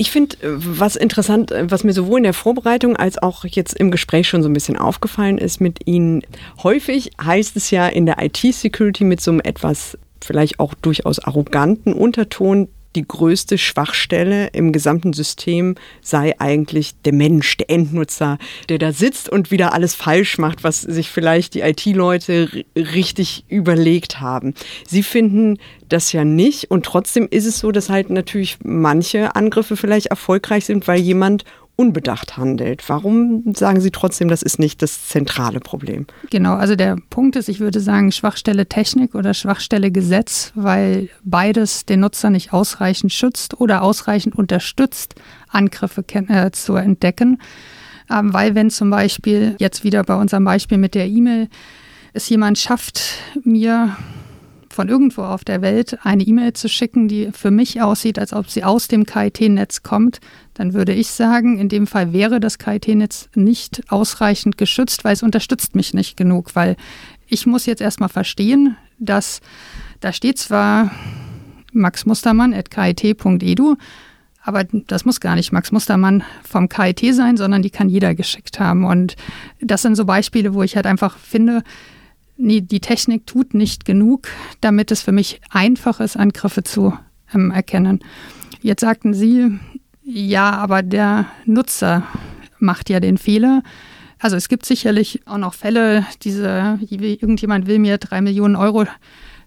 Ich 0.00 0.12
finde, 0.12 0.36
äh, 0.36 0.48
was 0.52 0.94
interessant, 0.94 1.50
äh, 1.50 1.70
was 1.70 1.82
mir 1.82 1.92
sowohl 1.92 2.20
in 2.20 2.24
der 2.24 2.32
Vorbereitung 2.32 2.96
als 2.96 3.18
auch 3.18 3.44
jetzt 3.44 3.74
im 3.74 3.90
Gespräch 3.90 4.28
schon 4.28 4.44
so 4.44 4.48
ein 4.48 4.52
bisschen 4.52 4.78
aufgefallen 4.78 5.38
ist 5.38 5.60
mit 5.60 5.86
Ihnen, 5.86 6.22
häufig 6.62 7.10
heißt 7.22 7.56
es 7.56 7.72
ja 7.72 7.88
in 7.88 8.06
der 8.06 8.22
IT-Security 8.22 9.02
mit 9.02 9.20
so 9.20 9.32
einem 9.32 9.40
etwas 9.40 9.98
vielleicht 10.22 10.60
auch 10.60 10.74
durchaus 10.74 11.18
arroganten 11.18 11.92
Unterton, 11.92 12.68
die 12.98 13.06
größte 13.06 13.58
Schwachstelle 13.58 14.48
im 14.48 14.72
gesamten 14.72 15.12
System 15.12 15.76
sei 16.02 16.34
eigentlich 16.40 16.94
der 17.04 17.12
Mensch, 17.12 17.56
der 17.56 17.70
Endnutzer, 17.70 18.38
der 18.68 18.78
da 18.78 18.92
sitzt 18.92 19.28
und 19.28 19.52
wieder 19.52 19.72
alles 19.72 19.94
falsch 19.94 20.38
macht, 20.38 20.64
was 20.64 20.82
sich 20.82 21.08
vielleicht 21.08 21.54
die 21.54 21.60
IT-Leute 21.60 22.64
richtig 22.76 23.44
überlegt 23.48 24.20
haben. 24.20 24.54
Sie 24.86 25.04
finden 25.04 25.58
das 25.88 26.12
ja 26.12 26.24
nicht 26.24 26.70
und 26.72 26.84
trotzdem 26.84 27.28
ist 27.30 27.46
es 27.46 27.60
so, 27.60 27.70
dass 27.70 27.88
halt 27.88 28.10
natürlich 28.10 28.58
manche 28.64 29.36
Angriffe 29.36 29.76
vielleicht 29.76 30.06
erfolgreich 30.06 30.64
sind, 30.64 30.88
weil 30.88 30.98
jemand 30.98 31.44
unbedacht 31.78 32.36
handelt. 32.36 32.88
Warum 32.88 33.54
sagen 33.54 33.80
Sie 33.80 33.92
trotzdem, 33.92 34.26
das 34.26 34.42
ist 34.42 34.58
nicht 34.58 34.82
das 34.82 35.06
zentrale 35.06 35.60
Problem? 35.60 36.06
Genau, 36.28 36.54
also 36.54 36.74
der 36.74 36.96
Punkt 37.08 37.36
ist, 37.36 37.48
ich 37.48 37.60
würde 37.60 37.78
sagen, 37.78 38.10
Schwachstelle 38.10 38.66
Technik 38.66 39.14
oder 39.14 39.32
Schwachstelle 39.32 39.92
Gesetz, 39.92 40.50
weil 40.56 41.08
beides 41.22 41.86
den 41.86 42.00
Nutzer 42.00 42.30
nicht 42.30 42.52
ausreichend 42.52 43.12
schützt 43.12 43.60
oder 43.60 43.82
ausreichend 43.82 44.34
unterstützt, 44.34 45.14
Angriffe 45.50 46.04
äh, 46.08 46.50
zu 46.50 46.74
entdecken. 46.74 47.40
Ähm, 48.10 48.34
weil 48.34 48.56
wenn 48.56 48.70
zum 48.70 48.90
Beispiel, 48.90 49.54
jetzt 49.58 49.84
wieder 49.84 50.02
bei 50.02 50.16
unserem 50.16 50.44
Beispiel 50.44 50.78
mit 50.78 50.96
der 50.96 51.06
E-Mail, 51.06 51.48
es 52.12 52.28
jemand 52.28 52.58
schafft, 52.58 53.02
mir 53.44 53.96
von 54.78 54.88
irgendwo 54.88 55.22
auf 55.22 55.42
der 55.42 55.60
Welt 55.60 55.98
eine 56.04 56.22
E-Mail 56.22 56.52
zu 56.52 56.68
schicken, 56.68 57.08
die 57.08 57.32
für 57.32 57.50
mich 57.50 57.82
aussieht, 57.82 58.16
als 58.16 58.32
ob 58.32 58.48
sie 58.48 58.62
aus 58.62 58.86
dem 58.86 59.06
KIT-Netz 59.06 59.82
kommt, 59.82 60.20
dann 60.54 60.72
würde 60.72 60.92
ich 60.92 61.08
sagen, 61.08 61.58
in 61.58 61.68
dem 61.68 61.88
Fall 61.88 62.12
wäre 62.12 62.38
das 62.38 62.58
KIT-Netz 62.58 63.28
nicht 63.34 63.82
ausreichend 63.88 64.56
geschützt, 64.56 65.02
weil 65.02 65.14
es 65.14 65.24
unterstützt 65.24 65.74
mich 65.74 65.94
nicht 65.94 66.16
genug, 66.16 66.54
weil 66.54 66.76
ich 67.26 67.44
muss 67.44 67.66
jetzt 67.66 67.82
erstmal 67.82 68.08
verstehen, 68.08 68.76
dass 69.00 69.40
da 69.98 70.12
steht 70.12 70.38
zwar 70.38 70.92
Max 71.72 72.06
Mustermann 72.06 72.54
at 72.54 72.70
kit.edu, 72.70 73.74
aber 74.44 74.62
das 74.62 75.04
muss 75.04 75.18
gar 75.18 75.34
nicht 75.34 75.50
Max 75.50 75.72
Mustermann 75.72 76.22
vom 76.44 76.68
KIT 76.68 77.16
sein, 77.16 77.36
sondern 77.36 77.62
die 77.62 77.70
kann 77.70 77.88
jeder 77.88 78.14
geschickt 78.14 78.60
haben. 78.60 78.84
Und 78.84 79.16
das 79.60 79.82
sind 79.82 79.96
so 79.96 80.04
Beispiele, 80.04 80.54
wo 80.54 80.62
ich 80.62 80.76
halt 80.76 80.86
einfach 80.86 81.18
finde, 81.18 81.64
nee, 82.38 82.62
die 82.62 82.80
Technik 82.80 83.26
tut 83.26 83.52
nicht 83.52 83.84
genug, 83.84 84.28
damit 84.60 84.90
es 84.90 85.02
für 85.02 85.12
mich 85.12 85.40
einfach 85.50 86.00
ist, 86.00 86.16
Angriffe 86.16 86.62
zu 86.62 86.96
ähm, 87.34 87.50
erkennen. 87.50 88.00
Jetzt 88.62 88.80
sagten 88.80 89.12
Sie, 89.12 89.58
ja, 90.02 90.50
aber 90.52 90.82
der 90.82 91.26
Nutzer 91.44 92.04
macht 92.58 92.88
ja 92.88 93.00
den 93.00 93.18
Fehler. 93.18 93.62
Also 94.18 94.36
es 94.36 94.48
gibt 94.48 94.64
sicherlich 94.64 95.20
auch 95.26 95.38
noch 95.38 95.54
Fälle, 95.54 96.06
diese, 96.22 96.78
irgendjemand 96.88 97.66
will 97.66 97.78
mir 97.78 97.98
drei 97.98 98.20
Millionen 98.20 98.56
Euro 98.56 98.86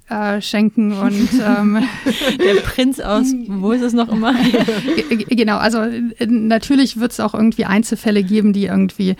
äh, 0.10 0.42
schenken 0.42 0.94
und 0.94 1.30
ähm, 1.42 1.84
der 2.39 2.62
Prinz 2.62 3.00
aus, 3.00 3.34
wo 3.48 3.72
ist 3.72 3.82
es 3.82 3.94
noch 3.94 4.10
immer? 4.10 4.34
genau, 5.10 5.58
also 5.58 5.80
äh, 5.82 6.26
natürlich 6.26 7.00
wird 7.00 7.12
es 7.12 7.20
auch 7.20 7.34
irgendwie 7.34 7.65
Einzelfälle 7.65 8.24
geben, 8.24 8.54
die 8.54 8.65
irgendwie 8.65 9.15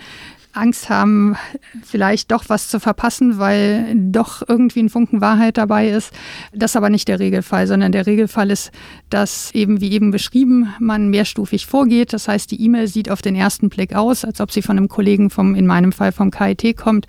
Angst 0.52 0.90
haben, 0.90 1.36
vielleicht 1.82 2.30
doch 2.30 2.44
was 2.48 2.68
zu 2.68 2.78
verpassen, 2.78 3.38
weil 3.38 3.94
doch 3.96 4.42
irgendwie 4.46 4.80
ein 4.80 4.90
Funken 4.90 5.20
Wahrheit 5.20 5.56
dabei 5.56 5.88
ist. 5.88 6.12
Das 6.52 6.72
ist 6.72 6.76
aber 6.76 6.90
nicht 6.90 7.08
der 7.08 7.18
Regelfall, 7.18 7.66
sondern 7.66 7.92
der 7.92 8.06
Regelfall 8.06 8.50
ist, 8.50 8.70
dass 9.10 9.50
eben 9.54 9.80
wie 9.80 9.92
eben 9.92 10.10
beschrieben, 10.10 10.74
man 10.78 11.08
mehrstufig 11.08 11.66
vorgeht. 11.66 12.12
Das 12.12 12.28
heißt, 12.28 12.50
die 12.50 12.60
E-Mail 12.62 12.86
sieht 12.86 13.10
auf 13.10 13.22
den 13.22 13.34
ersten 13.34 13.70
Blick 13.70 13.94
aus, 13.94 14.24
als 14.24 14.40
ob 14.40 14.52
sie 14.52 14.62
von 14.62 14.76
einem 14.76 14.88
Kollegen 14.88 15.30
vom, 15.30 15.54
in 15.54 15.66
meinem 15.66 15.92
Fall 15.92 16.12
vom 16.12 16.30
KIT 16.30 16.76
kommt 16.76 17.06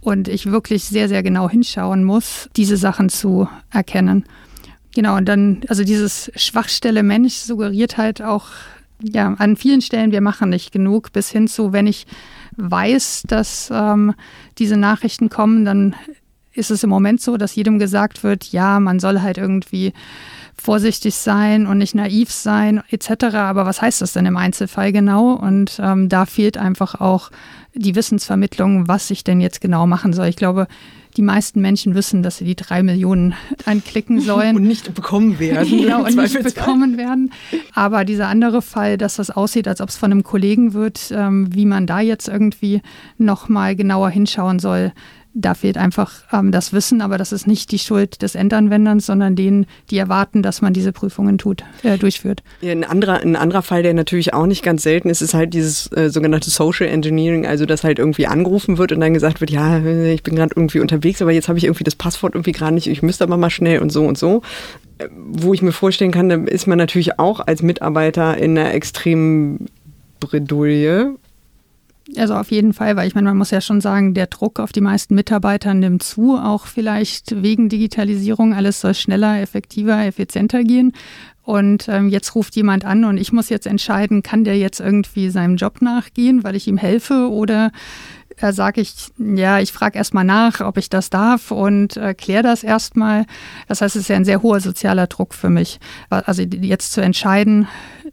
und 0.00 0.28
ich 0.28 0.50
wirklich 0.50 0.84
sehr, 0.84 1.08
sehr 1.08 1.22
genau 1.22 1.48
hinschauen 1.48 2.04
muss, 2.04 2.50
diese 2.56 2.76
Sachen 2.76 3.08
zu 3.08 3.48
erkennen. 3.70 4.24
Genau, 4.94 5.16
und 5.16 5.26
dann, 5.26 5.62
also 5.68 5.82
dieses 5.82 6.30
Schwachstelle 6.36 7.02
Mensch 7.02 7.34
suggeriert 7.34 7.96
halt 7.96 8.22
auch, 8.22 8.46
ja, 9.02 9.34
an 9.38 9.56
vielen 9.56 9.80
Stellen, 9.80 10.12
wir 10.12 10.20
machen 10.20 10.50
nicht 10.50 10.70
genug, 10.70 11.12
bis 11.12 11.30
hin 11.30 11.48
zu, 11.48 11.72
wenn 11.72 11.86
ich 11.86 12.06
weiß, 12.56 13.24
dass 13.26 13.70
ähm, 13.72 14.14
diese 14.58 14.76
Nachrichten 14.76 15.28
kommen, 15.28 15.64
dann 15.64 15.94
ist 16.52 16.70
es 16.70 16.82
im 16.84 16.90
Moment 16.90 17.20
so, 17.20 17.36
dass 17.36 17.56
jedem 17.56 17.78
gesagt 17.78 18.22
wird, 18.22 18.44
ja, 18.44 18.78
man 18.80 19.00
soll 19.00 19.20
halt 19.20 19.38
irgendwie 19.38 19.92
vorsichtig 20.56 21.14
sein 21.14 21.66
und 21.66 21.78
nicht 21.78 21.94
naiv 21.94 22.30
sein 22.30 22.82
etc. 22.90 23.34
Aber 23.34 23.66
was 23.66 23.82
heißt 23.82 24.00
das 24.00 24.12
denn 24.12 24.26
im 24.26 24.36
Einzelfall 24.36 24.92
genau? 24.92 25.32
Und 25.32 25.78
ähm, 25.82 26.08
da 26.08 26.26
fehlt 26.26 26.56
einfach 26.58 27.00
auch 27.00 27.30
die 27.74 27.94
Wissensvermittlung, 27.94 28.88
was 28.88 29.10
ich 29.10 29.24
denn 29.24 29.40
jetzt 29.40 29.60
genau 29.60 29.86
machen 29.86 30.12
soll. 30.12 30.26
Ich 30.26 30.36
glaube, 30.36 30.68
die 31.16 31.22
meisten 31.22 31.60
Menschen 31.60 31.94
wissen, 31.94 32.22
dass 32.22 32.38
sie 32.38 32.44
die 32.44 32.56
drei 32.56 32.82
Millionen 32.82 33.34
anklicken 33.64 34.20
sollen. 34.20 34.56
Und 34.56 34.64
nicht 34.64 34.94
bekommen 34.94 35.38
werden. 35.38 35.68
genau, 35.82 36.04
und 36.04 36.16
nicht 36.16 36.42
bekommen 36.42 36.96
werden. 36.96 37.32
Aber 37.74 38.04
dieser 38.04 38.28
andere 38.28 38.62
Fall, 38.62 38.98
dass 38.98 39.16
das 39.16 39.30
aussieht, 39.30 39.68
als 39.68 39.80
ob 39.80 39.88
es 39.88 39.96
von 39.96 40.10
einem 40.10 40.22
Kollegen 40.22 40.72
wird, 40.72 41.12
ähm, 41.12 41.54
wie 41.54 41.66
man 41.66 41.86
da 41.86 42.00
jetzt 42.00 42.28
irgendwie 42.28 42.82
nochmal 43.18 43.76
genauer 43.76 44.10
hinschauen 44.10 44.58
soll, 44.58 44.92
da 45.34 45.54
fehlt 45.54 45.76
einfach 45.76 46.12
ähm, 46.32 46.52
das 46.52 46.72
Wissen, 46.72 47.00
aber 47.00 47.18
das 47.18 47.32
ist 47.32 47.46
nicht 47.46 47.72
die 47.72 47.80
Schuld 47.80 48.22
des 48.22 48.36
Endanwenders, 48.36 49.04
sondern 49.04 49.34
denen, 49.34 49.66
die 49.90 49.98
erwarten, 49.98 50.42
dass 50.42 50.62
man 50.62 50.72
diese 50.72 50.92
Prüfungen 50.92 51.38
tut, 51.38 51.64
äh, 51.82 51.98
durchführt. 51.98 52.42
Ja, 52.60 52.70
ein, 52.70 52.84
anderer, 52.84 53.20
ein 53.20 53.34
anderer 53.34 53.62
Fall, 53.62 53.82
der 53.82 53.94
natürlich 53.94 54.32
auch 54.32 54.46
nicht 54.46 54.62
ganz 54.62 54.84
selten 54.84 55.10
ist, 55.10 55.20
ist 55.22 55.34
halt 55.34 55.52
dieses 55.52 55.90
äh, 55.92 56.08
sogenannte 56.08 56.50
Social 56.50 56.86
Engineering, 56.86 57.46
also 57.46 57.66
dass 57.66 57.82
halt 57.82 57.98
irgendwie 57.98 58.28
angerufen 58.28 58.78
wird 58.78 58.92
und 58.92 59.00
dann 59.00 59.12
gesagt 59.12 59.40
wird, 59.40 59.50
ja, 59.50 59.84
ich 59.84 60.22
bin 60.22 60.36
gerade 60.36 60.54
irgendwie 60.54 60.78
unterwegs, 60.78 61.20
aber 61.20 61.32
jetzt 61.32 61.48
habe 61.48 61.58
ich 61.58 61.64
irgendwie 61.64 61.84
das 61.84 61.96
Passwort 61.96 62.34
irgendwie 62.34 62.52
gerade 62.52 62.74
nicht, 62.74 62.86
ich 62.86 63.02
müsste 63.02 63.24
aber 63.24 63.36
mal 63.36 63.50
schnell 63.50 63.80
und 63.80 63.90
so 63.90 64.04
und 64.06 64.16
so. 64.16 64.42
Äh, 64.98 65.08
wo 65.10 65.52
ich 65.52 65.62
mir 65.62 65.72
vorstellen 65.72 66.12
kann, 66.12 66.28
da 66.28 66.36
ist 66.36 66.68
man 66.68 66.78
natürlich 66.78 67.18
auch 67.18 67.40
als 67.40 67.62
Mitarbeiter 67.62 68.38
in 68.38 68.56
einer 68.56 68.72
extremen 68.72 69.66
Bredouille, 70.20 71.16
also 72.16 72.34
auf 72.34 72.50
jeden 72.50 72.74
Fall, 72.74 72.96
weil 72.96 73.08
ich 73.08 73.14
meine, 73.14 73.28
man 73.28 73.38
muss 73.38 73.50
ja 73.50 73.60
schon 73.60 73.80
sagen, 73.80 74.14
der 74.14 74.26
Druck 74.26 74.60
auf 74.60 74.72
die 74.72 74.82
meisten 74.82 75.14
Mitarbeiter 75.14 75.72
nimmt 75.72 76.02
zu, 76.02 76.36
auch 76.36 76.66
vielleicht 76.66 77.42
wegen 77.42 77.68
Digitalisierung. 77.68 78.52
Alles 78.52 78.80
soll 78.80 78.94
schneller, 78.94 79.40
effektiver, 79.40 80.04
effizienter 80.04 80.64
gehen. 80.64 80.92
Und 81.42 81.88
ähm, 81.88 82.08
jetzt 82.08 82.34
ruft 82.34 82.56
jemand 82.56 82.84
an 82.84 83.04
und 83.04 83.18
ich 83.18 83.32
muss 83.32 83.50
jetzt 83.50 83.66
entscheiden, 83.66 84.22
kann 84.22 84.44
der 84.44 84.56
jetzt 84.56 84.80
irgendwie 84.80 85.28
seinem 85.28 85.56
Job 85.56 85.82
nachgehen, 85.82 86.42
weil 86.42 86.56
ich 86.56 86.66
ihm 86.68 86.78
helfe 86.78 87.28
oder 87.30 87.70
äh, 88.38 88.52
sage 88.52 88.80
ich, 88.80 88.94
ja, 89.18 89.60
ich 89.60 89.72
frage 89.72 89.98
erstmal 89.98 90.24
nach, 90.24 90.60
ob 90.60 90.78
ich 90.78 90.88
das 90.88 91.10
darf 91.10 91.50
und 91.50 91.96
äh, 91.98 92.14
kläre 92.14 92.42
das 92.42 92.64
erstmal. 92.64 93.26
Das 93.68 93.82
heißt, 93.82 93.94
es 93.96 94.02
ist 94.02 94.08
ja 94.08 94.16
ein 94.16 94.24
sehr 94.24 94.42
hoher 94.42 94.60
sozialer 94.60 95.06
Druck 95.06 95.34
für 95.34 95.50
mich. 95.50 95.80
Also 96.08 96.42
jetzt 96.42 96.92
zu 96.92 97.02
entscheiden, 97.02 97.68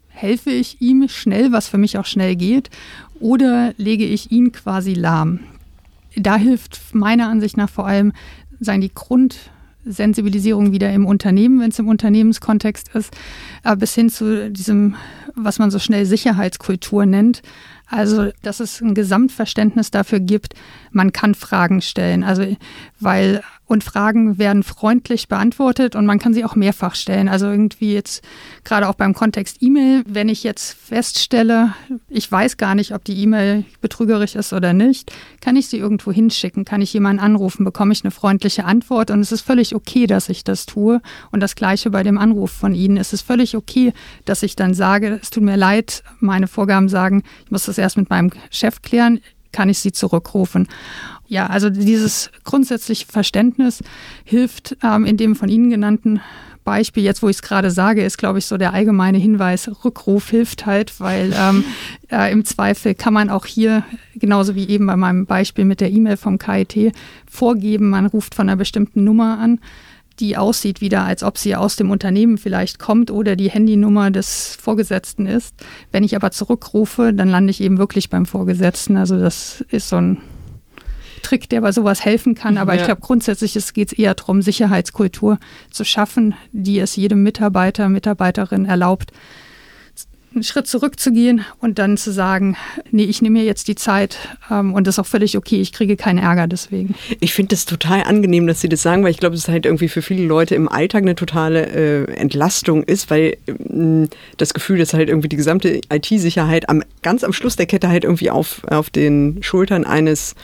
helfe 0.10 0.52
ich 0.52 0.82
ihm 0.82 1.08
schnell, 1.08 1.52
was 1.52 1.68
für 1.68 1.78
mich 1.78 1.98
auch 1.98 2.06
schnell 2.06 2.36
geht, 2.36 2.70
oder 3.22 3.74
lege 3.78 4.06
ich 4.06 4.32
ihn 4.32 4.52
quasi 4.52 4.94
lahm? 4.94 5.40
Da 6.16 6.36
hilft 6.36 6.94
meiner 6.94 7.30
Ansicht 7.30 7.56
nach 7.56 7.70
vor 7.70 7.88
allem 7.88 8.12
sein 8.60 8.82
die 8.82 8.92
Grundsensibilisierung 8.94 10.72
wieder 10.72 10.92
im 10.92 11.06
Unternehmen, 11.06 11.62
wenn 11.62 11.72
es 11.72 11.80
im 11.80 11.88
Unternehmenskontext 11.88 12.94
ist, 12.94 13.12
bis 13.78 13.96
hin 13.96 14.10
zu 14.10 14.52
diesem, 14.52 14.96
was 15.36 15.58
man 15.58 15.72
so 15.72 15.80
schnell 15.80 16.06
Sicherheitskultur 16.06 17.06
nennt. 17.06 17.42
Also, 17.88 18.32
dass 18.42 18.60
es 18.60 18.82
ein 18.82 18.94
Gesamtverständnis 18.94 19.92
dafür 19.92 20.20
gibt, 20.20 20.54
man 20.92 21.12
kann 21.12 21.36
Fragen 21.36 21.82
stellen. 21.82 22.24
Also, 22.24 22.56
weil 23.00 23.42
und 23.72 23.84
Fragen 23.84 24.38
werden 24.38 24.64
freundlich 24.64 25.28
beantwortet 25.28 25.96
und 25.96 26.06
man 26.06 26.20
kann 26.20 26.34
sie 26.34 26.44
auch 26.44 26.56
mehrfach 26.56 26.94
stellen. 26.96 27.30
Also 27.30 27.48
irgendwie 27.48 27.94
jetzt 27.94 28.24
gerade 28.64 28.88
auch 28.88 28.96
beim 28.96 29.14
Kontext 29.14 29.58
E-Mail, 29.62 30.04
wenn 30.06 30.30
ich 30.30 30.44
jetzt 30.44 30.74
feststelle, 30.74 31.74
ich 32.10 32.30
weiß 32.32 32.58
gar 32.58 32.76
nicht, 32.76 32.94
ob 32.94 33.04
die 33.06 33.18
E-Mail 33.22 33.64
betrügerisch 33.80 34.36
ist 34.36 34.52
oder 34.52 34.74
nicht, 34.74 35.12
kann 35.40 35.56
ich 35.56 35.68
sie 35.68 35.78
irgendwo 35.78 36.12
hinschicken, 36.12 36.66
kann 36.66 36.82
ich 36.82 36.94
jemanden 36.94 37.22
anrufen, 37.22 37.64
bekomme 37.64 37.94
ich 37.94 38.04
eine 38.04 38.12
freundliche 38.12 38.66
Antwort 38.66 39.10
und 39.10 39.22
es 39.22 39.32
ist 39.32 39.42
völlig 39.42 39.74
okay, 39.74 40.06
dass 40.06 40.30
ich 40.30 40.44
das 40.44 40.66
tue. 40.66 41.02
Und 41.32 41.40
das 41.40 41.56
gleiche 41.56 41.90
bei 41.90 42.04
dem 42.04 42.18
Anruf 42.18 42.52
von 42.52 42.76
Ihnen. 42.76 42.98
Es 42.98 43.14
ist 43.14 43.22
völlig 43.22 43.56
okay, 43.56 43.94
dass 44.26 44.44
ich 44.44 44.56
dann 44.56 44.74
sage, 44.74 45.20
es 45.22 45.30
tut 45.30 45.44
mir 45.44 45.58
leid, 45.58 46.04
meine 46.20 46.48
Vorgaben 46.48 46.90
sagen, 46.90 47.24
ich 47.46 47.52
muss 47.52 47.66
das 47.66 47.78
erst 47.78 47.98
mit 47.98 48.10
meinem 48.10 48.32
Chef 48.50 48.82
klären, 48.82 49.22
kann 49.52 49.70
ich 49.70 49.80
sie 49.80 49.92
zurückrufen. 49.92 50.68
Ja, 51.32 51.48
also 51.48 51.70
dieses 51.70 52.30
grundsätzliche 52.44 53.06
Verständnis 53.06 53.82
hilft 54.26 54.76
ähm, 54.84 55.06
in 55.06 55.16
dem 55.16 55.38
von 55.38 55.48
Ihnen 55.48 55.70
genannten 55.70 56.20
Beispiel, 56.66 57.04
jetzt 57.04 57.24
wo 57.24 57.30
ich 57.30 57.38
es 57.38 57.42
gerade 57.42 57.72
sage, 57.72 58.04
ist, 58.04 58.18
glaube 58.18 58.40
ich, 58.40 58.46
so 58.46 58.58
der 58.58 58.74
allgemeine 58.74 59.18
Hinweis, 59.18 59.72
Rückruf 59.86 60.30
hilft 60.30 60.66
halt, 60.66 61.00
weil 61.00 61.34
ähm, 61.34 61.64
äh, 62.12 62.30
im 62.34 62.44
Zweifel 62.44 62.96
kann 62.96 63.14
man 63.14 63.30
auch 63.30 63.46
hier, 63.46 63.86
genauso 64.14 64.56
wie 64.56 64.68
eben 64.68 64.86
bei 64.86 64.98
meinem 64.98 65.26
Beispiel 65.26 65.64
mit 65.64 65.80
der 65.80 65.90
E-Mail 65.92 66.18
vom 66.18 66.38
KIT, 66.38 66.92
vorgeben, 67.30 67.92
man 67.92 68.08
ruft 68.08 68.36
von 68.36 68.50
einer 68.50 68.58
bestimmten 68.58 69.06
Nummer 69.06 69.40
an 69.40 69.62
die 70.20 70.36
aussieht 70.38 70.82
wieder, 70.82 71.04
als 71.04 71.24
ob 71.24 71.38
sie 71.38 71.56
aus 71.56 71.78
dem 71.78 71.90
Unternehmen 71.90 72.38
vielleicht 72.38 72.78
kommt 72.78 73.10
oder 73.10 73.36
die 73.36 73.50
Handynummer 73.50 74.12
des 74.12 74.56
Vorgesetzten 74.62 75.26
ist. 75.26 75.56
Wenn 75.92 76.04
ich 76.04 76.16
aber 76.16 76.30
zurückrufe, 76.30 77.12
dann 77.12 77.30
lande 77.30 77.50
ich 77.50 77.62
eben 77.62 77.80
wirklich 77.80 78.10
beim 78.12 78.28
Vorgesetzten. 78.28 78.98
Also 78.98 79.18
das 79.18 79.62
ist 79.70 79.90
so 79.90 79.96
ein 79.96 80.18
Trick, 81.22 81.50
der 81.50 81.62
bei 81.62 81.72
sowas 81.72 82.04
helfen 82.04 82.36
kann. 82.36 82.58
Aber 82.58 82.74
ja. 82.74 82.80
ich 82.80 82.86
glaube, 82.86 83.02
grundsätzlich 83.02 83.54
geht 83.74 83.92
es 83.92 83.98
eher 83.98 84.14
darum, 84.16 84.42
Sicherheitskultur 84.42 85.40
zu 85.72 85.84
schaffen, 85.84 86.36
die 86.52 86.80
es 86.80 86.96
jedem 86.96 87.24
Mitarbeiter, 87.24 87.90
Mitarbeiterin 87.90 88.66
erlaubt, 88.66 89.12
einen 90.34 90.44
Schritt 90.44 90.68
zurückzugehen 90.68 91.44
und 91.60 91.78
dann 91.78 91.98
zu 91.98 92.12
sagen, 92.12 92.56
nee, 92.90 93.04
ich 93.04 93.22
nehme 93.22 93.40
mir 93.40 93.46
jetzt 93.46 93.68
die 93.68 93.76
Zeit 93.76 94.18
ähm, 94.50 94.74
und 94.74 94.88
das 94.88 94.96
ist 94.96 95.00
auch 95.00 95.06
völlig 95.06 95.36
okay, 95.38 95.60
ich 95.60 95.74
kriege 95.74 95.98
keinen 95.98 96.20
Ärger 96.20 96.48
deswegen. 96.48 96.96
Ich 97.20 97.34
finde 97.34 97.50
das 97.50 97.66
total 97.66 98.04
angenehm, 98.04 98.48
dass 98.48 98.62
Sie 98.62 98.70
das 98.70 98.82
sagen, 98.82 99.04
weil 99.04 99.12
ich 99.12 99.18
glaube, 99.18 99.36
es 99.36 99.48
halt 99.50 99.66
irgendwie 99.66 99.90
für 99.90 100.02
viele 100.02 100.26
Leute 100.26 100.56
im 100.56 100.70
Alltag 100.70 101.04
eine 101.04 101.16
totale 101.16 101.66
äh, 101.66 102.14
Entlastung 102.14 102.84
ist, 102.84 103.10
weil 103.10 103.38
äh, 103.48 104.08
das 104.38 104.54
Gefühl, 104.54 104.78
dass 104.78 104.94
halt 104.94 105.10
irgendwie 105.10 105.30
die 105.30 105.36
gesamte 105.36 105.82
IT-Sicherheit 105.92 106.70
am, 106.70 106.84
ganz 107.02 107.24
am 107.24 107.34
Schluss 107.34 107.58
der 107.58 107.66
Kette 107.66 107.90
halt 107.90 108.06
irgendwie 108.06 108.32
auf, 108.32 108.62
auf 108.70 108.90
den 108.90 109.44
Schultern 109.44 109.84
eines 109.84 110.36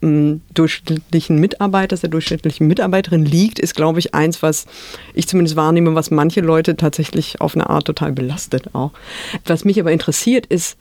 durchschnittlichen 0.00 1.38
Mitarbeiters, 1.38 2.00
der 2.00 2.10
durchschnittlichen 2.10 2.66
Mitarbeiterin 2.66 3.24
liegt, 3.24 3.58
ist, 3.58 3.74
glaube 3.74 3.98
ich, 3.98 4.14
eins, 4.14 4.42
was 4.42 4.66
ich 5.14 5.28
zumindest 5.28 5.56
wahrnehme, 5.56 5.94
was 5.94 6.10
manche 6.10 6.40
Leute 6.40 6.76
tatsächlich 6.76 7.40
auf 7.40 7.54
eine 7.54 7.68
Art 7.68 7.84
total 7.84 8.12
belastet 8.12 8.74
auch. 8.74 8.92
Was 9.44 9.64
mich 9.64 9.78
aber 9.78 9.92
interessiert, 9.92 10.46
ist, 10.46 10.78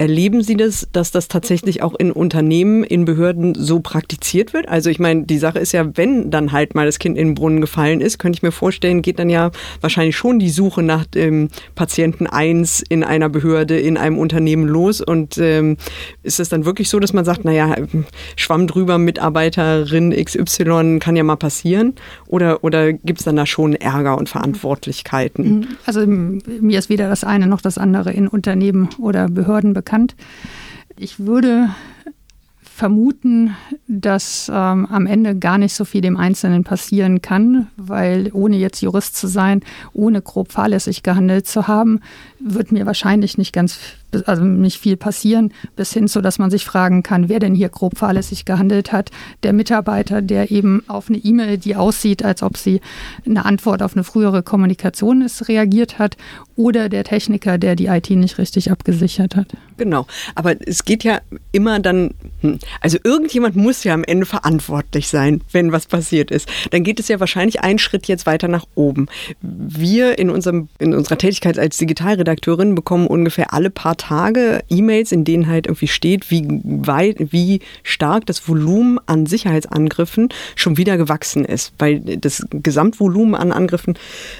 Erleben 0.00 0.42
Sie 0.42 0.56
das, 0.56 0.88
dass 0.92 1.10
das 1.10 1.28
tatsächlich 1.28 1.82
auch 1.82 1.94
in 1.94 2.10
Unternehmen, 2.10 2.84
in 2.84 3.04
Behörden 3.04 3.54
so 3.54 3.80
praktiziert 3.80 4.54
wird? 4.54 4.66
Also 4.66 4.88
ich 4.88 4.98
meine, 4.98 5.24
die 5.24 5.36
Sache 5.36 5.58
ist 5.58 5.72
ja, 5.72 5.94
wenn 5.94 6.30
dann 6.30 6.52
halt 6.52 6.74
mal 6.74 6.86
das 6.86 6.98
Kind 6.98 7.18
in 7.18 7.28
den 7.28 7.34
Brunnen 7.34 7.60
gefallen 7.60 8.00
ist, 8.00 8.16
könnte 8.18 8.38
ich 8.38 8.42
mir 8.42 8.50
vorstellen, 8.50 9.02
geht 9.02 9.18
dann 9.18 9.28
ja 9.28 9.50
wahrscheinlich 9.82 10.16
schon 10.16 10.38
die 10.38 10.48
Suche 10.48 10.82
nach 10.82 11.04
dem 11.04 11.50
Patienten 11.74 12.26
1 12.26 12.82
in 12.88 13.04
einer 13.04 13.28
Behörde, 13.28 13.78
in 13.78 13.98
einem 13.98 14.16
Unternehmen 14.16 14.66
los. 14.66 15.02
Und 15.02 15.36
ähm, 15.36 15.76
ist 16.22 16.40
es 16.40 16.48
dann 16.48 16.64
wirklich 16.64 16.88
so, 16.88 16.98
dass 16.98 17.12
man 17.12 17.26
sagt, 17.26 17.44
naja, 17.44 17.76
Schwamm 18.36 18.68
drüber, 18.68 18.96
Mitarbeiterin 18.96 20.12
XY 20.12 20.98
kann 20.98 21.14
ja 21.14 21.24
mal 21.24 21.36
passieren? 21.36 21.92
Oder, 22.26 22.64
oder 22.64 22.94
gibt 22.94 23.18
es 23.18 23.26
dann 23.26 23.36
da 23.36 23.44
schon 23.44 23.74
Ärger 23.74 24.16
und 24.16 24.30
Verantwortlichkeiten? 24.30 25.76
Also 25.84 26.06
mir 26.06 26.78
ist 26.78 26.88
weder 26.88 27.10
das 27.10 27.22
eine 27.22 27.46
noch 27.46 27.60
das 27.60 27.76
andere 27.76 28.14
in 28.14 28.28
Unternehmen 28.28 28.88
oder 28.98 29.28
Behörden 29.28 29.74
bekannt 29.74 29.89
bekannt. 29.90 30.14
Ich 30.96 31.18
würde 31.18 31.70
vermuten, 32.60 33.56
dass 33.88 34.48
ähm, 34.48 34.86
am 34.86 35.06
Ende 35.06 35.36
gar 35.36 35.58
nicht 35.58 35.74
so 35.74 35.84
viel 35.84 36.00
dem 36.00 36.16
Einzelnen 36.16 36.62
passieren 36.62 37.20
kann, 37.20 37.66
weil 37.76 38.30
ohne 38.32 38.56
jetzt 38.56 38.80
Jurist 38.80 39.16
zu 39.16 39.26
sein, 39.26 39.62
ohne 39.92 40.22
grob 40.22 40.52
fahrlässig 40.52 41.02
gehandelt 41.02 41.46
zu 41.46 41.66
haben, 41.66 42.00
wird 42.38 42.70
mir 42.70 42.86
wahrscheinlich 42.86 43.36
nicht 43.36 43.52
ganz 43.52 43.78
also 44.26 44.44
nicht 44.44 44.80
viel 44.80 44.96
passieren, 44.96 45.52
bis 45.76 45.92
hin 45.92 46.08
zu, 46.08 46.20
dass 46.20 46.38
man 46.38 46.50
sich 46.50 46.64
fragen 46.64 47.02
kann, 47.02 47.28
wer 47.28 47.38
denn 47.38 47.54
hier 47.54 47.68
grob 47.68 47.98
fahrlässig 47.98 48.44
gehandelt 48.44 48.92
hat. 48.92 49.10
Der 49.42 49.52
Mitarbeiter, 49.52 50.22
der 50.22 50.50
eben 50.50 50.82
auf 50.88 51.08
eine 51.08 51.18
E-Mail, 51.18 51.58
die 51.58 51.76
aussieht, 51.76 52.24
als 52.24 52.42
ob 52.42 52.56
sie 52.56 52.80
eine 53.26 53.44
Antwort 53.44 53.82
auf 53.82 53.94
eine 53.94 54.04
frühere 54.04 54.42
Kommunikation 54.42 55.22
ist, 55.22 55.48
reagiert 55.48 55.98
hat, 55.98 56.16
oder 56.60 56.90
der 56.90 57.04
Techniker, 57.04 57.56
der 57.56 57.74
die 57.74 57.86
IT 57.86 58.10
nicht 58.10 58.36
richtig 58.36 58.70
abgesichert 58.70 59.34
hat. 59.34 59.48
Genau, 59.78 60.06
aber 60.34 60.56
es 60.66 60.84
geht 60.84 61.04
ja 61.04 61.20
immer 61.52 61.80
dann, 61.80 62.12
hm, 62.42 62.58
also 62.82 62.98
irgendjemand 63.02 63.56
muss 63.56 63.82
ja 63.82 63.94
am 63.94 64.04
Ende 64.04 64.26
verantwortlich 64.26 65.08
sein, 65.08 65.40
wenn 65.52 65.72
was 65.72 65.86
passiert 65.86 66.30
ist. 66.30 66.50
Dann 66.70 66.84
geht 66.84 67.00
es 67.00 67.08
ja 67.08 67.18
wahrscheinlich 67.18 67.62
einen 67.62 67.78
Schritt 67.78 68.08
jetzt 68.08 68.26
weiter 68.26 68.46
nach 68.46 68.66
oben. 68.74 69.06
Wir 69.40 70.18
in, 70.18 70.28
unserem, 70.28 70.68
in 70.78 70.92
unserer 70.92 71.16
Tätigkeit 71.16 71.58
als 71.58 71.78
Digitalredakteurin 71.78 72.74
bekommen 72.74 73.06
ungefähr 73.06 73.54
alle 73.54 73.70
paar 73.70 73.96
Tage 74.00 74.64
E-Mails, 74.70 75.12
in 75.12 75.24
denen 75.24 75.46
halt 75.46 75.66
irgendwie 75.66 75.86
steht, 75.86 76.30
wie 76.30 76.46
weit, 76.64 77.16
wie 77.18 77.60
stark 77.82 78.24
das 78.24 78.48
Volumen 78.48 78.98
an 79.04 79.26
Sicherheitsangriffen 79.26 80.30
schon 80.56 80.78
wieder 80.78 80.96
gewachsen 80.96 81.44
ist. 81.44 81.74
Weil 81.78 82.00
das 82.00 82.46
Gesamtvolumen 82.50 83.34
an 83.34 83.52
Angriffen 83.52 83.98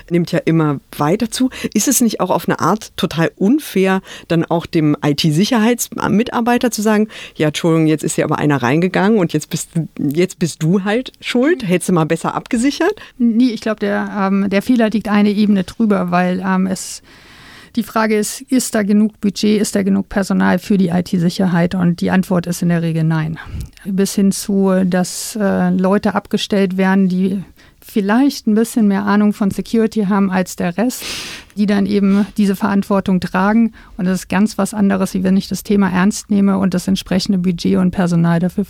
nimmt 0.09 0.33
ja 0.33 0.39
immer 0.39 0.81
weiter 0.97 1.31
zu. 1.31 1.51
Ist 1.75 1.89
es 1.89 2.01
nicht 2.01 2.21
auch 2.21 2.31
auf 2.31 2.49
eine 2.49 2.59
Art 2.59 2.97
total 2.97 3.33
unfair, 3.37 4.01
dann 4.29 4.47
auch 4.47 4.65
dem 4.65 4.97
IT-Sicherheitsmitarbeiter 5.05 6.71
zu 6.71 6.81
sagen, 6.81 7.09
ja, 7.37 7.49
Entschuldigung, 7.49 7.87
jetzt 7.87 8.03
ist 8.03 8.17
ja 8.17 8.25
aber 8.25 8.39
einer 8.39 8.63
reingegangen 8.63 9.19
und 9.19 9.35
jetzt 9.35 9.51
bist, 9.51 9.69
jetzt 9.99 10.39
bist 10.39 10.63
du 10.63 10.85
halt 10.85 11.13
schuld? 11.21 11.69
Hättest 11.69 11.91
du 11.91 11.93
mal 11.93 12.07
besser 12.07 12.35
abgesichert? 12.35 12.95
Nee, 13.19 13.51
ich 13.51 13.61
glaube, 13.61 13.81
der, 13.81 14.11
ähm, 14.19 14.49
der 14.49 14.63
Fehler 14.63 14.89
liegt 14.89 15.09
eine 15.09 15.31
Ebene 15.31 15.65
drüber, 15.65 16.11
weil 16.11 16.43
ähm, 16.45 16.67
es 16.67 17.03
die 17.77 17.83
Frage 17.83 18.17
ist, 18.17 18.41
ist 18.43 18.75
da 18.75 18.83
genug 18.83 19.21
Budget, 19.21 19.61
ist 19.61 19.75
da 19.75 19.83
genug 19.83 20.09
Personal 20.09 20.59
für 20.59 20.79
die 20.79 20.89
IT-Sicherheit? 20.89 21.75
Und 21.75 22.01
die 22.01 22.11
Antwort 22.11 22.47
ist 22.47 22.63
in 22.63 22.69
der 22.69 22.83
Regel 22.83 23.05
nein. 23.05 23.39
Bis 23.85 24.15
hin 24.15 24.33
zu, 24.33 24.85
dass 24.85 25.37
äh, 25.41 25.71
Leute 25.71 26.15
abgestellt 26.15 26.77
werden, 26.77 27.09
die 27.09 27.43
vielleicht 27.81 28.47
ein 28.47 28.55
bisschen 28.55 28.89
mehr 28.89 29.05
Ahnung 29.07 29.33
von 29.33 29.51
Security 29.51 30.05
haben 30.05 30.31
als 30.31 30.57
der 30.57 30.77
Rest, 30.77 31.03
die 31.57 31.67
dann 31.67 31.87
eben 31.87 32.27
diese 32.37 32.57
Verantwortung 32.57 33.21
tragen. 33.21 33.73
Und 33.97 34.07
das 34.07 34.21
ist 34.21 34.29
ganz 34.29 34.59
was 34.59 34.75
anderes, 34.75 35.15
wie 35.15 35.23
wenn 35.23 35.37
ich 35.37 35.49
das 35.49 35.63
Thema 35.63 35.91
ernst 35.91 36.31
nehme 36.31 36.59
und 36.59 36.75
das 36.75 36.89
entsprechende 36.89 37.39
Budget 37.39 37.77
und 37.77 37.91
Personal 37.91 38.39
dafür 38.41 38.65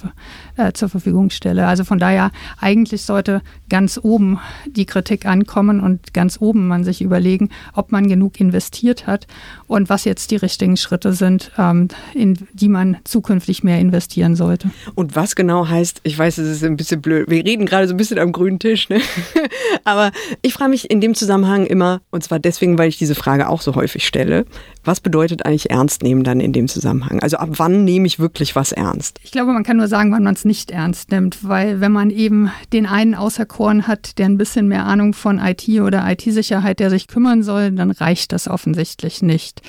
äh, 0.56 0.72
zur 0.72 0.88
Verfügung 0.88 1.30
stelle. 1.30 1.66
Also 1.66 1.84
von 1.84 1.98
daher, 1.98 2.30
eigentlich 2.58 3.02
sollte 3.02 3.42
ganz 3.68 3.98
oben 4.02 4.38
die 4.66 4.86
Kritik 4.86 5.26
ankommen 5.26 5.80
und 5.80 6.12
ganz 6.14 6.40
oben 6.40 6.68
man 6.68 6.84
sich 6.84 7.02
überlegen, 7.02 7.50
ob 7.74 7.92
man 7.92 8.08
genug 8.08 8.40
investiert 8.40 9.06
hat 9.06 9.26
und 9.66 9.88
was 9.88 10.04
jetzt 10.04 10.30
die 10.30 10.36
richtigen 10.36 10.76
Schritte 10.76 11.12
sind, 11.12 11.52
ähm, 11.58 11.88
in 12.14 12.38
die 12.52 12.68
man 12.68 12.96
zukünftig 13.04 13.62
mehr 13.62 13.78
investieren 13.78 14.36
sollte. 14.36 14.70
Und 14.94 15.16
was 15.16 15.36
genau 15.36 15.68
heißt, 15.68 16.00
ich 16.02 16.18
weiß, 16.18 16.38
es 16.38 16.48
ist 16.48 16.64
ein 16.64 16.76
bisschen 16.76 17.00
blöd, 17.00 17.30
wir 17.30 17.44
reden 17.44 17.66
gerade 17.66 17.86
so 17.86 17.94
ein 17.94 17.96
bisschen 17.96 18.18
am 18.18 18.32
grünen 18.32 18.58
Tisch, 18.58 18.88
ne? 18.88 19.00
aber 19.84 20.12
ich 20.42 20.52
frage 20.52 20.70
mich 20.70 20.90
in 20.90 21.00
dem 21.00 21.14
Zusammenhang 21.14 21.66
immer, 21.66 22.00
und 22.10 22.24
zwar 22.24 22.38
deswegen, 22.38 22.69
weil 22.78 22.88
ich 22.88 22.98
diese 22.98 23.14
Frage 23.14 23.48
auch 23.48 23.60
so 23.60 23.74
häufig 23.74 24.06
stelle, 24.06 24.44
was 24.84 25.00
bedeutet 25.00 25.44
eigentlich 25.44 25.70
ernst 25.70 26.02
nehmen 26.02 26.24
dann 26.24 26.40
in 26.40 26.52
dem 26.52 26.68
Zusammenhang? 26.68 27.20
Also 27.20 27.36
ab 27.36 27.50
wann 27.52 27.84
nehme 27.84 28.06
ich 28.06 28.18
wirklich 28.18 28.56
was 28.56 28.72
ernst? 28.72 29.20
Ich 29.22 29.30
glaube, 29.30 29.52
man 29.52 29.62
kann 29.62 29.76
nur 29.76 29.88
sagen, 29.88 30.12
wann 30.12 30.24
man 30.24 30.34
es 30.34 30.44
nicht 30.44 30.70
ernst 30.70 31.10
nimmt, 31.10 31.46
weil 31.46 31.80
wenn 31.80 31.92
man 31.92 32.10
eben 32.10 32.50
den 32.72 32.86
einen 32.86 33.14
auserkoren 33.14 33.86
hat, 33.86 34.18
der 34.18 34.26
ein 34.26 34.38
bisschen 34.38 34.68
mehr 34.68 34.86
Ahnung 34.86 35.12
von 35.12 35.38
IT 35.38 35.68
oder 35.80 36.10
IT-Sicherheit, 36.10 36.80
der 36.80 36.90
sich 36.90 37.08
kümmern 37.08 37.42
soll, 37.42 37.72
dann 37.72 37.90
reicht 37.90 38.32
das 38.32 38.48
offensichtlich 38.48 39.22
nicht. 39.22 39.62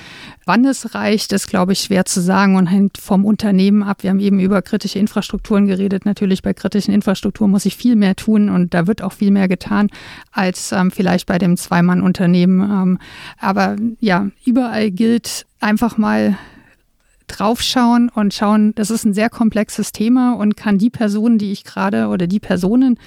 Wann 0.45 0.65
es 0.65 0.95
reicht, 0.95 1.33
ist, 1.33 1.47
glaube 1.47 1.73
ich, 1.73 1.81
schwer 1.81 2.05
zu 2.05 2.19
sagen 2.19 2.55
und 2.55 2.67
hängt 2.67 2.97
vom 2.97 3.25
Unternehmen 3.25 3.83
ab. 3.83 4.01
Wir 4.01 4.09
haben 4.09 4.19
eben 4.19 4.39
über 4.39 4.61
kritische 4.61 4.97
Infrastrukturen 4.97 5.67
geredet. 5.67 6.05
Natürlich 6.05 6.41
bei 6.41 6.53
kritischen 6.53 6.93
Infrastrukturen 6.93 7.51
muss 7.51 7.65
ich 7.65 7.77
viel 7.77 7.95
mehr 7.95 8.15
tun 8.15 8.49
und 8.49 8.73
da 8.73 8.87
wird 8.87 9.03
auch 9.03 9.13
viel 9.13 9.31
mehr 9.31 9.47
getan 9.47 9.89
als 10.31 10.71
ähm, 10.71 10.89
vielleicht 10.89 11.27
bei 11.27 11.37
dem 11.37 11.57
Zweimann-Unternehmen. 11.57 12.61
Ähm, 12.61 12.90
aber 13.37 13.75
ja, 13.99 14.29
überall 14.45 14.91
gilt 14.91 15.45
einfach 15.59 15.97
mal 15.97 16.37
draufschauen 17.27 18.09
und 18.09 18.33
schauen, 18.33 18.73
das 18.75 18.91
ist 18.91 19.05
ein 19.05 19.13
sehr 19.13 19.29
komplexes 19.29 19.91
Thema 19.91 20.33
und 20.33 20.57
kann 20.57 20.77
die 20.77 20.89
Personen, 20.89 21.37
die 21.37 21.51
ich 21.51 21.63
gerade 21.63 22.07
oder 22.07 22.27
die 22.27 22.39
Personen, 22.39 22.97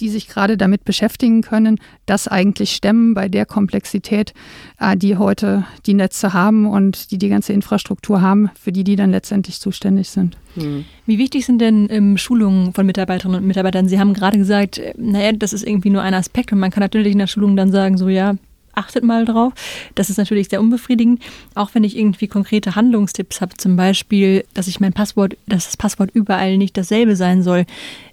die 0.00 0.08
sich 0.08 0.28
gerade 0.28 0.56
damit 0.56 0.84
beschäftigen 0.84 1.42
können, 1.42 1.78
das 2.06 2.26
eigentlich 2.26 2.72
stemmen 2.72 3.14
bei 3.14 3.28
der 3.28 3.46
Komplexität, 3.46 4.32
äh, 4.80 4.96
die 4.96 5.16
heute 5.16 5.64
die 5.86 5.94
Netze 5.94 6.32
haben 6.32 6.66
und 6.66 7.10
die 7.10 7.18
die 7.18 7.28
ganze 7.28 7.52
Infrastruktur 7.52 8.20
haben, 8.20 8.50
für 8.58 8.72
die 8.72 8.84
die 8.84 8.96
dann 8.96 9.10
letztendlich 9.10 9.60
zuständig 9.60 10.08
sind. 10.08 10.36
Hm. 10.54 10.84
Wie 11.06 11.18
wichtig 11.18 11.46
sind 11.46 11.60
denn 11.60 11.88
ähm, 11.90 12.16
Schulungen 12.16 12.72
von 12.72 12.86
Mitarbeiterinnen 12.86 13.40
und 13.40 13.46
Mitarbeitern? 13.46 13.88
Sie 13.88 14.00
haben 14.00 14.14
gerade 14.14 14.38
gesagt, 14.38 14.78
äh, 14.78 14.94
naja, 14.96 15.32
das 15.32 15.52
ist 15.52 15.66
irgendwie 15.66 15.90
nur 15.90 16.02
ein 16.02 16.14
Aspekt 16.14 16.52
und 16.52 16.58
man 16.58 16.70
kann 16.70 16.82
natürlich 16.82 17.12
in 17.12 17.18
der 17.18 17.26
Schulung 17.26 17.56
dann 17.56 17.70
sagen, 17.70 17.96
so 17.96 18.08
ja, 18.08 18.34
achtet 18.74 19.04
mal 19.04 19.24
drauf. 19.24 19.52
Das 19.94 20.10
ist 20.10 20.16
natürlich 20.16 20.48
sehr 20.48 20.60
unbefriedigend. 20.60 21.22
Auch 21.54 21.70
wenn 21.74 21.84
ich 21.84 21.96
irgendwie 21.96 22.28
konkrete 22.28 22.74
Handlungstipps 22.74 23.40
habe, 23.40 23.56
zum 23.56 23.76
Beispiel, 23.76 24.44
dass 24.54 24.68
ich 24.68 24.80
mein 24.80 24.92
Passwort, 24.92 25.36
dass 25.46 25.66
das 25.66 25.76
Passwort 25.76 26.10
überall 26.12 26.58
nicht 26.58 26.76
dasselbe 26.76 27.16
sein 27.16 27.42
soll. 27.42 27.66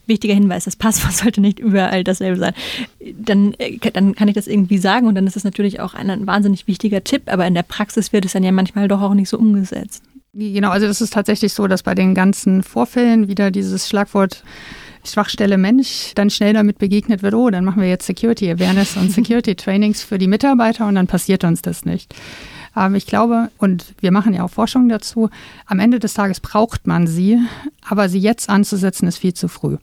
Wichtiger 0.05 0.33
Hinweis, 0.33 0.65
das 0.65 0.75
Passwort 0.75 1.13
sollte 1.15 1.41
nicht 1.41 1.59
überall 1.59 2.03
dasselbe 2.03 2.37
sein. 2.37 2.53
Dann, 3.17 3.53
äh, 3.57 3.77
dann 3.91 4.15
kann 4.15 4.27
ich 4.27 4.35
das 4.35 4.47
irgendwie 4.47 4.77
sagen 4.77 5.07
und 5.07 5.15
dann 5.15 5.27
ist 5.27 5.37
es 5.37 5.43
natürlich 5.43 5.79
auch 5.79 5.93
ein, 5.93 6.09
ein 6.09 6.27
wahnsinnig 6.27 6.67
wichtiger 6.67 7.03
Tipp, 7.03 7.23
aber 7.27 7.45
in 7.47 7.53
der 7.53 7.63
Praxis 7.63 8.11
wird 8.13 8.25
es 8.25 8.33
dann 8.33 8.43
ja 8.43 8.51
manchmal 8.51 8.87
doch 8.87 9.01
auch 9.01 9.13
nicht 9.13 9.29
so 9.29 9.37
umgesetzt. 9.37 10.03
Genau, 10.33 10.69
also 10.69 10.85
das 10.85 11.01
ist 11.01 11.13
tatsächlich 11.13 11.53
so, 11.53 11.67
dass 11.67 11.83
bei 11.83 11.95
den 11.95 12.13
ganzen 12.13 12.61
Vorfällen 12.61 13.27
wieder 13.27 13.49
dieses 13.49 13.89
Schlagwort 13.89 14.43
Schwachstelle 15.03 15.57
Mensch 15.57 16.11
dann 16.15 16.29
schnell 16.29 16.53
damit 16.53 16.77
begegnet 16.77 17.23
wird, 17.23 17.33
oh, 17.33 17.49
dann 17.49 17.65
machen 17.65 17.81
wir 17.81 17.89
jetzt 17.89 18.05
Security 18.05 18.49
Awareness 18.51 18.97
und 18.97 19.11
Security 19.11 19.55
Trainings 19.57 20.01
für 20.01 20.17
die 20.17 20.27
Mitarbeiter 20.27 20.87
und 20.87 20.95
dann 20.95 21.07
passiert 21.07 21.43
uns 21.43 21.61
das 21.61 21.85
nicht. 21.85 22.13
Aber 22.73 22.95
ich 22.95 23.07
glaube, 23.07 23.49
und 23.57 23.93
wir 23.99 24.11
machen 24.11 24.33
ja 24.33 24.43
auch 24.43 24.49
Forschung 24.49 24.89
dazu, 24.89 25.29
am 25.65 25.79
Ende 25.79 25.99
des 25.99 26.13
Tages 26.13 26.39
braucht 26.39 26.87
man 26.87 27.07
sie, 27.07 27.39
aber 27.87 28.09
sie 28.09 28.19
jetzt 28.19 28.49
anzusetzen 28.49 29.07
ist 29.07 29.17
viel 29.17 29.33
zu 29.33 29.47
früh. 29.47 29.77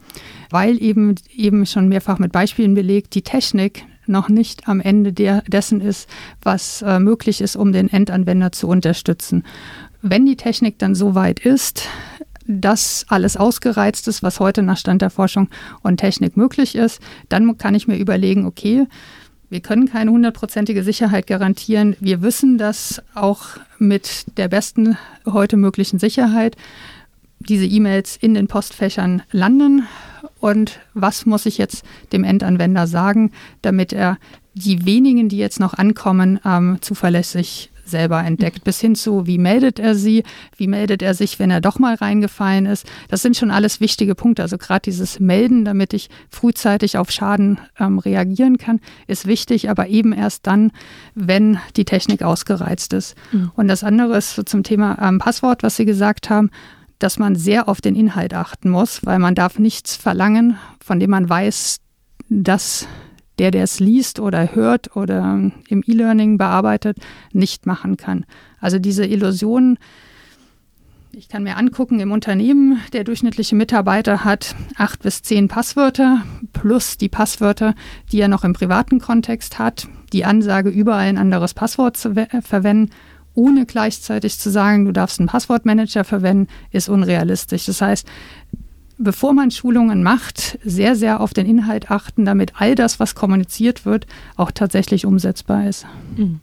Weil 0.51 0.81
eben, 0.81 1.17
eben 1.35 1.67
schon 1.67 1.89
mehrfach 1.89 2.19
mit 2.19 2.33
Beispielen 2.33 2.75
belegt, 2.75 3.15
die 3.15 3.23
Technik 3.23 3.85
noch 4.07 4.29
nicht 4.29 4.69
am 4.69 4.81
Ende 4.81 5.13
der, 5.13 5.43
dessen 5.43 5.81
ist, 5.81 6.09
was 6.43 6.83
äh, 6.83 7.01
möglich 7.01 7.41
ist, 7.41 7.57
um 7.57 7.73
den 7.73 7.89
Endanwender 7.93 8.53
zu 8.53 8.69
unterstützen. 8.69 9.45
Wenn 10.01 10.27
die 10.27 10.37
Technik 10.37 10.79
dann 10.79 10.95
so 10.95 11.15
weit 11.17 11.41
ist, 11.41 11.89
dass 12.47 13.05
alles 13.09 13.37
ausgereizt 13.37 14.09
ist, 14.09 14.23
was 14.23 14.41
heute 14.41 14.63
nach 14.63 14.77
Stand 14.77 15.03
der 15.03 15.11
Forschung 15.11 15.49
und 15.83 15.99
Technik 15.99 16.37
möglich 16.37 16.75
ist, 16.75 17.01
dann 17.29 17.59
kann 17.59 17.75
ich 17.75 17.89
mir 17.89 17.97
überlegen, 17.97 18.47
okay, 18.47 18.87
wir 19.49 19.61
können 19.61 19.89
keine 19.89 20.11
hundertprozentige 20.11 20.83
Sicherheit 20.83 21.27
garantieren. 21.27 21.97
Wir 22.01 22.23
wissen, 22.23 22.59
dass 22.59 23.03
auch 23.15 23.45
mit 23.79 24.27
der 24.39 24.49
besten 24.49 24.97
heute 25.25 25.57
möglichen 25.57 25.99
Sicherheit 25.99 26.57
diese 27.39 27.65
E-Mails 27.65 28.17
in 28.17 28.35
den 28.35 28.49
Postfächern 28.49 29.23
landen. 29.31 29.87
Und 30.41 30.81
was 30.95 31.27
muss 31.27 31.47
ich 31.47 31.59
jetzt 31.59 31.85
dem 32.13 32.25
Endanwender 32.25 32.87
sagen, 32.87 33.31
damit 33.63 33.93
er 33.93 34.19
die 34.55 34.85
wenigen, 34.85 35.29
die 35.29 35.39
jetzt 35.39 35.61
noch 35.61 35.75
ankommen, 35.75 36.41
ähm, 36.45 36.79
zuverlässig 36.81 37.71
selber 37.89 38.23
entdeckt, 38.23 38.65
bis 38.65 38.81
hin 38.81 38.95
zu, 38.95 39.27
wie 39.27 39.39
meldet 39.39 39.79
er 39.79 39.95
sie, 39.95 40.23
wie 40.57 40.67
meldet 40.67 41.03
er 41.03 41.15
sich, 41.15 41.39
wenn 41.39 41.51
er 41.51 41.61
doch 41.61 41.79
mal 41.79 41.95
reingefallen 41.95 42.67
ist. 42.67 42.87
Das 43.09 43.23
sind 43.23 43.37
schon 43.37 43.51
alles 43.51 43.81
wichtige 43.81 44.15
Punkte. 44.15 44.43
Also 44.43 44.59
gerade 44.59 44.83
dieses 44.83 45.21
Melden, 45.21 45.65
damit 45.65 45.93
ich 45.95 46.09
frühzeitig 46.31 46.99
auf 46.99 47.11
Schaden 47.11 47.59
ähm, 47.79 47.99
reagieren 47.99 48.59
kann, 48.59 48.81
ist 49.07 49.27
wichtig, 49.27 49.71
aber 49.71 49.89
eben 49.89 50.13
erst 50.13 50.47
dann, 50.47 50.73
wenn 51.15 51.59
die 51.77 51.85
Technik 51.85 52.23
ausgereizt 52.23 52.93
ist. 52.93 53.17
Mhm. 53.33 53.51
Und 53.55 53.69
das 53.69 53.85
andere 53.85 54.17
ist 54.17 54.35
so 54.35 54.43
zum 54.43 54.63
Thema 54.63 54.99
ähm, 55.01 55.19
Passwort, 55.19 55.63
was 55.63 55.77
Sie 55.77 55.85
gesagt 55.85 56.31
haben 56.31 56.51
dass 56.99 57.19
man 57.19 57.37
sehr 57.37 57.69
auf 57.69 57.83
den 57.83 57.95
Inhalt 57.95 58.33
achten 58.33 58.71
muss, 58.71 59.05
weil 59.05 59.19
man 59.19 59.35
darf 59.35 59.59
nichts 59.59 59.97
verlangen, 59.97 60.57
von 60.83 60.99
dem 60.99 61.11
man 61.11 61.29
weiß, 61.29 61.77
dass 62.29 62.87
der, 63.39 63.51
der 63.51 63.65
es 63.65 63.81
liest 63.81 64.21
oder 64.21 64.55
hört 64.55 64.97
oder 64.97 65.51
im 65.69 65.83
E-Learning 65.87 66.39
bearbeitet, 66.39 66.99
nicht 67.33 67.67
machen 67.67 67.97
kann. 67.97 68.25
Also 68.61 68.79
diese 68.79 69.05
Illusion, 69.05 69.79
ich 71.13 71.29
kann 71.29 71.45
mir 71.45 71.57
angucken, 71.57 72.01
im 72.01 72.13
Unternehmen, 72.13 72.81
der 72.93 73.05
durchschnittliche 73.05 73.57
Mitarbeiter 73.57 74.25
hat 74.25 74.55
acht 74.77 75.03
bis 75.03 75.23
zehn 75.23 75.49
Passwörter 75.49 76.23
plus 76.53 76.99
die 76.99 77.09
Passwörter, 77.09 77.75
die 78.13 78.21
er 78.21 78.29
noch 78.29 78.45
im 78.45 78.53
privaten 78.53 79.01
Kontext 79.01 79.59
hat. 79.59 79.89
Die 80.13 80.25
Ansage, 80.25 80.69
überall 80.69 81.07
ein 81.07 81.19
anderes 81.19 81.55
Passwort 81.55 81.97
zu 81.97 82.15
verwenden, 82.43 82.91
ohne 83.35 83.67
gleichzeitig 83.67 84.39
zu 84.39 84.51
sagen, 84.51 84.87
du 84.87 84.93
darfst 84.93 85.21
einen 85.21 85.29
Passwortmanager 85.29 86.05
verwenden, 86.05 86.49
ist 86.71 86.89
unrealistisch. 86.89 87.67
Das 87.67 87.81
heißt, 87.81 88.07
bevor 88.99 89.33
man 89.33 89.51
Schulungen 89.51 90.03
macht, 90.03 90.59
sehr, 90.65 90.97
sehr 90.97 91.21
auf 91.21 91.35
den 91.35 91.47
Inhalt 91.47 91.91
achten, 91.91 92.25
damit 92.25 92.53
all 92.57 92.75
das, 92.75 93.01
was 93.01 93.15
kommuniziert 93.15 93.85
wird, 93.85 94.07
auch 94.37 94.51
tatsächlich 94.51 95.07
umsetzbar 95.07 95.69
ist. 95.69 95.87
Mhm. 96.17 96.41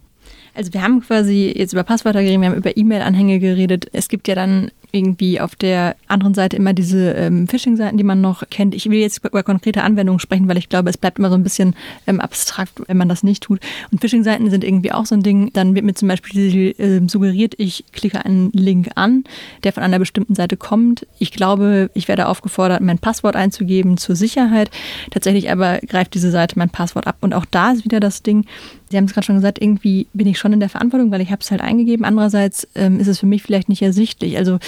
Also 0.53 0.73
wir 0.73 0.81
haben 0.81 1.01
quasi 1.01 1.53
jetzt 1.55 1.73
über 1.73 1.83
Passwörter 1.83 2.21
geredet, 2.21 2.41
wir 2.41 2.49
haben 2.49 2.57
über 2.57 2.77
E-Mail-Anhänge 2.77 3.39
geredet. 3.39 3.87
Es 3.91 4.07
gibt 4.07 4.27
ja 4.27 4.35
dann 4.35 4.71
irgendwie 4.93 5.41
auf 5.41 5.55
der 5.55 5.95
anderen 6.07 6.35
Seite 6.35 6.55
immer 6.55 6.73
diese 6.73 7.13
ähm, 7.13 7.47
Phishing-Seiten, 7.47 7.97
die 7.97 8.03
man 8.03 8.21
noch 8.21 8.47
kennt. 8.51 8.75
Ich 8.75 8.87
will 8.87 8.99
jetzt 8.99 9.25
über 9.25 9.41
konkrete 9.41 9.81
Anwendungen 9.81 10.19
sprechen, 10.19 10.47
weil 10.47 10.59
ich 10.59 10.69
glaube, 10.69 10.91
es 10.91 10.99
bleibt 10.99 11.17
immer 11.17 11.29
so 11.29 11.35
ein 11.35 11.41
bisschen 11.41 11.75
ähm, 12.05 12.19
abstrakt, 12.19 12.73
wenn 12.87 12.97
man 12.97 13.09
das 13.09 13.23
nicht 13.23 13.41
tut. 13.41 13.59
Und 13.91 14.01
Phishing-Seiten 14.01 14.51
sind 14.51 14.63
irgendwie 14.63 14.91
auch 14.91 15.07
so 15.07 15.15
ein 15.15 15.23
Ding. 15.23 15.51
Dann 15.53 15.73
wird 15.73 15.83
mir 15.83 15.95
zum 15.95 16.09
Beispiel 16.09 16.75
äh, 16.77 17.01
suggeriert, 17.09 17.55
ich 17.57 17.85
klicke 17.91 18.23
einen 18.23 18.51
Link 18.51 18.89
an, 18.93 19.23
der 19.63 19.73
von 19.73 19.81
einer 19.81 19.97
bestimmten 19.97 20.35
Seite 20.35 20.57
kommt. 20.57 21.07
Ich 21.17 21.31
glaube, 21.31 21.89
ich 21.95 22.07
werde 22.07 22.27
aufgefordert, 22.27 22.81
mein 22.81 22.99
Passwort 22.99 23.35
einzugeben 23.35 23.97
zur 23.97 24.15
Sicherheit. 24.15 24.69
Tatsächlich 25.09 25.49
aber 25.49 25.79
greift 25.79 26.13
diese 26.13 26.29
Seite 26.29 26.59
mein 26.59 26.69
Passwort 26.69 27.07
ab. 27.07 27.17
Und 27.21 27.33
auch 27.33 27.45
da 27.45 27.71
ist 27.71 27.83
wieder 27.83 27.99
das 27.99 28.21
Ding, 28.21 28.45
Sie 28.93 28.97
haben 28.97 29.05
es 29.05 29.13
gerade 29.15 29.25
schon 29.25 29.37
gesagt, 29.37 29.59
irgendwie 29.59 30.05
bin 30.13 30.27
ich 30.27 30.37
schon 30.37 30.53
in 30.53 30.59
der 30.59 30.69
Verantwortung, 30.69 31.09
weil 31.09 31.19
ich 31.19 31.31
habe 31.31 31.41
es 31.41 31.49
halt 31.49 31.61
eingegeben. 31.61 32.05
Andererseits 32.05 32.67
ähm, 32.75 32.99
ist 32.99 33.07
es 33.07 33.17
für 33.17 33.25
mich 33.25 33.41
vielleicht 33.41 33.67
nicht 33.67 33.81
ersichtlich. 33.81 34.37
Also 34.37 34.59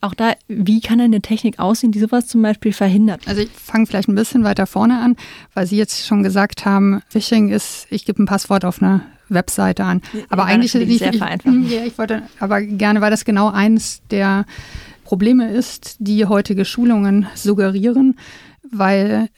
auch 0.00 0.14
da, 0.14 0.34
wie 0.46 0.80
kann 0.80 1.00
eine 1.00 1.20
Technik 1.20 1.58
aussehen, 1.58 1.90
die 1.90 1.98
sowas 1.98 2.28
zum 2.28 2.40
Beispiel 2.40 2.72
verhindert? 2.72 3.26
Also 3.26 3.40
ich 3.40 3.50
fange 3.50 3.86
vielleicht 3.86 4.08
ein 4.08 4.14
bisschen 4.14 4.44
weiter 4.44 4.68
vorne 4.68 5.00
an, 5.00 5.16
weil 5.54 5.66
Sie 5.66 5.76
jetzt 5.76 6.06
schon 6.06 6.22
gesagt 6.22 6.66
haben, 6.66 7.02
Phishing 7.08 7.48
ist, 7.48 7.88
ich 7.90 8.04
gebe 8.04 8.22
ein 8.22 8.26
Passwort 8.26 8.64
auf 8.64 8.80
eine 8.80 9.00
Webseite 9.28 9.82
an. 9.82 10.02
Aber 10.28 10.42
ja, 10.42 10.54
eigentlich 10.54 10.72
ist 10.72 10.98
sehr 11.00 11.12
vereinfacht. 11.12 11.52
Ja, 11.68 11.84
ich 11.84 11.98
wollte, 11.98 12.22
aber 12.38 12.62
gerne, 12.62 13.00
weil 13.00 13.10
das 13.10 13.24
genau 13.24 13.50
eins 13.50 14.02
der 14.12 14.46
Probleme 15.02 15.50
ist, 15.50 15.96
die 15.98 16.26
heutige 16.26 16.64
Schulungen 16.64 17.26
suggerieren, 17.34 18.20
weil 18.70 19.28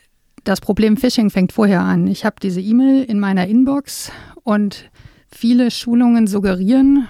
das 0.44 0.61
Problem 0.61 0.96
Phishing 0.96 1.31
fängt 1.31 1.53
vorher 1.53 1.81
an. 1.81 2.07
Ich 2.07 2.24
habe 2.24 2.37
diese 2.42 2.61
E-Mail 2.61 3.05
in 3.05 3.20
meiner 3.20 3.46
Inbox 3.46 4.11
und 4.42 4.90
viele 5.31 5.70
Schulungen 5.70 6.26
suggerieren, 6.26 7.09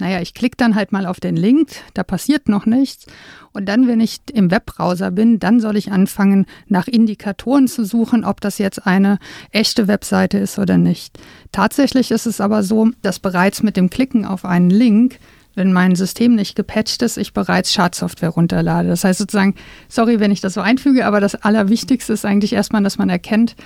naja, 0.00 0.20
ich 0.20 0.34
klicke 0.34 0.56
dann 0.56 0.74
halt 0.74 0.92
mal 0.92 1.06
auf 1.06 1.20
den 1.20 1.36
Link, 1.36 1.70
da 1.94 2.02
passiert 2.02 2.48
noch 2.48 2.66
nichts. 2.66 3.06
Und 3.52 3.66
dann, 3.66 3.86
wenn 3.86 4.00
ich 4.00 4.18
im 4.32 4.50
Webbrowser 4.50 5.12
bin, 5.12 5.38
dann 5.38 5.60
soll 5.60 5.76
ich 5.76 5.92
anfangen, 5.92 6.46
nach 6.66 6.88
Indikatoren 6.88 7.68
zu 7.68 7.84
suchen, 7.84 8.24
ob 8.24 8.40
das 8.40 8.58
jetzt 8.58 8.86
eine 8.86 9.18
echte 9.52 9.86
Webseite 9.86 10.38
ist 10.38 10.58
oder 10.58 10.78
nicht. 10.78 11.18
Tatsächlich 11.52 12.10
ist 12.10 12.26
es 12.26 12.40
aber 12.40 12.64
so, 12.64 12.90
dass 13.02 13.20
bereits 13.20 13.62
mit 13.62 13.76
dem 13.76 13.90
Klicken 13.90 14.24
auf 14.24 14.44
einen 14.44 14.70
Link 14.70 15.18
wenn 15.54 15.72
mein 15.72 15.94
System 15.94 16.34
nicht 16.34 16.56
gepatcht 16.56 17.02
ist, 17.02 17.16
ich 17.16 17.32
bereits 17.32 17.72
Schadsoftware 17.72 18.30
runterlade. 18.30 18.88
Das 18.88 19.04
heißt 19.04 19.18
sozusagen, 19.18 19.54
sorry, 19.88 20.20
wenn 20.20 20.30
ich 20.30 20.40
das 20.40 20.54
so 20.54 20.60
einfüge, 20.60 21.06
aber 21.06 21.20
das 21.20 21.34
Allerwichtigste 21.34 22.12
ist 22.12 22.24
eigentlich 22.24 22.52
erstmal, 22.52 22.82
dass 22.82 22.98
man 22.98 23.08
erkennt, 23.08 23.56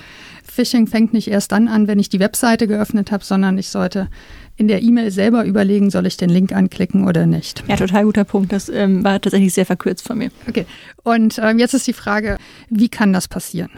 Phishing 0.43 0.87
fängt 0.87 1.13
nicht 1.13 1.29
erst 1.29 1.51
dann 1.51 1.67
an, 1.67 1.87
wenn 1.87 1.99
ich 1.99 2.09
die 2.09 2.19
Webseite 2.19 2.67
geöffnet 2.67 3.11
habe, 3.11 3.23
sondern 3.23 3.57
ich 3.57 3.69
sollte 3.69 4.09
in 4.55 4.67
der 4.67 4.81
E-Mail 4.83 5.09
selber 5.11 5.45
überlegen, 5.45 5.89
soll 5.89 6.05
ich 6.05 6.17
den 6.17 6.29
Link 6.29 6.51
anklicken 6.51 7.07
oder 7.07 7.25
nicht. 7.25 7.63
Ja, 7.67 7.77
total 7.77 8.03
guter 8.03 8.25
Punkt. 8.25 8.51
Das 8.51 8.67
ähm, 8.67 9.03
war 9.03 9.21
tatsächlich 9.21 9.53
sehr 9.53 9.65
verkürzt 9.65 10.05
von 10.05 10.17
mir. 10.17 10.31
Okay. 10.47 10.65
Und 11.03 11.39
ähm, 11.41 11.59
jetzt 11.59 11.73
ist 11.73 11.87
die 11.87 11.93
Frage, 11.93 12.37
wie 12.69 12.89
kann 12.89 13.13
das 13.13 13.27
passieren? 13.27 13.71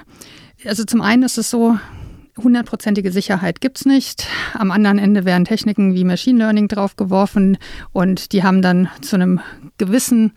Also 0.65 0.83
zum 0.83 1.01
einen 1.01 1.23
ist 1.23 1.37
es 1.37 1.49
so, 1.49 1.77
hundertprozentige 2.37 3.11
Sicherheit 3.11 3.61
gibt 3.61 3.77
es 3.77 3.85
nicht. 3.85 4.27
Am 4.53 4.71
anderen 4.71 4.99
Ende 4.99 5.25
werden 5.25 5.45
Techniken 5.45 5.93
wie 5.93 6.03
Machine 6.03 6.39
Learning 6.39 6.67
draufgeworfen 6.67 7.57
und 7.91 8.31
die 8.31 8.43
haben 8.43 8.61
dann 8.61 8.89
zu 9.01 9.15
einem 9.15 9.39
gewissen 9.77 10.33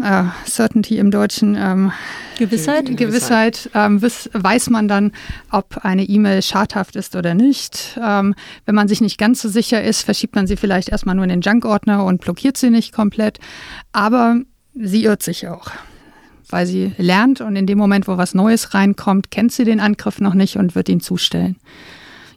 äh, 0.00 0.24
Certainty 0.46 0.98
im 0.98 1.10
Deutschen 1.10 1.56
ähm, 1.58 1.92
Gewissheit, 2.38 2.96
Gewissheit 2.96 3.70
ähm, 3.74 4.00
weiß 4.00 4.70
man 4.70 4.88
dann, 4.88 5.12
ob 5.50 5.78
eine 5.84 6.04
E-Mail 6.04 6.42
schadhaft 6.42 6.96
ist 6.96 7.16
oder 7.16 7.34
nicht. 7.34 7.98
Ähm, 8.02 8.34
wenn 8.64 8.74
man 8.74 8.88
sich 8.88 9.00
nicht 9.00 9.18
ganz 9.18 9.42
so 9.42 9.48
sicher 9.48 9.82
ist, 9.82 10.02
verschiebt 10.02 10.36
man 10.36 10.46
sie 10.46 10.56
vielleicht 10.56 10.90
erstmal 10.90 11.14
nur 11.14 11.24
in 11.24 11.30
den 11.30 11.40
Junk-Ordner 11.40 12.04
und 12.04 12.20
blockiert 12.20 12.56
sie 12.56 12.70
nicht 12.70 12.92
komplett. 12.92 13.38
Aber 13.92 14.40
sie 14.74 15.04
irrt 15.04 15.22
sich 15.22 15.48
auch 15.48 15.70
weil 16.50 16.66
sie 16.66 16.92
lernt 16.98 17.40
und 17.40 17.56
in 17.56 17.66
dem 17.66 17.78
Moment, 17.78 18.08
wo 18.08 18.16
was 18.16 18.34
Neues 18.34 18.74
reinkommt, 18.74 19.30
kennt 19.30 19.52
sie 19.52 19.64
den 19.64 19.80
Angriff 19.80 20.20
noch 20.20 20.34
nicht 20.34 20.56
und 20.56 20.74
wird 20.74 20.88
ihn 20.88 21.00
zustellen. 21.00 21.56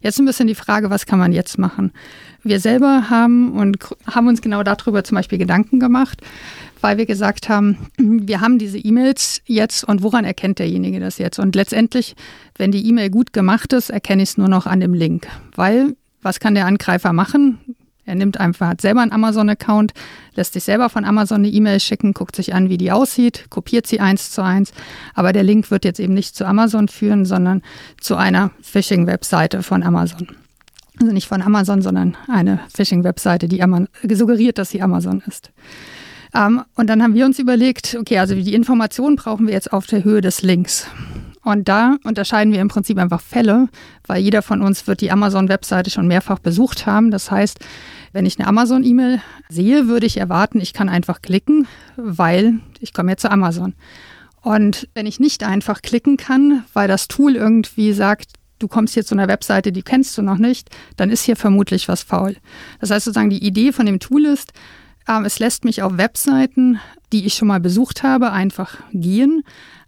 Jetzt 0.01 0.19
ein 0.19 0.25
bisschen 0.25 0.47
die 0.47 0.55
Frage, 0.55 0.89
was 0.89 1.05
kann 1.05 1.19
man 1.19 1.31
jetzt 1.31 1.57
machen? 1.57 1.91
Wir 2.43 2.59
selber 2.59 3.09
haben 3.09 3.51
und 3.51 3.77
haben 4.07 4.27
uns 4.27 4.41
genau 4.41 4.63
darüber 4.63 5.03
zum 5.03 5.15
Beispiel 5.15 5.37
Gedanken 5.37 5.79
gemacht, 5.79 6.21
weil 6.81 6.97
wir 6.97 7.05
gesagt 7.05 7.49
haben, 7.49 7.77
wir 7.97 8.41
haben 8.41 8.57
diese 8.57 8.79
E-Mails 8.79 9.41
jetzt 9.45 9.83
und 9.83 10.01
woran 10.01 10.25
erkennt 10.25 10.57
derjenige 10.57 10.99
das 10.99 11.19
jetzt? 11.19 11.37
Und 11.37 11.55
letztendlich, 11.55 12.15
wenn 12.57 12.71
die 12.71 12.87
E-Mail 12.87 13.11
gut 13.11 13.31
gemacht 13.31 13.73
ist, 13.73 13.91
erkenne 13.91 14.23
ich 14.23 14.29
es 14.29 14.37
nur 14.37 14.49
noch 14.49 14.65
an 14.65 14.79
dem 14.79 14.95
Link, 14.95 15.27
weil 15.55 15.95
was 16.23 16.39
kann 16.39 16.55
der 16.55 16.65
Angreifer 16.65 17.13
machen? 17.13 17.59
Er 18.05 18.15
nimmt 18.15 18.39
einfach, 18.39 18.67
hat 18.67 18.81
selber 18.81 19.01
einen 19.01 19.11
Amazon-Account, 19.11 19.93
lässt 20.35 20.53
sich 20.53 20.63
selber 20.63 20.89
von 20.89 21.05
Amazon 21.05 21.37
eine 21.37 21.49
E-Mail 21.49 21.79
schicken, 21.79 22.13
guckt 22.13 22.35
sich 22.35 22.53
an, 22.53 22.69
wie 22.69 22.77
die 22.77 22.91
aussieht, 22.91 23.45
kopiert 23.49 23.85
sie 23.85 23.99
eins 23.99 24.31
zu 24.31 24.43
eins. 24.43 24.73
Aber 25.13 25.33
der 25.33 25.43
Link 25.43 25.69
wird 25.69 25.85
jetzt 25.85 25.99
eben 25.99 26.13
nicht 26.13 26.35
zu 26.35 26.45
Amazon 26.45 26.87
führen, 26.87 27.25
sondern 27.25 27.61
zu 27.99 28.15
einer 28.15 28.51
Phishing-Webseite 28.61 29.61
von 29.61 29.83
Amazon. 29.83 30.27
Also 30.99 31.13
nicht 31.13 31.27
von 31.27 31.41
Amazon, 31.41 31.81
sondern 31.81 32.17
eine 32.27 32.59
Phishing-Webseite, 32.73 33.47
die 33.47 33.63
suggeriert, 34.15 34.57
dass 34.57 34.69
sie 34.69 34.81
Amazon 34.81 35.23
ist. 35.27 35.51
Ähm, 36.33 36.63
und 36.75 36.87
dann 36.87 37.03
haben 37.03 37.13
wir 37.13 37.25
uns 37.25 37.39
überlegt, 37.39 37.97
okay, 37.99 38.19
also 38.19 38.35
die 38.35 38.53
Informationen 38.53 39.15
brauchen 39.15 39.47
wir 39.47 39.53
jetzt 39.53 39.73
auf 39.73 39.85
der 39.87 40.03
Höhe 40.03 40.21
des 40.21 40.41
Links. 40.41 40.87
Und 41.43 41.67
da 41.67 41.95
unterscheiden 42.03 42.53
wir 42.53 42.61
im 42.61 42.67
Prinzip 42.67 42.97
einfach 42.97 43.21
Fälle, 43.21 43.67
weil 44.05 44.21
jeder 44.21 44.41
von 44.41 44.61
uns 44.61 44.85
wird 44.85 45.01
die 45.01 45.11
Amazon-Webseite 45.11 45.89
schon 45.89 46.07
mehrfach 46.07 46.39
besucht 46.39 46.85
haben. 46.85 47.09
Das 47.09 47.31
heißt, 47.31 47.59
wenn 48.13 48.25
ich 48.25 48.39
eine 48.39 48.47
Amazon-E-Mail 48.47 49.21
sehe, 49.49 49.87
würde 49.87 50.05
ich 50.05 50.17
erwarten, 50.17 50.61
ich 50.61 50.73
kann 50.73 50.89
einfach 50.89 51.21
klicken, 51.21 51.67
weil 51.95 52.59
ich 52.79 52.93
komme 52.93 53.11
ja 53.11 53.17
zu 53.17 53.31
Amazon. 53.31 53.73
Und 54.41 54.87
wenn 54.93 55.05
ich 55.05 55.19
nicht 55.19 55.43
einfach 55.43 55.81
klicken 55.81 56.17
kann, 56.17 56.63
weil 56.73 56.87
das 56.87 57.07
Tool 57.07 57.35
irgendwie 57.35 57.93
sagt, 57.93 58.33
du 58.59 58.67
kommst 58.67 58.93
hier 58.93 59.05
zu 59.05 59.15
einer 59.15 59.27
Webseite, 59.27 59.71
die 59.71 59.83
kennst 59.83 60.17
du 60.17 60.21
noch 60.21 60.37
nicht, 60.37 60.69
dann 60.97 61.09
ist 61.09 61.23
hier 61.23 61.35
vermutlich 61.35 61.87
was 61.87 62.03
faul. 62.03 62.35
Das 62.79 62.91
heißt 62.91 63.05
sozusagen, 63.05 63.29
die 63.29 63.43
Idee 63.43 63.71
von 63.71 63.85
dem 63.85 63.99
Tool 63.99 64.25
ist, 64.25 64.53
äh, 65.07 65.21
es 65.25 65.39
lässt 65.39 65.65
mich 65.65 65.81
auf 65.81 65.97
Webseiten, 65.97 66.79
die 67.11 67.25
ich 67.25 67.33
schon 67.33 67.47
mal 67.47 67.59
besucht 67.59 68.03
habe, 68.03 68.31
einfach 68.31 68.77
gehen. 68.93 69.43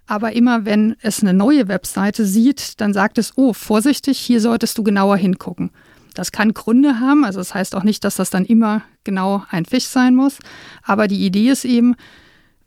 Aber 0.06 0.34
immer 0.34 0.66
wenn 0.66 0.96
es 1.02 1.22
eine 1.22 1.34
neue 1.34 1.68
Webseite 1.68 2.26
sieht, 2.26 2.82
dann 2.82 2.94
sagt 2.94 3.18
es, 3.18 3.34
oh, 3.38 3.54
vorsichtig, 3.54 4.20
hier 4.20 4.42
solltest 4.42 4.78
du 4.78 4.84
genauer 4.84 5.18
hingucken. 5.18 5.72
Das 6.14 6.32
kann 6.32 6.54
Gründe 6.54 7.00
haben, 7.00 7.26
also 7.26 7.40
das 7.40 7.54
heißt 7.54 7.76
auch 7.76 7.84
nicht, 7.84 8.04
dass 8.04 8.18
das 8.18 8.30
dann 8.30 8.46
immer 8.46 8.84
genau 9.04 9.44
ein 9.50 9.66
Fisch 9.66 9.86
sein 9.86 10.14
muss. 10.14 10.40
Aber 10.84 11.08
die 11.08 11.26
Idee 11.26 11.50
ist 11.50 11.66
eben, 11.66 11.96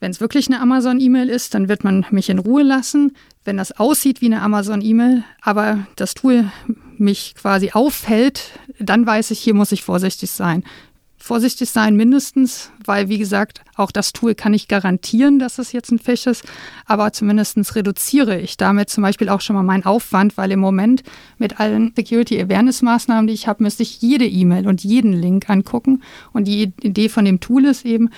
wenn 0.00 0.10
es 0.10 0.20
wirklich 0.20 0.48
eine 0.48 0.60
Amazon-E-Mail 0.60 1.28
ist, 1.28 1.54
dann 1.54 1.68
wird 1.68 1.84
man 1.84 2.04
mich 2.10 2.28
in 2.28 2.38
Ruhe 2.38 2.62
lassen. 2.62 3.12
Wenn 3.44 3.56
das 3.56 3.72
aussieht 3.72 4.20
wie 4.20 4.26
eine 4.26 4.42
Amazon-E-Mail, 4.42 5.22
aber 5.40 5.86
das 5.96 6.14
Tool 6.14 6.50
mich 6.98 7.34
quasi 7.36 7.70
auffällt, 7.72 8.58
dann 8.80 9.06
weiß 9.06 9.30
ich, 9.30 9.38
hier 9.38 9.54
muss 9.54 9.72
ich 9.72 9.84
vorsichtig 9.84 10.30
sein 10.30 10.64
vorsichtig 11.26 11.70
sein, 11.70 11.96
mindestens, 11.96 12.70
weil, 12.88 13.08
wie 13.08 13.18
gesagt, 13.18 13.62
auch 13.76 13.90
das 13.90 14.12
Tool 14.12 14.34
kann 14.34 14.52
nicht 14.52 14.68
garantieren, 14.68 15.38
dass 15.38 15.58
es 15.58 15.72
jetzt 15.72 15.92
ein 15.92 15.98
Fisch 15.98 16.26
ist, 16.26 16.44
aber 16.86 17.12
zumindest 17.12 17.74
reduziere 17.74 18.40
ich 18.40 18.56
damit 18.56 18.88
zum 18.88 19.02
Beispiel 19.02 19.28
auch 19.28 19.40
schon 19.40 19.54
mal 19.54 19.62
meinen 19.62 19.84
Aufwand, 19.84 20.36
weil 20.36 20.50
im 20.50 20.60
Moment 20.60 21.02
mit 21.38 21.60
allen 21.60 21.92
Security-Awareness-Maßnahmen, 21.94 23.26
die 23.26 23.34
ich 23.34 23.48
habe, 23.48 23.62
müsste 23.62 23.82
ich 23.82 24.00
jede 24.00 24.26
E-Mail 24.26 24.66
und 24.66 24.82
jeden 24.82 25.12
Link 25.12 25.50
angucken. 25.50 26.02
Und 26.32 26.46
die 26.46 26.72
Idee 26.80 27.08
von 27.08 27.24
dem 27.24 27.40
Tool 27.40 27.66
ist 27.66 27.84
eben, 27.84 28.10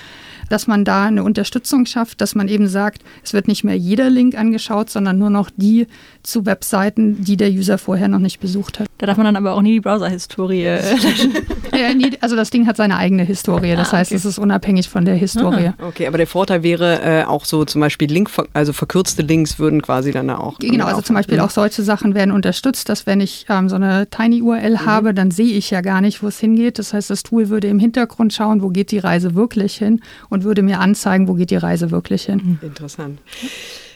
dass 0.49 0.67
man 0.67 0.85
da 0.85 1.07
eine 1.07 1.25
Unterstützung 1.25 1.87
schafft, 1.87 2.21
dass 2.21 2.35
man 2.35 2.49
eben 2.49 2.69
sagt, 2.69 3.03
es 3.25 3.33
wird 3.33 3.49
nicht 3.49 3.65
mehr 3.65 3.77
jeder 3.77 4.11
Link 4.11 4.37
angeschaut, 4.37 4.91
sondern 4.91 5.19
nur 5.19 5.31
noch 5.31 5.51
die 5.57 5.87
zu 6.23 6.47
Webseiten, 6.47 7.25
die 7.25 7.37
der 7.37 7.51
User 7.51 7.79
vorher 7.79 8.09
noch 8.09 8.19
nicht 8.19 8.39
besucht 8.39 8.79
hat. 8.79 8.89
Da 8.99 9.07
darf 9.07 9.17
man 9.17 9.27
dann 9.27 9.37
aber 9.37 9.53
auch 9.53 9.63
nie 9.63 9.73
die 9.73 9.81
Browser-Historie 9.81 10.59
ja, 11.73 11.95
nee, 11.95 12.13
also 12.21 12.37
das 12.37 12.51
Ding 12.51 12.67
hat 12.67 12.77
seine 12.77 12.97
eigene 12.97 13.25
Historie, 13.25 13.75
das 13.75 13.93
ah, 13.93 13.99
heißt, 13.99 14.13
es 14.13 14.25
ist 14.25 14.39
unabhängig 14.39 14.58
von 14.89 15.05
der 15.05 15.15
Historie. 15.15 15.73
Ah, 15.79 15.87
okay, 15.89 16.07
aber 16.07 16.19
der 16.19 16.27
Vorteil 16.27 16.63
wäre 16.63 17.01
äh, 17.03 17.25
auch 17.25 17.45
so 17.45 17.65
zum 17.65 17.81
Beispiel 17.81 18.11
Link, 18.11 18.31
also 18.53 18.73
verkürzte 18.73 19.23
Links 19.23 19.59
würden 19.59 19.83
quasi 19.83 20.13
dann 20.13 20.31
auch. 20.31 20.59
Genau, 20.59 20.87
also 20.87 21.01
zum 21.01 21.15
Beispiel 21.15 21.41
auch 21.41 21.51
solche 21.51 21.83
Sachen 21.83 22.15
werden 22.15 22.33
unterstützt, 22.33 22.89
dass 22.89 23.07
wenn 23.07 23.21
ich 23.21 23.47
ähm, 23.49 23.69
so 23.69 23.77
eine 23.77 24.09
Tiny 24.11 24.43
URL 24.43 24.73
mhm. 24.73 24.87
habe, 24.87 25.15
dann 25.15 25.31
sehe 25.31 25.57
ich 25.57 25.71
ja 25.71 25.81
gar 25.81 26.01
nicht, 26.01 26.23
wo 26.23 26.29
es 26.29 26.39
hingeht. 26.39 26.79
Das 26.79 26.93
heißt, 26.93 27.11
das 27.11 27.23
Tool 27.23 27.49
würde 27.49 27.69
im 27.69 27.79
Hintergrund 27.79 28.33
schauen, 28.33 28.63
wo 28.63 28.69
geht 28.69 28.91
die 28.91 28.99
Reise 28.99 29.35
wirklich 29.35 29.77
hin 29.77 30.01
und 30.29 30.45
würde 30.45 30.63
mir 30.63 30.81
anzeigen, 30.81 31.29
wo 31.29 31.35
geht 31.35 31.51
die 31.51 31.57
Reise 31.57 31.91
wirklich 31.91 32.25
hin. 32.25 32.59
Interessant. 32.63 33.19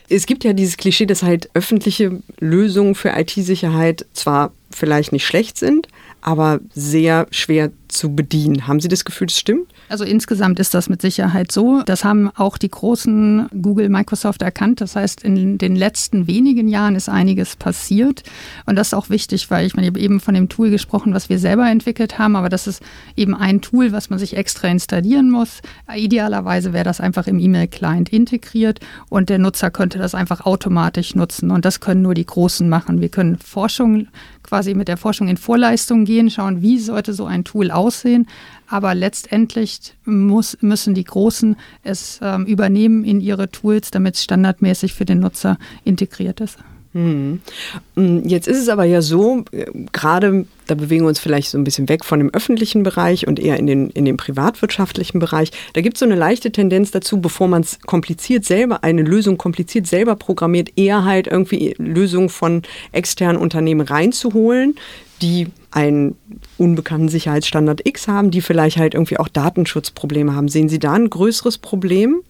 Es 0.08 0.26
gibt 0.26 0.44
ja 0.44 0.52
dieses 0.52 0.76
Klischee, 0.76 1.06
dass 1.06 1.22
halt 1.22 1.48
öffentliche 1.54 2.20
Lösungen 2.38 2.94
für 2.94 3.10
IT-Sicherheit 3.10 4.04
zwar 4.12 4.52
vielleicht 4.70 5.12
nicht 5.12 5.26
schlecht 5.26 5.58
sind, 5.58 5.88
aber 6.20 6.60
sehr 6.74 7.26
schwer 7.30 7.70
zu 7.92 8.14
bedienen. 8.14 8.66
Haben 8.66 8.80
Sie 8.80 8.88
das 8.88 9.04
Gefühl, 9.04 9.26
das 9.26 9.38
stimmt? 9.38 9.72
Also 9.88 10.04
insgesamt 10.04 10.58
ist 10.58 10.74
das 10.74 10.88
mit 10.88 11.02
Sicherheit 11.02 11.52
so. 11.52 11.82
Das 11.84 12.04
haben 12.04 12.30
auch 12.34 12.58
die 12.58 12.70
großen 12.70 13.48
Google, 13.60 13.88
Microsoft 13.88 14.42
erkannt. 14.42 14.80
Das 14.80 14.96
heißt, 14.96 15.22
in 15.22 15.58
den 15.58 15.76
letzten 15.76 16.26
wenigen 16.26 16.68
Jahren 16.68 16.96
ist 16.96 17.08
einiges 17.08 17.56
passiert. 17.56 18.22
Und 18.66 18.76
das 18.76 18.88
ist 18.88 18.94
auch 18.94 19.10
wichtig, 19.10 19.50
weil 19.50 19.66
ich 19.66 19.74
meine, 19.74 19.86
ich 19.86 19.92
habe 19.92 20.00
eben 20.00 20.20
von 20.20 20.34
dem 20.34 20.48
Tool 20.48 20.70
gesprochen, 20.70 21.14
was 21.14 21.28
wir 21.28 21.38
selber 21.38 21.68
entwickelt 21.68 22.18
haben, 22.18 22.36
aber 22.36 22.48
das 22.48 22.66
ist 22.66 22.82
eben 23.16 23.34
ein 23.34 23.60
Tool, 23.60 23.92
was 23.92 24.10
man 24.10 24.18
sich 24.18 24.36
extra 24.36 24.68
installieren 24.68 25.30
muss. 25.30 25.60
Idealerweise 25.94 26.72
wäre 26.72 26.84
das 26.84 27.00
einfach 27.00 27.26
im 27.26 27.38
E-Mail-Client 27.38 28.08
integriert 28.08 28.80
und 29.08 29.28
der 29.28 29.38
Nutzer 29.38 29.70
könnte 29.70 29.98
das 29.98 30.14
einfach 30.14 30.46
automatisch 30.46 31.14
nutzen. 31.14 31.50
Und 31.50 31.64
das 31.64 31.80
können 31.80 32.02
nur 32.02 32.14
die 32.14 32.26
Großen 32.26 32.68
machen. 32.68 33.00
Wir 33.00 33.10
können 33.10 33.36
Forschung 33.38 34.08
quasi 34.42 34.74
mit 34.74 34.88
der 34.88 34.96
Forschung 34.96 35.28
in 35.28 35.36
Vorleistung 35.36 36.04
gehen, 36.04 36.30
schauen, 36.30 36.62
wie 36.62 36.78
sollte 36.78 37.12
so 37.12 37.26
ein 37.26 37.44
Tool 37.44 37.70
aussehen. 37.70 37.81
Aber 38.68 38.94
letztendlich 38.94 39.94
muss, 40.04 40.56
müssen 40.60 40.94
die 40.94 41.04
Großen 41.04 41.56
es 41.82 42.20
ähm, 42.22 42.46
übernehmen 42.46 43.04
in 43.04 43.20
ihre 43.20 43.50
Tools, 43.50 43.90
damit 43.90 44.14
es 44.14 44.24
standardmäßig 44.24 44.94
für 44.94 45.04
den 45.04 45.20
Nutzer 45.20 45.58
integriert 45.84 46.40
ist. 46.40 46.58
Hm. 46.94 47.40
Jetzt 47.96 48.46
ist 48.48 48.58
es 48.58 48.68
aber 48.68 48.84
ja 48.84 49.00
so, 49.00 49.44
äh, 49.52 49.64
gerade 49.92 50.44
da 50.66 50.74
bewegen 50.74 51.04
wir 51.04 51.08
uns 51.08 51.20
vielleicht 51.20 51.48
so 51.48 51.56
ein 51.56 51.64
bisschen 51.64 51.88
weg 51.88 52.04
von 52.04 52.18
dem 52.18 52.28
öffentlichen 52.34 52.82
Bereich 52.82 53.26
und 53.26 53.38
eher 53.38 53.56
in 53.58 53.66
den, 53.66 53.88
in 53.90 54.04
den 54.04 54.18
privatwirtschaftlichen 54.18 55.18
Bereich. 55.18 55.52
Da 55.72 55.80
gibt 55.80 55.96
es 55.96 56.00
so 56.00 56.06
eine 56.06 56.16
leichte 56.16 56.52
Tendenz 56.52 56.90
dazu, 56.90 57.20
bevor 57.20 57.48
man 57.48 57.62
es 57.62 57.80
kompliziert 57.80 58.44
selber, 58.44 58.84
eine 58.84 59.02
Lösung 59.02 59.38
kompliziert 59.38 59.86
selber 59.86 60.16
programmiert, 60.16 60.70
eher 60.76 61.04
halt 61.04 61.26
irgendwie 61.26 61.74
Lösungen 61.78 62.28
von 62.28 62.62
externen 62.92 63.40
Unternehmen 63.40 63.80
reinzuholen, 63.80 64.74
die 65.22 65.46
einen 65.70 66.16
unbekannten 66.62 67.08
Sicherheitsstandard 67.08 67.86
X 67.86 68.08
haben, 68.08 68.30
die 68.30 68.40
vielleicht 68.40 68.76
halt 68.76 68.94
irgendwie 68.94 69.18
auch 69.18 69.28
Datenschutzprobleme 69.28 70.34
haben. 70.34 70.48
Sehen 70.48 70.68
Sie 70.68 70.78
da 70.78 70.92
ein 70.92 71.10
größeres 71.10 71.58
Problem? 71.58 72.22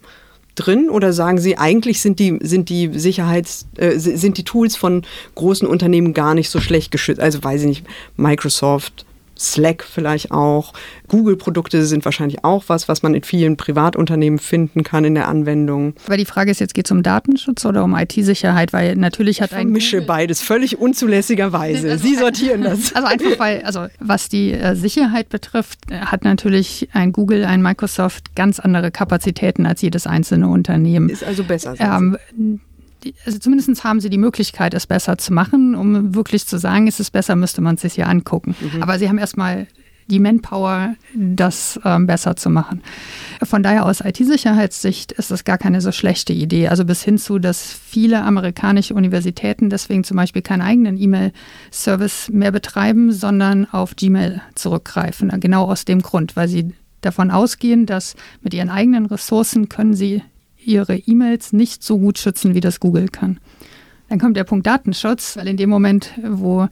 drin 0.55 0.91
oder 0.91 1.13
sagen 1.13 1.39
Sie, 1.39 1.57
eigentlich 1.57 2.01
sind 2.01 2.19
die, 2.19 2.39
sind 2.43 2.69
die 2.69 2.91
Sicherheits, 2.99 3.67
äh, 3.77 3.97
sind 3.97 4.37
die 4.37 4.45
Tools 4.45 4.77
von 4.77 5.03
großen 5.35 5.67
Unternehmen 5.67 6.13
gar 6.13 6.35
nicht 6.35 6.51
so 6.51 6.61
schlecht 6.61 6.91
geschützt? 6.91 7.21
Also 7.21 7.43
weiß 7.43 7.63
ich 7.63 7.69
nicht, 7.69 7.87
Microsoft, 8.17 9.07
Slack 9.43 9.85
vielleicht 9.85 10.31
auch. 10.31 10.73
Google-Produkte 11.09 11.85
sind 11.85 12.05
wahrscheinlich 12.05 12.45
auch 12.45 12.65
was, 12.69 12.89
was 12.89 13.03
man 13.03 13.15
in 13.15 13.23
vielen 13.23 13.57
Privatunternehmen 13.57 14.39
finden 14.39 14.83
kann 14.85 15.05
in 15.05 15.15
der 15.15 15.29
Anwendung. 15.29 15.95
Aber 16.07 16.17
die 16.17 16.25
Frage 16.25 16.51
ist 16.51 16.61
jetzt, 16.61 16.75
geht 16.75 16.87
es 16.87 16.93
um 16.93 17.03
Datenschutz 17.03 17.65
oder 17.67 17.85
um 17.85 17.95
IT-Sicherheit? 17.95 18.73
Weil 18.73 18.97
natürlich 18.97 19.43
hat 19.43 19.53
ein. 19.53 19.69
Ich 19.69 19.73
mische 19.73 20.03
beides 20.03 20.41
völlig 20.41 20.79
unzulässigerweise. 20.79 21.91
Also, 21.93 22.05
Sie 22.05 22.15
sortieren 22.15 22.63
das. 22.63 22.95
Also 22.95 23.09
einfach 23.09 23.39
weil, 23.39 23.63
also 23.63 23.87
was 23.99 24.29
die 24.29 24.53
äh, 24.53 24.75
Sicherheit 24.75 25.29
betrifft, 25.29 25.91
äh, 25.91 25.99
hat 26.01 26.25
natürlich 26.25 26.89
ein 26.93 27.13
Google, 27.13 27.45
ein 27.45 27.63
Microsoft 27.63 28.35
ganz 28.35 28.61
andere 28.61 28.91
Kapazitäten 28.91 29.67
als 29.67 29.83
jedes 29.83 30.07
einzelne 30.07 30.49
Unternehmen. 30.49 31.09
Ist 31.09 31.25
also 31.25 31.45
besser. 31.45 31.75
Ähm, 31.79 32.17
also 33.27 33.39
zumindest 33.39 33.85
haben 33.85 34.01
sie 34.01 34.11
die 34.11 34.19
Möglichkeit, 34.19 34.75
es 34.75 34.87
besser 34.87 35.19
zu 35.19 35.33
machen. 35.33 35.75
Um 35.75 36.15
wirklich 36.15 36.47
zu 36.47 36.59
sagen, 36.59 36.87
ist 36.87 37.01
es 37.01 37.11
besser, 37.11 37.37
müsste 37.37 37.61
man 37.61 37.77
es 37.77 37.83
sich 37.83 37.97
ja 37.97 38.07
angucken. 38.07 38.55
Mhm. 38.61 38.83
Aber 38.83 38.99
sie 38.99 39.09
haben 39.09 39.19
erstmal 39.19 39.67
die 40.09 40.19
Manpower, 40.19 40.95
das 41.15 41.81
ähm, 41.85 42.07
besser 42.07 42.37
zu 42.37 42.51
machen. 42.51 42.83
Von 43.43 43.63
daher 43.63 43.87
aus 43.87 44.01
IT-Sicherheitssicht 44.01 45.13
ist 45.13 45.31
das 45.31 45.45
gar 45.45 45.59
keine 45.59 45.81
so 45.81 45.93
schlechte 45.93 46.33
Idee. 46.33 46.69
Also 46.69 46.85
bis 46.85 47.03
hin 47.03 47.19
zu, 47.19 47.39
dass 47.39 47.73
viele 47.73 48.23
amerikanische 48.23 48.95
Universitäten 48.95 49.71
deswegen 49.71 50.05
zum 50.05 50.17
Beispiel 50.17 50.43
keinen 50.43 50.63
eigenen 50.63 51.01
E-Mail-Service 51.01 52.31
mehr 52.31 52.51
betreiben, 52.51 53.13
sondern 53.13 53.67
auf 53.71 53.97
Gmail 53.97 54.43
zurückgreifen. 54.55 55.33
Genau 55.41 55.65
aus 55.65 55.85
dem 55.85 56.03
Grund, 56.03 56.37
weil 56.37 56.49
sie 56.49 56.73
davon 57.01 57.31
ausgehen, 57.31 57.87
dass 57.87 58.15
mit 58.43 58.55
ihren 58.55 58.71
eigenen 58.71 59.07
Ressourcen 59.07 59.69
können 59.69 59.95
sie 59.95 60.23
ihre 60.65 60.97
E-Mails 60.97 61.53
nicht 61.53 61.83
so 61.83 61.99
gut 61.99 62.19
schützen, 62.19 62.55
wie 62.55 62.61
das 62.61 62.81
Google 62.81 63.09
kann. 63.09 63.39
Dann 64.09 64.19
kommt 64.19 64.37
der 64.37 64.45
Punkt 64.45 64.67
Datenschutz, 64.67 65.37
weil 65.37 65.49
in 65.49 65.57
dem 65.57 65.71
Moment, 65.71 66.11
wo 66.23 66.69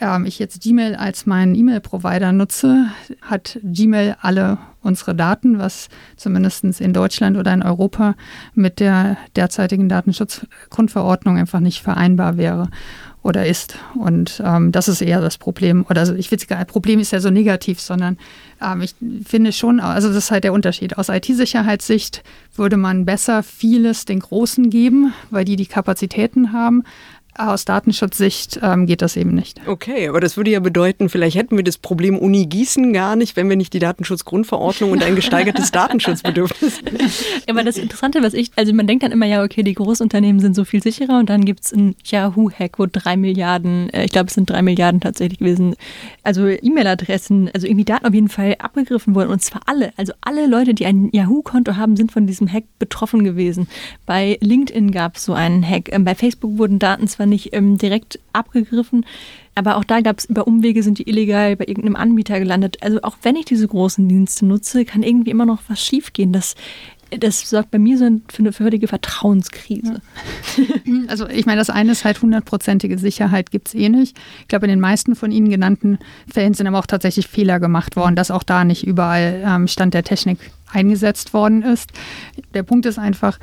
ähm, 0.00 0.24
ich 0.26 0.38
jetzt 0.40 0.62
Gmail 0.62 0.96
als 0.96 1.26
meinen 1.26 1.54
E-Mail-Provider 1.54 2.32
nutze, 2.32 2.86
hat 3.20 3.60
Gmail 3.62 4.16
alle 4.20 4.58
unsere 4.80 5.14
Daten, 5.14 5.58
was 5.58 5.88
zumindest 6.16 6.64
in 6.80 6.92
Deutschland 6.92 7.36
oder 7.36 7.54
in 7.54 7.62
Europa 7.62 8.16
mit 8.54 8.80
der 8.80 9.16
derzeitigen 9.36 9.88
Datenschutzgrundverordnung 9.88 11.38
einfach 11.38 11.60
nicht 11.60 11.82
vereinbar 11.82 12.36
wäre 12.36 12.68
oder 13.22 13.46
ist. 13.46 13.76
Und 13.94 14.42
ähm, 14.44 14.72
das 14.72 14.88
ist 14.88 15.00
eher 15.00 15.20
das 15.20 15.38
Problem. 15.38 15.86
Oder 15.88 16.00
also 16.00 16.14
ich 16.14 16.30
will 16.30 16.38
gar 16.48 16.64
Problem 16.64 16.98
ist 16.98 17.12
ja 17.12 17.20
so 17.20 17.30
negativ, 17.30 17.80
sondern 17.80 18.18
ähm, 18.60 18.82
ich 18.82 18.94
finde 19.24 19.52
schon, 19.52 19.80
also 19.80 20.08
das 20.08 20.16
ist 20.16 20.30
halt 20.30 20.44
der 20.44 20.52
Unterschied. 20.52 20.98
Aus 20.98 21.08
IT-Sicherheitssicht 21.08 22.22
würde 22.56 22.76
man 22.76 23.04
besser 23.04 23.42
vieles 23.42 24.04
den 24.04 24.20
Großen 24.20 24.70
geben, 24.70 25.12
weil 25.30 25.44
die 25.44 25.56
die 25.56 25.66
Kapazitäten 25.66 26.52
haben. 26.52 26.82
Aus 27.34 27.64
Datenschutzsicht 27.64 28.60
ähm, 28.62 28.84
geht 28.84 29.00
das 29.00 29.16
eben 29.16 29.34
nicht. 29.34 29.60
Okay, 29.66 30.06
aber 30.08 30.20
das 30.20 30.36
würde 30.36 30.50
ja 30.50 30.60
bedeuten, 30.60 31.08
vielleicht 31.08 31.34
hätten 31.34 31.56
wir 31.56 31.64
das 31.64 31.78
Problem 31.78 32.18
Uni 32.18 32.44
Gießen 32.44 32.92
gar 32.92 33.16
nicht, 33.16 33.36
wenn 33.36 33.48
wir 33.48 33.56
nicht 33.56 33.72
die 33.72 33.78
Datenschutzgrundverordnung 33.78 34.90
und 34.90 35.02
ein 35.02 35.16
gesteigertes 35.16 35.70
Datenschutzbedürfnis. 35.72 36.80
aber 37.48 37.64
das 37.64 37.78
Interessante, 37.78 38.22
was 38.22 38.34
ich, 38.34 38.50
also 38.56 38.74
man 38.74 38.86
denkt 38.86 39.02
dann 39.02 39.12
immer, 39.12 39.24
ja, 39.24 39.42
okay, 39.42 39.62
die 39.62 39.72
Großunternehmen 39.72 40.42
sind 40.42 40.54
so 40.54 40.66
viel 40.66 40.82
sicherer 40.82 41.18
und 41.18 41.30
dann 41.30 41.46
gibt 41.46 41.64
es 41.64 41.72
einen 41.72 41.96
Yahoo-Hack, 42.04 42.78
wo 42.78 42.84
drei 42.84 43.16
Milliarden, 43.16 43.88
äh, 43.94 44.04
ich 44.04 44.12
glaube, 44.12 44.26
es 44.26 44.34
sind 44.34 44.50
drei 44.50 44.60
Milliarden 44.60 45.00
tatsächlich 45.00 45.38
gewesen, 45.38 45.74
also 46.22 46.46
E-Mail-Adressen, 46.46 47.50
also 47.54 47.66
irgendwie 47.66 47.86
Daten 47.86 48.04
auf 48.04 48.12
jeden 48.12 48.28
Fall 48.28 48.56
abgegriffen 48.58 49.14
wurden 49.14 49.30
und 49.30 49.40
zwar 49.40 49.62
alle, 49.64 49.94
also 49.96 50.12
alle 50.20 50.46
Leute, 50.46 50.74
die 50.74 50.84
ein 50.84 51.08
Yahoo-Konto 51.12 51.76
haben, 51.76 51.96
sind 51.96 52.12
von 52.12 52.26
diesem 52.26 52.46
Hack 52.46 52.64
betroffen 52.78 53.24
gewesen. 53.24 53.68
Bei 54.04 54.36
LinkedIn 54.42 54.90
gab 54.90 55.16
es 55.16 55.24
so 55.24 55.32
einen 55.32 55.66
Hack, 55.66 55.90
ähm, 55.92 56.04
bei 56.04 56.14
Facebook 56.14 56.58
wurden 56.58 56.78
Daten 56.78 57.08
zwar 57.08 57.21
zwar 57.22 57.26
nicht 57.26 57.54
ähm, 57.54 57.78
direkt 57.78 58.18
abgegriffen, 58.32 59.06
aber 59.54 59.76
auch 59.76 59.84
da 59.84 60.00
gab 60.00 60.18
es 60.18 60.24
über 60.24 60.46
Umwege, 60.46 60.82
sind 60.82 60.98
die 60.98 61.08
illegal 61.08 61.56
bei 61.56 61.66
irgendeinem 61.66 61.96
Anbieter 61.96 62.38
gelandet. 62.38 62.78
Also 62.80 63.00
auch 63.02 63.16
wenn 63.22 63.36
ich 63.36 63.44
diese 63.44 63.68
großen 63.68 64.08
Dienste 64.08 64.46
nutze, 64.46 64.84
kann 64.84 65.02
irgendwie 65.02 65.30
immer 65.30 65.46
noch 65.46 65.62
was 65.68 65.80
schiefgehen. 65.80 66.32
Das, 66.32 66.54
das 67.10 67.48
sorgt 67.48 67.70
bei 67.70 67.78
mir 67.78 67.98
so 67.98 68.08
für 68.28 68.38
eine 68.40 68.52
völlige 68.52 68.88
Vertrauenskrise. 68.88 70.00
Also 71.08 71.28
ich 71.28 71.46
meine, 71.46 71.58
das 71.58 71.70
eine 71.70 71.92
ist 71.92 72.04
halt 72.04 72.20
hundertprozentige 72.22 72.98
Sicherheit 72.98 73.50
gibt 73.50 73.68
es 73.68 73.74
eh 73.74 73.88
nicht. 73.88 74.16
Ich 74.40 74.48
glaube, 74.48 74.66
in 74.66 74.70
den 74.70 74.80
meisten 74.80 75.14
von 75.14 75.30
Ihnen 75.30 75.50
genannten 75.50 75.98
Fällen 76.32 76.54
sind 76.54 76.66
aber 76.66 76.78
auch 76.78 76.86
tatsächlich 76.86 77.26
Fehler 77.28 77.60
gemacht 77.60 77.96
worden, 77.96 78.16
dass 78.16 78.30
auch 78.30 78.42
da 78.42 78.64
nicht 78.64 78.86
überall 78.86 79.42
ähm, 79.46 79.68
Stand 79.68 79.94
der 79.94 80.04
Technik 80.04 80.38
eingesetzt 80.72 81.34
worden 81.34 81.62
ist. 81.62 81.92
Der 82.54 82.62
Punkt 82.62 82.86
ist 82.86 82.98
einfach, 82.98 83.38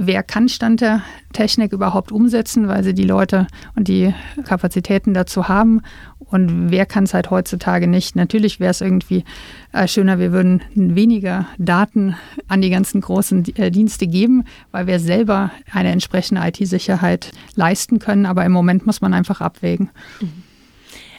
wer 0.00 0.22
kann 0.22 0.48
Stand 0.48 0.80
der 0.80 1.02
Technik 1.32 1.72
überhaupt 1.72 2.12
umsetzen, 2.12 2.68
weil 2.68 2.84
sie 2.84 2.94
die 2.94 3.04
Leute 3.04 3.48
und 3.74 3.88
die 3.88 4.14
Kapazitäten 4.44 5.12
dazu 5.12 5.48
haben 5.48 5.82
und 6.20 6.70
wer 6.70 6.86
kann 6.86 7.02
es 7.02 7.14
halt 7.14 7.30
heutzutage 7.30 7.88
nicht. 7.88 8.14
Natürlich 8.14 8.60
wäre 8.60 8.70
es 8.70 8.80
irgendwie 8.80 9.24
äh, 9.72 9.88
schöner, 9.88 10.20
wir 10.20 10.30
würden 10.30 10.62
weniger 10.74 11.46
Daten 11.58 12.14
an 12.46 12.62
die 12.62 12.70
ganzen 12.70 13.00
großen 13.00 13.56
äh, 13.56 13.72
Dienste 13.72 14.06
geben, 14.06 14.44
weil 14.70 14.86
wir 14.86 15.00
selber 15.00 15.50
eine 15.72 15.90
entsprechende 15.90 16.46
IT-Sicherheit 16.46 17.32
leisten 17.56 17.98
können, 17.98 18.24
aber 18.24 18.44
im 18.44 18.52
Moment 18.52 18.86
muss 18.86 19.00
man 19.00 19.14
einfach 19.14 19.40
abwägen. 19.40 19.90
Mhm. 20.20 20.44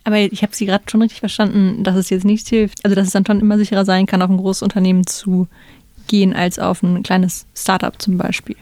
Aber 0.06 0.20
ich 0.20 0.42
habe 0.42 0.56
Sie 0.56 0.66
gerade 0.66 0.86
schon 0.90 1.02
richtig 1.02 1.20
verstanden, 1.20 1.84
dass 1.84 1.98
es 1.98 2.10
jetzt 2.10 2.24
nicht 2.24 2.48
hilft, 2.48 2.84
also 2.86 2.96
dass 2.96 3.08
es 3.08 3.14
dann 3.14 3.26
schon 3.26 3.42
immer 3.42 3.58
sicherer 3.58 3.84
sein 3.84 4.06
kann, 4.06 4.22
auf 4.22 4.30
ein 4.30 4.38
großes 4.38 4.64
Unternehmen 4.64 5.06
zu 5.06 5.50
gehen, 6.08 6.34
als 6.34 6.60
auf 6.60 6.82
ein 6.82 7.04
kleines 7.04 7.46
Startup 7.54 8.02
zum 8.02 8.18
Beispiel. 8.18 8.56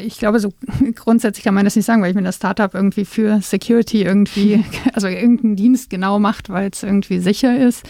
Ich 0.00 0.18
glaube, 0.18 0.40
so 0.40 0.52
grundsätzlich 0.94 1.44
kann 1.44 1.54
man 1.54 1.64
das 1.64 1.76
nicht 1.76 1.84
sagen, 1.84 2.02
weil 2.02 2.10
ich 2.10 2.16
mir 2.16 2.22
das 2.22 2.36
Startup 2.36 2.72
irgendwie 2.74 3.04
für 3.04 3.40
Security 3.42 4.02
irgendwie, 4.02 4.64
also 4.94 5.08
irgendeinen 5.08 5.56
Dienst 5.56 5.90
genau 5.90 6.18
macht, 6.18 6.48
weil 6.48 6.70
es 6.72 6.82
irgendwie 6.82 7.18
sicher 7.18 7.56
ist, 7.58 7.86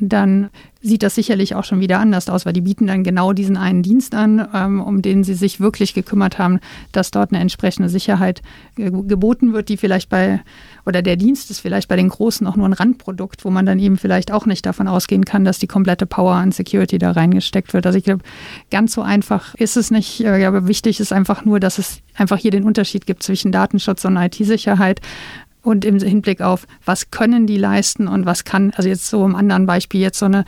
dann 0.00 0.50
sieht 0.82 1.02
das 1.02 1.14
sicherlich 1.14 1.54
auch 1.54 1.64
schon 1.64 1.80
wieder 1.80 1.98
anders 1.98 2.28
aus, 2.28 2.46
weil 2.46 2.54
die 2.54 2.62
bieten 2.62 2.86
dann 2.86 3.04
genau 3.04 3.32
diesen 3.32 3.56
einen 3.56 3.82
Dienst 3.82 4.14
an, 4.14 4.48
ähm, 4.54 4.80
um 4.80 5.02
den 5.02 5.24
sie 5.24 5.34
sich 5.34 5.60
wirklich 5.60 5.92
gekümmert 5.92 6.38
haben, 6.38 6.58
dass 6.92 7.10
dort 7.10 7.32
eine 7.32 7.40
entsprechende 7.40 7.90
Sicherheit 7.90 8.40
geboten 8.76 9.52
wird, 9.52 9.68
die 9.68 9.76
vielleicht 9.76 10.08
bei, 10.08 10.40
oder 10.86 11.02
der 11.02 11.16
Dienst 11.16 11.50
ist 11.50 11.60
vielleicht 11.60 11.88
bei 11.88 11.96
den 11.96 12.08
Großen 12.08 12.46
auch 12.46 12.56
nur 12.56 12.66
ein 12.66 12.72
Randprodukt, 12.72 13.44
wo 13.44 13.50
man 13.50 13.66
dann 13.66 13.78
eben 13.78 13.98
vielleicht 13.98 14.32
auch 14.32 14.46
nicht 14.46 14.64
davon 14.64 14.88
ausgehen 14.88 15.26
kann, 15.26 15.44
dass 15.44 15.58
die 15.58 15.66
komplette 15.66 16.06
Power 16.06 16.34
an 16.34 16.50
Security 16.50 16.98
da 16.98 17.10
reingesteckt 17.10 17.74
wird. 17.74 17.84
Also 17.84 17.98
ich 17.98 18.04
glaube, 18.04 18.22
ganz 18.70 18.94
so 18.94 19.02
einfach 19.02 19.54
ist 19.56 19.76
es 19.76 19.90
nicht. 19.90 20.24
Aber 20.26 20.66
wichtig 20.66 20.98
ist 21.00 21.12
einfach 21.12 21.44
nur, 21.44 21.60
dass 21.60 21.78
es 21.78 22.00
einfach 22.16 22.38
hier 22.38 22.50
den 22.50 22.64
Unterschied 22.64 23.06
gibt 23.06 23.22
zwischen 23.22 23.52
Datenschutz 23.52 24.04
und 24.04 24.16
IT-Sicherheit 24.16 25.00
und 25.62 25.84
im 25.84 25.98
Hinblick 25.98 26.40
auf, 26.40 26.66
was 26.84 27.10
können 27.10 27.46
die 27.46 27.56
leisten 27.56 28.08
und 28.08 28.26
was 28.26 28.44
kann, 28.44 28.72
also 28.76 28.88
jetzt 28.88 29.08
so 29.08 29.24
im 29.24 29.36
anderen 29.36 29.66
Beispiel, 29.66 30.00
jetzt 30.00 30.18
so 30.18 30.26
eine 30.26 30.44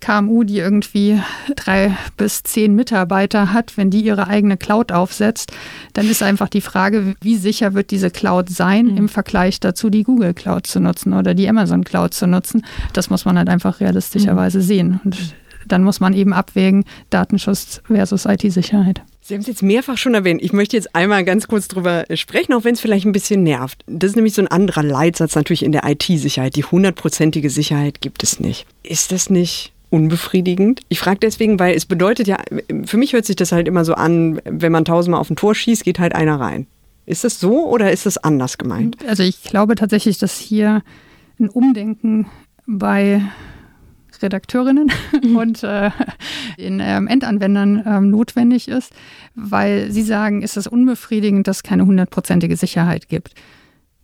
KMU, 0.00 0.44
die 0.44 0.58
irgendwie 0.58 1.20
drei 1.56 1.96
bis 2.16 2.42
zehn 2.42 2.74
Mitarbeiter 2.74 3.52
hat, 3.52 3.76
wenn 3.76 3.90
die 3.90 4.02
ihre 4.02 4.26
eigene 4.26 4.56
Cloud 4.56 4.92
aufsetzt, 4.92 5.52
dann 5.92 6.08
ist 6.08 6.22
einfach 6.22 6.48
die 6.48 6.60
Frage, 6.60 7.14
wie 7.20 7.36
sicher 7.36 7.74
wird 7.74 7.90
diese 7.90 8.10
Cloud 8.10 8.48
sein 8.48 8.86
mhm. 8.86 8.96
im 8.96 9.08
Vergleich 9.08 9.60
dazu, 9.60 9.90
die 9.90 10.02
Google 10.02 10.34
Cloud 10.34 10.66
zu 10.66 10.80
nutzen 10.80 11.12
oder 11.12 11.34
die 11.34 11.48
Amazon 11.48 11.84
Cloud 11.84 12.14
zu 12.14 12.26
nutzen. 12.26 12.64
Das 12.92 13.10
muss 13.10 13.24
man 13.24 13.38
halt 13.38 13.48
einfach 13.48 13.80
realistischerweise 13.80 14.58
mhm. 14.58 14.62
sehen. 14.62 15.00
Und 15.04 15.34
dann 15.66 15.82
muss 15.82 16.00
man 16.00 16.12
eben 16.12 16.32
abwägen, 16.32 16.84
Datenschutz 17.10 17.82
versus 17.86 18.26
IT-Sicherheit. 18.26 19.02
Sie 19.26 19.32
haben 19.32 19.40
es 19.40 19.46
jetzt 19.46 19.62
mehrfach 19.62 19.96
schon 19.96 20.12
erwähnt. 20.12 20.42
Ich 20.42 20.52
möchte 20.52 20.76
jetzt 20.76 20.94
einmal 20.94 21.24
ganz 21.24 21.48
kurz 21.48 21.66
drüber 21.66 22.04
sprechen, 22.14 22.52
auch 22.52 22.64
wenn 22.64 22.74
es 22.74 22.80
vielleicht 22.80 23.06
ein 23.06 23.12
bisschen 23.12 23.42
nervt. 23.42 23.82
Das 23.86 24.10
ist 24.10 24.16
nämlich 24.16 24.34
so 24.34 24.42
ein 24.42 24.48
anderer 24.48 24.82
Leitsatz 24.82 25.34
natürlich 25.34 25.62
in 25.62 25.72
der 25.72 25.88
IT-Sicherheit. 25.88 26.56
Die 26.56 26.64
hundertprozentige 26.64 27.48
Sicherheit 27.48 28.02
gibt 28.02 28.22
es 28.22 28.38
nicht. 28.38 28.66
Ist 28.82 29.12
das 29.12 29.30
nicht 29.30 29.72
unbefriedigend? 29.88 30.82
Ich 30.90 30.98
frage 30.98 31.20
deswegen, 31.20 31.58
weil 31.58 31.74
es 31.74 31.86
bedeutet 31.86 32.26
ja, 32.26 32.36
für 32.84 32.98
mich 32.98 33.14
hört 33.14 33.24
sich 33.24 33.36
das 33.36 33.50
halt 33.50 33.66
immer 33.66 33.86
so 33.86 33.94
an, 33.94 34.42
wenn 34.44 34.72
man 34.72 34.84
tausendmal 34.84 35.22
auf 35.22 35.30
ein 35.30 35.36
Tor 35.36 35.54
schießt, 35.54 35.84
geht 35.84 36.00
halt 36.00 36.14
einer 36.14 36.38
rein. 36.38 36.66
Ist 37.06 37.24
das 37.24 37.40
so 37.40 37.66
oder 37.66 37.90
ist 37.92 38.04
das 38.04 38.18
anders 38.18 38.58
gemeint? 38.58 38.98
Also 39.08 39.22
ich 39.22 39.42
glaube 39.42 39.74
tatsächlich, 39.74 40.18
dass 40.18 40.38
hier 40.38 40.82
ein 41.40 41.48
Umdenken 41.48 42.26
bei 42.66 43.22
Redakteurinnen 44.24 44.90
mhm. 45.22 45.36
und 45.36 45.62
äh, 45.62 45.90
den 46.58 46.80
ähm, 46.80 47.06
Endanwendern 47.06 47.82
ähm, 47.86 48.10
notwendig 48.10 48.66
ist, 48.66 48.92
weil 49.36 49.90
sie 49.92 50.02
sagen, 50.02 50.42
ist 50.42 50.56
es 50.56 50.66
unbefriedigend, 50.66 51.46
dass 51.46 51.58
es 51.58 51.62
keine 51.62 51.86
hundertprozentige 51.86 52.56
Sicherheit 52.56 53.08
gibt. 53.08 53.34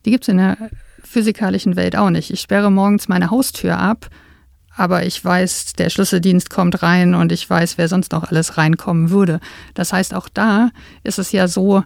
Die 0.05 0.13
gibt 0.13 0.25
es 0.25 0.29
in 0.29 0.39
der 0.39 0.57
physikalischen 1.03 1.75
Welt 1.75 1.97
auch 1.97 2.11
nicht. 2.11 2.31
Ich 2.31 2.41
sperre 2.41 2.71
morgens 2.71 3.09
meine 3.09 3.31
Haustür 3.31 3.79
ab, 3.79 4.09
aber 4.77 5.05
ich 5.05 5.23
weiß, 5.25 5.73
der 5.75 5.91
Schlüsseldienst 5.91 6.51
kommt 6.51 6.83
rein 6.83 7.15
und 7.15 7.33
ich 7.33 7.49
weiß, 7.49 7.79
wer 7.79 7.89
sonst 7.89 8.13
noch 8.13 8.31
alles 8.31 8.57
reinkommen 8.57 9.11
würde. 9.11 9.41
Das 9.75 9.93
heißt, 9.93 10.15
auch 10.15 10.29
da 10.29 10.71
ist 11.03 11.19
es 11.19 11.33
ja 11.33 11.49
so, 11.49 11.83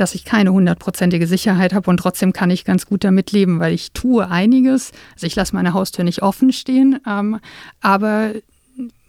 dass 0.00 0.14
ich 0.14 0.24
keine 0.24 0.52
hundertprozentige 0.52 1.26
Sicherheit 1.26 1.74
habe 1.74 1.90
und 1.90 1.98
trotzdem 1.98 2.32
kann 2.32 2.50
ich 2.50 2.64
ganz 2.64 2.86
gut 2.86 3.04
damit 3.04 3.32
leben, 3.32 3.60
weil 3.60 3.72
ich 3.74 3.92
tue 3.92 4.28
einiges. 4.28 4.92
Also 5.14 5.26
ich 5.26 5.36
lasse 5.36 5.54
meine 5.54 5.74
Haustür 5.74 6.04
nicht 6.04 6.22
offen 6.22 6.52
stehen, 6.52 6.98
ähm, 7.06 7.38
aber 7.80 8.32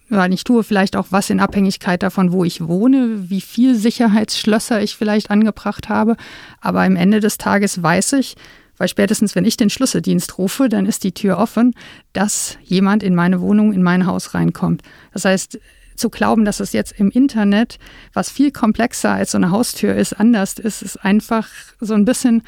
ja, 0.09 0.27
ich 0.27 0.43
tue 0.43 0.63
vielleicht 0.63 0.97
auch 0.97 1.07
was 1.11 1.29
in 1.29 1.39
Abhängigkeit 1.39 2.03
davon, 2.03 2.33
wo 2.33 2.43
ich 2.43 2.67
wohne, 2.67 3.29
wie 3.29 3.39
viel 3.39 3.75
Sicherheitsschlösser 3.75 4.81
ich 4.81 4.97
vielleicht 4.97 5.31
angebracht 5.31 5.87
habe. 5.87 6.17
Aber 6.59 6.81
am 6.81 6.97
Ende 6.97 7.21
des 7.21 7.37
Tages 7.37 7.81
weiß 7.81 8.13
ich, 8.13 8.35
weil 8.77 8.89
spätestens 8.89 9.35
wenn 9.35 9.45
ich 9.45 9.55
den 9.55 9.69
Schlüsseldienst 9.69 10.37
rufe, 10.37 10.67
dann 10.67 10.85
ist 10.85 11.05
die 11.05 11.13
Tür 11.13 11.37
offen, 11.37 11.73
dass 12.11 12.57
jemand 12.61 13.03
in 13.03 13.15
meine 13.15 13.39
Wohnung, 13.39 13.71
in 13.71 13.83
mein 13.83 14.05
Haus 14.05 14.33
reinkommt. 14.33 14.81
Das 15.13 15.23
heißt, 15.23 15.57
zu 16.01 16.09
glauben, 16.09 16.43
dass 16.43 16.59
es 16.59 16.73
jetzt 16.73 16.93
im 16.99 17.09
Internet, 17.09 17.77
was 18.13 18.29
viel 18.29 18.51
komplexer 18.51 19.11
als 19.11 19.31
so 19.31 19.37
eine 19.37 19.51
Haustür 19.51 19.95
ist, 19.95 20.13
anders 20.13 20.53
ist, 20.53 20.81
ist 20.81 20.97
einfach 21.05 21.47
so 21.79 21.93
ein 21.93 22.03
bisschen, 22.03 22.43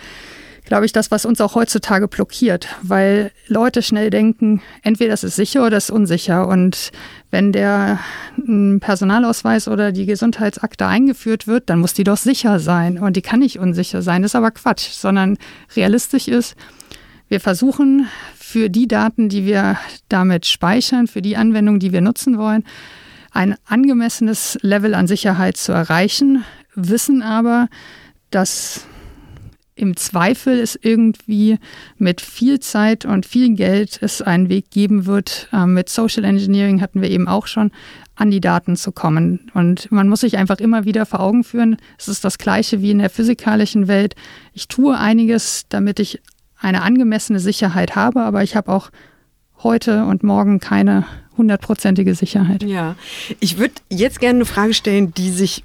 glaube 0.66 0.86
ich, 0.86 0.92
das, 0.92 1.12
was 1.12 1.26
uns 1.26 1.40
auch 1.40 1.56
heutzutage 1.56 2.08
blockiert, 2.08 2.68
weil 2.82 3.32
Leute 3.48 3.82
schnell 3.82 4.10
denken, 4.10 4.62
entweder 4.82 5.12
das 5.12 5.24
ist 5.24 5.36
sicher 5.36 5.62
oder 5.62 5.72
das 5.72 5.86
ist 5.86 5.92
unsicher. 5.92 6.48
Und 6.48 6.92
wenn 7.32 7.52
der 7.52 8.00
hm, 8.36 8.80
Personalausweis 8.82 9.68
oder 9.68 9.92
die 9.92 10.06
Gesundheitsakte 10.06 10.88
eingeführt 10.88 11.48
wird, 11.48 11.70
dann 11.70 11.80
muss 11.80 11.94
die 11.94 12.04
doch 12.04 12.18
sicher 12.18 12.60
sein. 12.60 12.98
Und 12.98 13.16
die 13.16 13.22
kann 13.22 13.40
nicht 13.40 13.60
unsicher 13.60 14.02
sein. 14.02 14.22
Das 14.22 14.32
ist 14.32 14.36
aber 14.36 14.52
Quatsch, 14.52 14.90
sondern 14.90 15.38
realistisch 15.76 16.28
ist, 16.28 16.56
wir 17.30 17.40
versuchen 17.40 18.08
für 18.36 18.70
die 18.70 18.88
Daten, 18.88 19.30
die 19.30 19.46
wir 19.46 19.78
damit 20.08 20.46
speichern, 20.46 21.08
für 21.08 21.22
die 21.22 21.36
Anwendung, 21.36 21.80
die 21.80 21.92
wir 21.92 22.02
nutzen 22.02 22.38
wollen, 22.38 22.64
ein 23.34 23.56
angemessenes 23.66 24.58
Level 24.62 24.94
an 24.94 25.08
Sicherheit 25.08 25.58
zu 25.58 25.72
erreichen, 25.72 26.46
wissen 26.76 27.22
aber, 27.22 27.68
dass 28.30 28.86
im 29.76 29.98
Zweifel 29.98 30.60
es 30.60 30.78
irgendwie 30.80 31.58
mit 31.98 32.22
viel 32.22 32.60
Zeit 32.60 33.06
und 33.06 33.26
viel 33.26 33.56
Geld 33.56 33.98
es 34.02 34.22
einen 34.22 34.48
Weg 34.50 34.70
geben 34.70 35.08
wird. 35.08 35.50
Ähm, 35.52 35.74
mit 35.74 35.90
Social 35.90 36.24
Engineering 36.24 36.80
hatten 36.80 37.02
wir 37.02 37.10
eben 37.10 37.28
auch 37.28 37.48
schon, 37.48 37.72
an 38.16 38.30
die 38.30 38.42
Daten 38.42 38.76
zu 38.76 38.92
kommen. 38.92 39.52
Und 39.56 39.92
man 39.92 40.08
muss 40.08 40.22
sich 40.22 40.38
einfach 40.38 40.60
immer 40.60 40.86
wieder 40.86 41.08
vor 41.08 41.20
Augen 41.20 41.44
führen, 41.44 41.78
es 41.98 42.08
ist 42.08 42.24
das 42.24 42.38
gleiche 42.38 42.82
wie 42.82 42.92
in 42.92 43.00
der 43.00 43.10
physikalischen 43.10 43.88
Welt. 43.88 44.16
Ich 44.54 44.68
tue 44.68 44.98
einiges, 44.98 45.66
damit 45.70 46.00
ich 46.00 46.22
eine 46.60 46.84
angemessene 46.84 47.40
Sicherheit 47.40 47.96
habe, 47.96 48.22
aber 48.22 48.44
ich 48.44 48.56
habe 48.56 48.72
auch 48.72 48.92
heute 49.64 50.06
und 50.06 50.24
morgen 50.24 50.60
keine 50.60 51.06
hundertprozentige 51.38 52.16
Sicherheit. 52.16 52.64
Ja, 52.64 52.96
ich 53.40 53.58
würde 53.58 53.76
jetzt 53.90 54.20
gerne 54.20 54.38
eine 54.38 54.46
Frage 54.46 54.74
stellen, 54.74 55.14
die 55.14 55.32
sich, 55.32 55.64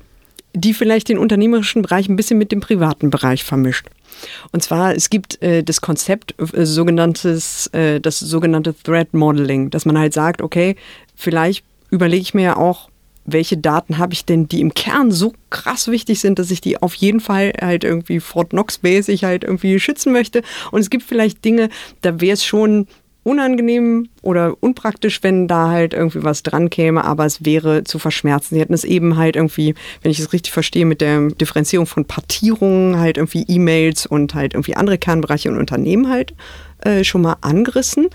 die 0.55 0.75
vielleicht 0.75 1.09
den 1.09 1.19
unternehmerischen 1.19 1.83
Bereich 1.83 2.09
ein 2.09 2.17
bisschen 2.17 2.39
mit 2.39 2.53
dem 2.53 2.61
privaten 2.61 3.11
Bereich 3.11 3.45
vermischt. 3.45 3.87
Und 4.53 4.63
zwar, 4.63 4.95
es 4.95 5.11
gibt 5.11 5.43
äh, 5.43 5.63
das 5.63 5.81
Konzept, 5.81 6.35
äh, 6.39 6.65
sogenanntes, 6.65 7.69
äh, 7.69 8.01
das 8.01 8.19
sogenannte 8.19 8.75
Threat 8.75 9.15
Modeling, 9.15 9.71
dass 9.71 9.85
man 9.85 9.99
halt 9.99 10.13
sagt, 10.13 10.43
okay, 10.43 10.77
vielleicht 11.15 11.65
überlege 11.91 12.23
ich 12.23 12.35
mir 12.35 12.43
ja 12.43 12.57
auch, 12.57 12.91
welche 13.31 13.59
Daten 13.59 13.99
habe 13.99 14.15
ich 14.15 14.25
denn, 14.25 14.49
die 14.49 14.61
im 14.61 14.73
Kern 14.73 15.11
so 15.13 15.35
krass 15.51 15.89
wichtig 15.89 16.21
sind, 16.21 16.39
dass 16.39 16.51
ich 16.51 16.63
die 16.63 16.81
auf 16.81 16.95
jeden 16.95 17.21
Fall 17.21 17.53
halt 17.61 17.85
irgendwie 17.85 18.21
Fort 18.21 18.51
Knox-mäßig 18.51 19.25
halt 19.25 19.45
irgendwie 19.45 19.79
schützen 19.79 20.13
möchte. 20.13 20.43
Und 20.71 20.81
es 20.81 20.89
gibt 20.89 21.03
vielleicht 21.03 21.45
Dinge, 21.45 21.69
da 22.01 22.23
wäre 22.23 22.33
es 22.33 22.45
schon 22.45 22.87
unangenehm 23.29 24.09
oder 24.23 24.57
unpraktisch, 24.61 25.23
wenn 25.23 25.49
da 25.49 25.69
halt 25.69 25.93
irgendwie 25.93 26.25
was 26.25 26.43
dran 26.43 26.71
käme, 26.71 27.05
aber 27.05 27.27
es 27.27 27.45
wäre 27.45 27.85
zu 27.85 27.99
verschmerzen. 27.99 28.55
Sie 28.55 28.61
hätten 28.61 28.73
es 28.73 28.85
eben 28.85 29.19
halt 29.19 29.37
irgendwie, 29.37 29.75
wenn 30.03 30.11
ich 30.11 30.19
es 30.19 30.33
richtig 30.33 30.53
verstehe, 30.53 30.87
mit 30.87 31.03
der 31.03 31.29
Differenzierung 31.29 31.87
von 31.87 32.07
Partierungen, 32.07 32.99
halt 32.99 33.19
irgendwie 33.19 33.45
E-Mails 33.47 34.07
und 34.07 34.35
halt 34.35 34.55
irgendwie 34.55 34.77
andere 34.77 34.97
Kernbereiche 34.97 35.51
und 35.51 35.59
Unternehmen 35.59 36.09
halt 36.09 36.35
äh, 36.81 37.05
schon 37.05 37.21
mal 37.21 37.37
angerissen. 37.43 38.09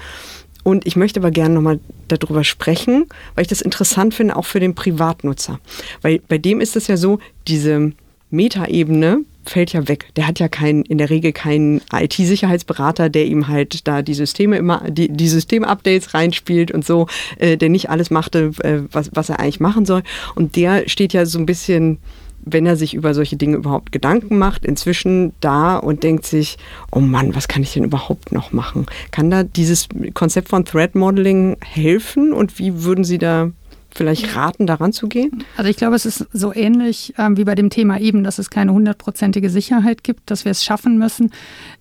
Und 0.64 0.88
ich 0.88 0.95
möchte 0.95 1.20
aber 1.20 1.30
gerne 1.30 1.53
nochmal 1.53 1.80
darüber 2.07 2.43
sprechen, 2.43 3.05
weil 3.36 3.43
ich 3.43 3.49
das 3.49 3.61
interessant 3.61 4.16
finde, 4.16 4.36
auch 4.36 4.45
für 4.45 4.59
den 4.59 4.74
Privatnutzer. 4.74 5.59
Weil 6.01 6.20
bei 6.28 6.39
dem 6.39 6.59
ist 6.59 6.76
es 6.76 6.88
ja 6.88 6.97
so, 6.97 7.20
diese 7.47 7.91
Metaebene 8.32 9.20
fällt 9.46 9.74
ja 9.74 9.88
weg. 9.88 10.08
Der 10.16 10.28
hat 10.28 10.39
ja 10.39 10.48
keinen, 10.48 10.84
in 10.84 10.98
der 10.98 11.10
Regel 11.10 11.32
keinen 11.32 11.82
IT-Sicherheitsberater, 11.91 13.10
der 13.10 13.26
ihm 13.26 13.48
halt 13.48 13.88
da 13.88 14.02
die 14.02 14.14
Systeme 14.14 14.58
immer, 14.58 14.89
die, 14.89 15.10
die 15.10 15.28
Systemupdates 15.28 16.14
reinspielt 16.14 16.72
und 16.72 16.86
so, 16.86 17.08
äh, 17.38 17.58
der 17.58 17.70
nicht 17.70 17.89
alles 17.89 18.10
machte, 18.10 18.52
äh, 18.60 18.82
was, 18.91 19.12
was 19.14 19.30
er 19.30 19.39
eigentlich 19.39 19.60
machen 19.60 19.86
soll. 19.86 20.04
Und 20.36 20.56
der 20.56 20.88
steht 20.88 21.14
ja 21.14 21.26
so 21.26 21.39
ein 21.39 21.46
bisschen 21.46 22.00
wenn 22.46 22.66
er 22.66 22.76
sich 22.76 22.94
über 22.94 23.14
solche 23.14 23.38
Dinge 23.38 23.58
überhaupt 23.58 23.91
Gedanken 23.91 24.38
macht, 24.38 24.66
inzwischen 24.66 25.34
da 25.39 25.78
und 25.78 26.04
denkt 26.04 26.26
sich, 26.26 26.58
oh 26.91 27.00
Mann, 27.00 27.36
was 27.36 27.48
kann 27.48 27.64
ich 27.64 27.74
denn 27.74 27.84
überhaupt 27.84 28.32
noch 28.32 28.52
machen? 28.52 28.86
Kann 29.12 29.30
da 29.30 29.44
dieses 29.44 29.88
Konzept 30.14 30.50
von 30.50 30.66
Threat 30.66 30.96
Modeling 30.96 31.58
helfen 31.62 32.34
und 32.34 32.60
wie 32.60 32.84
würden 32.84 33.04
Sie 33.04 33.18
da 33.18 33.52
vielleicht 33.96 34.36
raten, 34.36 34.68
daran 34.68 34.94
zu 34.94 35.08
gehen? 35.08 35.44
Also 35.58 35.70
ich 35.70 35.78
glaube, 35.78 35.96
es 35.96 36.06
ist 36.06 36.28
so 36.34 36.54
ähnlich 36.54 37.14
ähm, 37.18 37.38
wie 37.38 37.44
bei 37.44 37.56
dem 37.56 37.70
Thema 37.70 38.00
eben, 38.00 38.24
dass 38.24 38.39
es 38.39 38.50
keine 38.50 38.74
hundertprozentige 38.74 39.50
Sicherheit 39.50 40.04
gibt, 40.04 40.32
dass 40.32 40.46
wir 40.46 40.52
es 40.52 40.64
schaffen 40.64 40.98
müssen, 40.98 41.32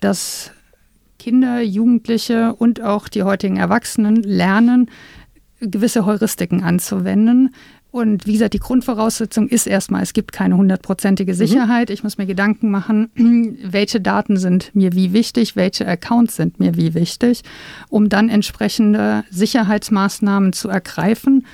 dass 0.01 0.51
Kinder, 1.19 1.61
Jugendliche 1.61 2.55
und 2.55 2.83
auch 2.83 3.09
die 3.09 3.23
heutigen 3.23 3.57
Erwachsenen 3.57 4.17
lernen, 4.23 4.91
gewisse 5.61 6.05
Heuristiken 6.05 6.63
anzuwenden, 6.63 7.51
und 7.93 8.27
wie 8.27 8.33
gesagt, 8.33 8.55
die 8.55 8.59
Grundvoraussetzung 8.59 9.49
ist 9.49 9.67
erstmal, 9.67 10.03
es 10.03 10.15
gibt 10.15 10.33
keine 10.33 10.57
hundertprozentige 10.57 11.33
mhm. 11.33 11.37
Sicherheit. 11.37 11.91
Ich 11.91 12.03
muss 12.03 12.17
mir 12.17 12.25
Gedanken 12.25 12.71
machen, 12.71 13.11
welche 13.63 14.01
Daten 14.01 14.39
sind 14.39 14.75
mir 14.75 14.95
wie 14.95 15.13
wichtig, 15.13 15.57
welche 15.57 15.87
Accounts 15.87 16.37
sind 16.37 16.59
mir 16.59 16.75
wie 16.75 16.95
wichtig, 16.95 17.43
um 17.91 18.09
dann 18.09 18.31
entsprechende 18.31 19.25
Sicherheitsmaßnahmen 19.31 20.55
zu 20.55 20.71
ergreifen. 20.71 21.47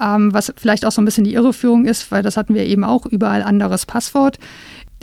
Ähm, 0.00 0.32
was 0.32 0.52
vielleicht 0.56 0.84
auch 0.84 0.92
so 0.92 1.00
ein 1.00 1.04
bisschen 1.04 1.24
die 1.24 1.34
Irreführung 1.34 1.86
ist, 1.86 2.10
weil 2.10 2.22
das 2.22 2.36
hatten 2.36 2.54
wir 2.54 2.66
eben 2.66 2.84
auch, 2.84 3.06
überall 3.06 3.42
anderes 3.42 3.86
Passwort. 3.86 4.38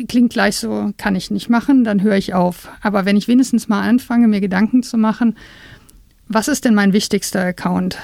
Klingt 0.08 0.32
gleich 0.32 0.58
so, 0.58 0.92
kann 0.98 1.16
ich 1.16 1.30
nicht 1.30 1.50
machen, 1.50 1.84
dann 1.84 2.02
höre 2.02 2.16
ich 2.16 2.34
auf. 2.34 2.70
Aber 2.82 3.06
wenn 3.06 3.18
ich 3.18 3.28
wenigstens 3.28 3.68
mal 3.68 3.82
anfange, 3.82 4.28
mir 4.28 4.40
Gedanken 4.40 4.84
zu 4.84 4.98
machen, 4.98 5.36
was 6.28 6.48
ist 6.48 6.64
denn 6.66 6.76
mein 6.76 6.94
wichtigster 6.94 7.42
Account? 7.42 7.98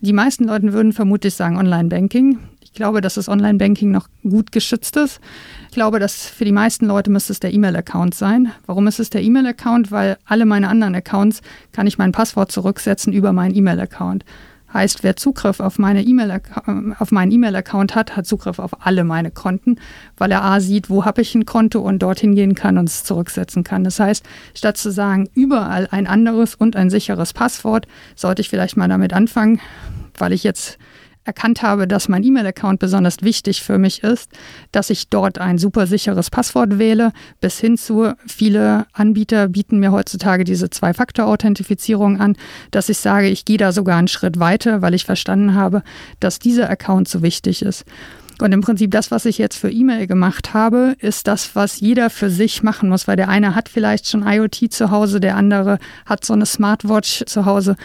Die 0.00 0.12
meisten 0.12 0.44
Leute 0.44 0.72
würden 0.72 0.92
vermutlich 0.92 1.34
sagen 1.34 1.56
Online-Banking. 1.56 2.38
Ich 2.60 2.72
glaube, 2.72 3.00
dass 3.00 3.14
das 3.14 3.28
Online-Banking 3.28 3.90
noch 3.90 4.08
gut 4.22 4.52
geschützt 4.52 4.96
ist. 4.96 5.20
Ich 5.68 5.74
glaube, 5.74 5.98
dass 5.98 6.26
für 6.26 6.44
die 6.44 6.52
meisten 6.52 6.86
Leute 6.86 7.10
müsste 7.10 7.32
es 7.32 7.40
der 7.40 7.54
E-Mail-Account 7.54 8.14
sein. 8.14 8.52
Warum 8.66 8.86
ist 8.86 9.00
es 9.00 9.08
der 9.08 9.22
E-Mail-Account? 9.22 9.90
Weil 9.90 10.18
alle 10.26 10.44
meine 10.44 10.68
anderen 10.68 10.94
Accounts 10.94 11.40
kann 11.72 11.86
ich 11.86 11.96
mein 11.96 12.12
Passwort 12.12 12.52
zurücksetzen 12.52 13.12
über 13.14 13.32
meinen 13.32 13.54
E-Mail-Account. 13.54 14.24
Heißt, 14.76 15.02
wer 15.02 15.16
Zugriff 15.16 15.60
auf, 15.60 15.78
meine 15.78 16.02
e 16.02 16.14
auf 16.98 17.10
meinen 17.10 17.32
E-Mail-Account 17.32 17.94
hat, 17.94 18.14
hat 18.14 18.26
Zugriff 18.26 18.58
auf 18.58 18.86
alle 18.86 19.04
meine 19.04 19.30
Konten, 19.30 19.76
weil 20.18 20.30
er 20.30 20.44
A 20.44 20.60
sieht, 20.60 20.90
wo 20.90 21.06
habe 21.06 21.22
ich 21.22 21.34
ein 21.34 21.46
Konto 21.46 21.80
und 21.80 22.00
dorthin 22.00 22.34
gehen 22.34 22.54
kann 22.54 22.76
und 22.76 22.86
es 22.90 23.02
zurücksetzen 23.02 23.64
kann. 23.64 23.84
Das 23.84 23.98
heißt, 23.98 24.26
statt 24.52 24.76
zu 24.76 24.92
sagen, 24.92 25.30
überall 25.32 25.88
ein 25.90 26.06
anderes 26.06 26.54
und 26.54 26.76
ein 26.76 26.90
sicheres 26.90 27.32
Passwort, 27.32 27.88
sollte 28.16 28.42
ich 28.42 28.50
vielleicht 28.50 28.76
mal 28.76 28.86
damit 28.86 29.14
anfangen, 29.14 29.60
weil 30.18 30.34
ich 30.34 30.44
jetzt 30.44 30.76
erkannt 31.26 31.62
habe, 31.62 31.86
dass 31.86 32.08
mein 32.08 32.22
E-Mail-Account 32.22 32.78
besonders 32.78 33.22
wichtig 33.22 33.62
für 33.62 33.78
mich 33.78 34.02
ist, 34.02 34.30
dass 34.72 34.90
ich 34.90 35.08
dort 35.08 35.38
ein 35.38 35.58
super 35.58 35.86
sicheres 35.86 36.30
Passwort 36.30 36.78
wähle, 36.78 37.12
bis 37.40 37.58
hin 37.58 37.76
zu 37.76 38.12
viele 38.26 38.86
Anbieter 38.92 39.48
bieten 39.48 39.78
mir 39.78 39.92
heutzutage 39.92 40.44
diese 40.44 40.70
Zwei-Faktor-Authentifizierung 40.70 42.20
an, 42.20 42.36
dass 42.70 42.88
ich 42.88 42.98
sage, 42.98 43.28
ich 43.28 43.44
gehe 43.44 43.58
da 43.58 43.72
sogar 43.72 43.98
einen 43.98 44.08
Schritt 44.08 44.38
weiter, 44.38 44.82
weil 44.82 44.94
ich 44.94 45.04
verstanden 45.04 45.54
habe, 45.54 45.82
dass 46.20 46.38
dieser 46.38 46.70
Account 46.70 47.08
so 47.08 47.22
wichtig 47.22 47.62
ist. 47.62 47.84
Und 48.38 48.52
im 48.52 48.60
Prinzip 48.60 48.90
das, 48.90 49.10
was 49.10 49.24
ich 49.24 49.38
jetzt 49.38 49.56
für 49.56 49.70
E-Mail 49.70 50.06
gemacht 50.06 50.52
habe, 50.52 50.94
ist 51.00 51.26
das, 51.26 51.56
was 51.56 51.80
jeder 51.80 52.10
für 52.10 52.28
sich 52.28 52.62
machen 52.62 52.90
muss, 52.90 53.08
weil 53.08 53.16
der 53.16 53.30
eine 53.30 53.54
hat 53.54 53.70
vielleicht 53.70 54.08
schon 54.08 54.26
IoT 54.26 54.72
zu 54.72 54.90
Hause, 54.90 55.20
der 55.20 55.36
andere 55.36 55.78
hat 56.04 56.24
so 56.24 56.34
eine 56.34 56.44
Smartwatch 56.44 57.24
zu 57.24 57.46
Hause. 57.46 57.76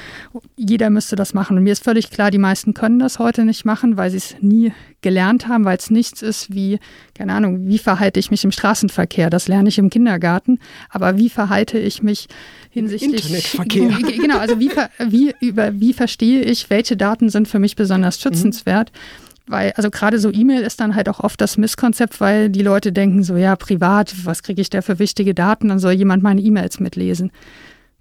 Jeder 0.57 0.89
müsste 0.89 1.15
das 1.15 1.33
machen. 1.33 1.57
Und 1.57 1.63
mir 1.63 1.71
ist 1.71 1.83
völlig 1.83 2.09
klar, 2.09 2.31
die 2.31 2.37
meisten 2.37 2.73
können 2.73 2.99
das 2.99 3.17
heute 3.17 3.45
nicht 3.45 3.63
machen, 3.63 3.95
weil 3.95 4.11
sie 4.11 4.17
es 4.17 4.35
nie 4.41 4.73
gelernt 5.01 5.47
haben, 5.47 5.63
weil 5.63 5.77
es 5.77 5.89
nichts 5.89 6.21
ist 6.21 6.53
wie, 6.53 6.79
keine 7.15 7.33
Ahnung, 7.33 7.67
wie 7.67 7.79
verhalte 7.79 8.19
ich 8.19 8.29
mich 8.29 8.43
im 8.43 8.51
Straßenverkehr? 8.51 9.29
Das 9.29 9.47
lerne 9.47 9.69
ich 9.69 9.77
im 9.77 9.89
Kindergarten. 9.89 10.59
Aber 10.89 11.17
wie 11.17 11.29
verhalte 11.29 11.79
ich 11.79 12.03
mich 12.03 12.27
hinsichtlich 12.69 13.25
Internetverkehr? 13.25 13.89
Genau, 14.21 14.37
also 14.37 14.59
wie, 14.59 14.69
wie, 14.99 15.33
über, 15.39 15.79
wie 15.79 15.93
verstehe 15.93 16.41
ich, 16.41 16.69
welche 16.69 16.97
Daten 16.97 17.29
sind 17.29 17.47
für 17.47 17.59
mich 17.59 17.75
besonders 17.75 18.19
mhm. 18.19 18.21
schützenswert? 18.21 18.91
Mhm. 18.91 19.30
Weil, 19.47 19.71
also 19.75 19.89
gerade 19.89 20.19
so 20.19 20.31
E-Mail 20.31 20.61
ist 20.61 20.79
dann 20.79 20.95
halt 20.95 21.09
auch 21.09 21.19
oft 21.19 21.41
das 21.41 21.57
Misskonzept, 21.57 22.21
weil 22.21 22.49
die 22.49 22.61
Leute 22.61 22.91
denken 22.91 23.23
so, 23.23 23.35
ja, 23.35 23.55
privat, 23.55 24.25
was 24.25 24.43
kriege 24.43 24.61
ich 24.61 24.69
da 24.69 24.81
für 24.81 24.99
wichtige 24.99 25.33
Daten? 25.33 25.69
Dann 25.69 25.79
soll 25.79 25.93
jemand 25.93 26.23
meine 26.23 26.41
E-Mails 26.41 26.79
mitlesen. 26.79 27.31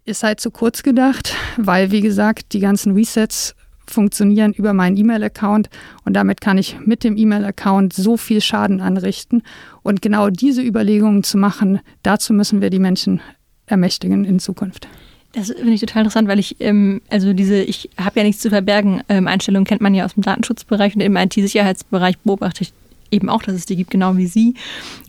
Ist 0.05 0.23
halt 0.23 0.41
zu 0.41 0.51
kurz 0.51 0.83
gedacht, 0.83 1.35
weil, 1.57 1.91
wie 1.91 2.01
gesagt, 2.01 2.53
die 2.53 2.61
ganzen 2.61 2.95
Resets 2.95 3.55
funktionieren 3.91 4.53
über 4.53 4.73
meinen 4.73 4.97
E-Mail-Account 4.97 5.69
und 6.05 6.15
damit 6.15 6.41
kann 6.41 6.59
ich 6.59 6.79
mit 6.81 7.05
dem 7.05 7.17
E-Mail-Account 7.17 7.93
so 7.93 8.17
viel 8.17 8.41
Schaden 8.41 8.81
anrichten. 8.81 9.43
Und 9.83 10.01
genau 10.01 10.31
diese 10.31 10.63
Überlegungen 10.63 11.25
zu 11.25 11.37
machen, 11.37 11.81
dazu 12.03 12.33
müssen 12.33 12.61
wir 12.61 12.71
die 12.71 12.79
Menschen 12.79 13.21
ermächtigen 13.67 14.25
in 14.25 14.39
Zukunft. 14.39 14.89
Das 15.33 15.49
finde 15.49 15.73
ich 15.73 15.81
total 15.81 16.03
interessant, 16.03 16.29
weil 16.29 16.41
ich, 16.41 16.57
ähm, 16.61 17.03
also 17.09 17.33
diese, 17.33 17.63
ich 17.63 17.89
habe 17.97 18.19
ja 18.19 18.25
nichts 18.25 18.43
zu 18.43 18.51
verbergen, 18.51 19.03
ähm, 19.09 19.29
Einstellung 19.29 19.65
kennt 19.65 19.81
man 19.81 19.95
ja 19.95 20.05
aus 20.05 20.15
dem 20.15 20.25
Datenschutzbereich 20.25 20.97
und 20.97 21.01
im 21.03 21.17
IT-Sicherheitsbereich 21.17 22.19
beobachte 22.19 22.63
ich 22.63 22.73
eben 23.13 23.29
auch, 23.29 23.43
dass 23.43 23.55
es 23.55 23.67
die 23.67 23.77
gibt, 23.77 23.91
genau 23.91 24.17
wie 24.17 24.27
Sie. 24.27 24.55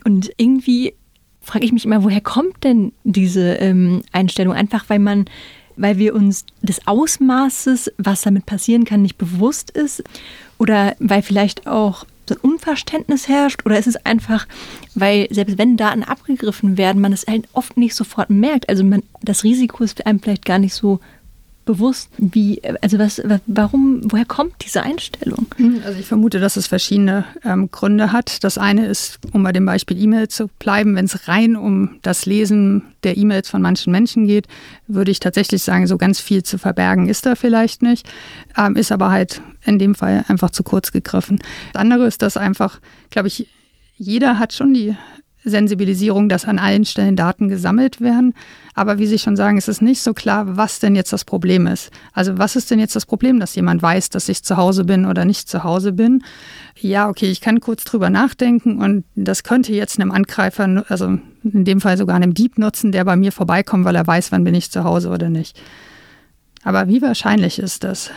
Und 0.04 0.30
irgendwie 0.36 0.94
frage 1.40 1.64
ich 1.64 1.72
mich 1.72 1.84
immer, 1.84 2.04
woher 2.04 2.20
kommt 2.20 2.62
denn 2.62 2.92
diese 3.04 3.54
ähm, 3.54 4.02
Einstellung? 4.12 4.54
Einfach 4.54 4.84
weil 4.88 5.00
man, 5.00 5.24
weil 5.76 5.98
wir 5.98 6.14
uns 6.14 6.44
des 6.62 6.86
Ausmaßes, 6.86 7.92
was 7.98 8.22
damit 8.22 8.46
passieren 8.46 8.84
kann, 8.84 9.02
nicht 9.02 9.18
bewusst 9.18 9.70
ist? 9.70 10.04
Oder 10.58 10.94
weil 11.00 11.22
vielleicht 11.22 11.66
auch 11.66 12.06
so 12.28 12.34
ein 12.34 12.40
Unverständnis 12.40 13.28
herrscht? 13.28 13.64
Oder 13.66 13.78
ist 13.78 13.86
es 13.86 13.96
einfach, 13.96 14.46
weil 14.94 15.28
selbst 15.30 15.58
wenn 15.58 15.76
Daten 15.76 16.02
abgegriffen 16.02 16.76
werden, 16.76 17.02
man 17.02 17.12
es 17.12 17.26
halt 17.26 17.48
oft 17.52 17.76
nicht 17.76 17.94
sofort 17.94 18.30
merkt? 18.30 18.68
Also 18.68 18.84
man, 18.84 19.02
das 19.22 19.44
Risiko 19.44 19.84
ist 19.84 20.06
einem 20.06 20.20
vielleicht 20.20 20.44
gar 20.44 20.58
nicht 20.58 20.74
so 20.74 21.00
bewusst, 21.64 22.10
wie, 22.18 22.60
also 22.80 22.98
was, 22.98 23.22
warum, 23.46 24.00
woher 24.10 24.24
kommt 24.24 24.54
diese 24.64 24.82
Einstellung? 24.82 25.46
Hm, 25.56 25.82
also 25.84 25.98
ich 25.98 26.06
vermute, 26.06 26.40
dass 26.40 26.56
es 26.56 26.66
verschiedene 26.66 27.24
ähm, 27.44 27.70
Gründe 27.70 28.12
hat. 28.12 28.42
Das 28.44 28.58
eine 28.58 28.86
ist, 28.86 29.18
um 29.32 29.42
bei 29.42 29.52
dem 29.52 29.64
Beispiel 29.64 30.00
E-Mail 30.00 30.28
zu 30.28 30.48
bleiben, 30.58 30.96
wenn 30.96 31.04
es 31.04 31.28
rein 31.28 31.56
um 31.56 31.98
das 32.02 32.26
Lesen 32.26 32.82
der 33.04 33.16
E-Mails 33.16 33.48
von 33.48 33.62
manchen 33.62 33.92
Menschen 33.92 34.26
geht, 34.26 34.46
würde 34.86 35.10
ich 35.10 35.20
tatsächlich 35.20 35.62
sagen, 35.62 35.86
so 35.86 35.98
ganz 35.98 36.20
viel 36.20 36.42
zu 36.42 36.58
verbergen 36.58 37.08
ist 37.08 37.26
da 37.26 37.34
vielleicht 37.34 37.82
nicht, 37.82 38.08
ähm, 38.56 38.76
ist 38.76 38.92
aber 38.92 39.10
halt 39.10 39.40
in 39.64 39.78
dem 39.78 39.94
Fall 39.94 40.24
einfach 40.28 40.50
zu 40.50 40.62
kurz 40.62 40.92
gegriffen. 40.92 41.38
Das 41.72 41.80
andere 41.80 42.06
ist, 42.06 42.22
dass 42.22 42.36
einfach, 42.36 42.80
glaube 43.10 43.28
ich, 43.28 43.48
jeder 43.96 44.38
hat 44.38 44.52
schon 44.52 44.74
die 44.74 44.96
Sensibilisierung, 45.44 46.28
dass 46.28 46.44
an 46.44 46.58
allen 46.58 46.84
Stellen 46.84 47.16
Daten 47.16 47.48
gesammelt 47.48 48.00
werden. 48.00 48.34
Aber 48.74 48.98
wie 48.98 49.06
Sie 49.06 49.18
schon 49.18 49.36
sagen, 49.36 49.58
ist 49.58 49.68
es 49.68 49.80
nicht 49.80 50.02
so 50.02 50.14
klar, 50.14 50.56
was 50.56 50.78
denn 50.78 50.94
jetzt 50.94 51.12
das 51.12 51.24
Problem 51.24 51.66
ist. 51.66 51.90
Also 52.12 52.38
was 52.38 52.56
ist 52.56 52.70
denn 52.70 52.78
jetzt 52.78 52.94
das 52.94 53.06
Problem, 53.06 53.40
dass 53.40 53.54
jemand 53.54 53.82
weiß, 53.82 54.10
dass 54.10 54.28
ich 54.28 54.44
zu 54.44 54.56
Hause 54.56 54.84
bin 54.84 55.06
oder 55.06 55.24
nicht 55.24 55.48
zu 55.48 55.64
Hause 55.64 55.92
bin? 55.92 56.22
Ja, 56.78 57.08
okay, 57.08 57.30
ich 57.30 57.40
kann 57.40 57.60
kurz 57.60 57.84
drüber 57.84 58.10
nachdenken 58.10 58.78
und 58.80 59.04
das 59.14 59.42
könnte 59.42 59.72
jetzt 59.72 59.98
einem 59.98 60.12
Angreifer, 60.12 60.84
also 60.88 61.18
in 61.44 61.64
dem 61.64 61.80
Fall 61.80 61.96
sogar 61.96 62.16
einem 62.16 62.34
Dieb 62.34 62.58
nutzen, 62.58 62.92
der 62.92 63.04
bei 63.04 63.16
mir 63.16 63.32
vorbeikommt, 63.32 63.84
weil 63.84 63.96
er 63.96 64.06
weiß, 64.06 64.32
wann 64.32 64.44
bin 64.44 64.54
ich 64.54 64.70
zu 64.70 64.84
Hause 64.84 65.10
oder 65.10 65.28
nicht. 65.28 65.60
Aber 66.62 66.88
wie 66.88 67.02
wahrscheinlich 67.02 67.58
ist 67.58 67.82
das? 67.84 68.10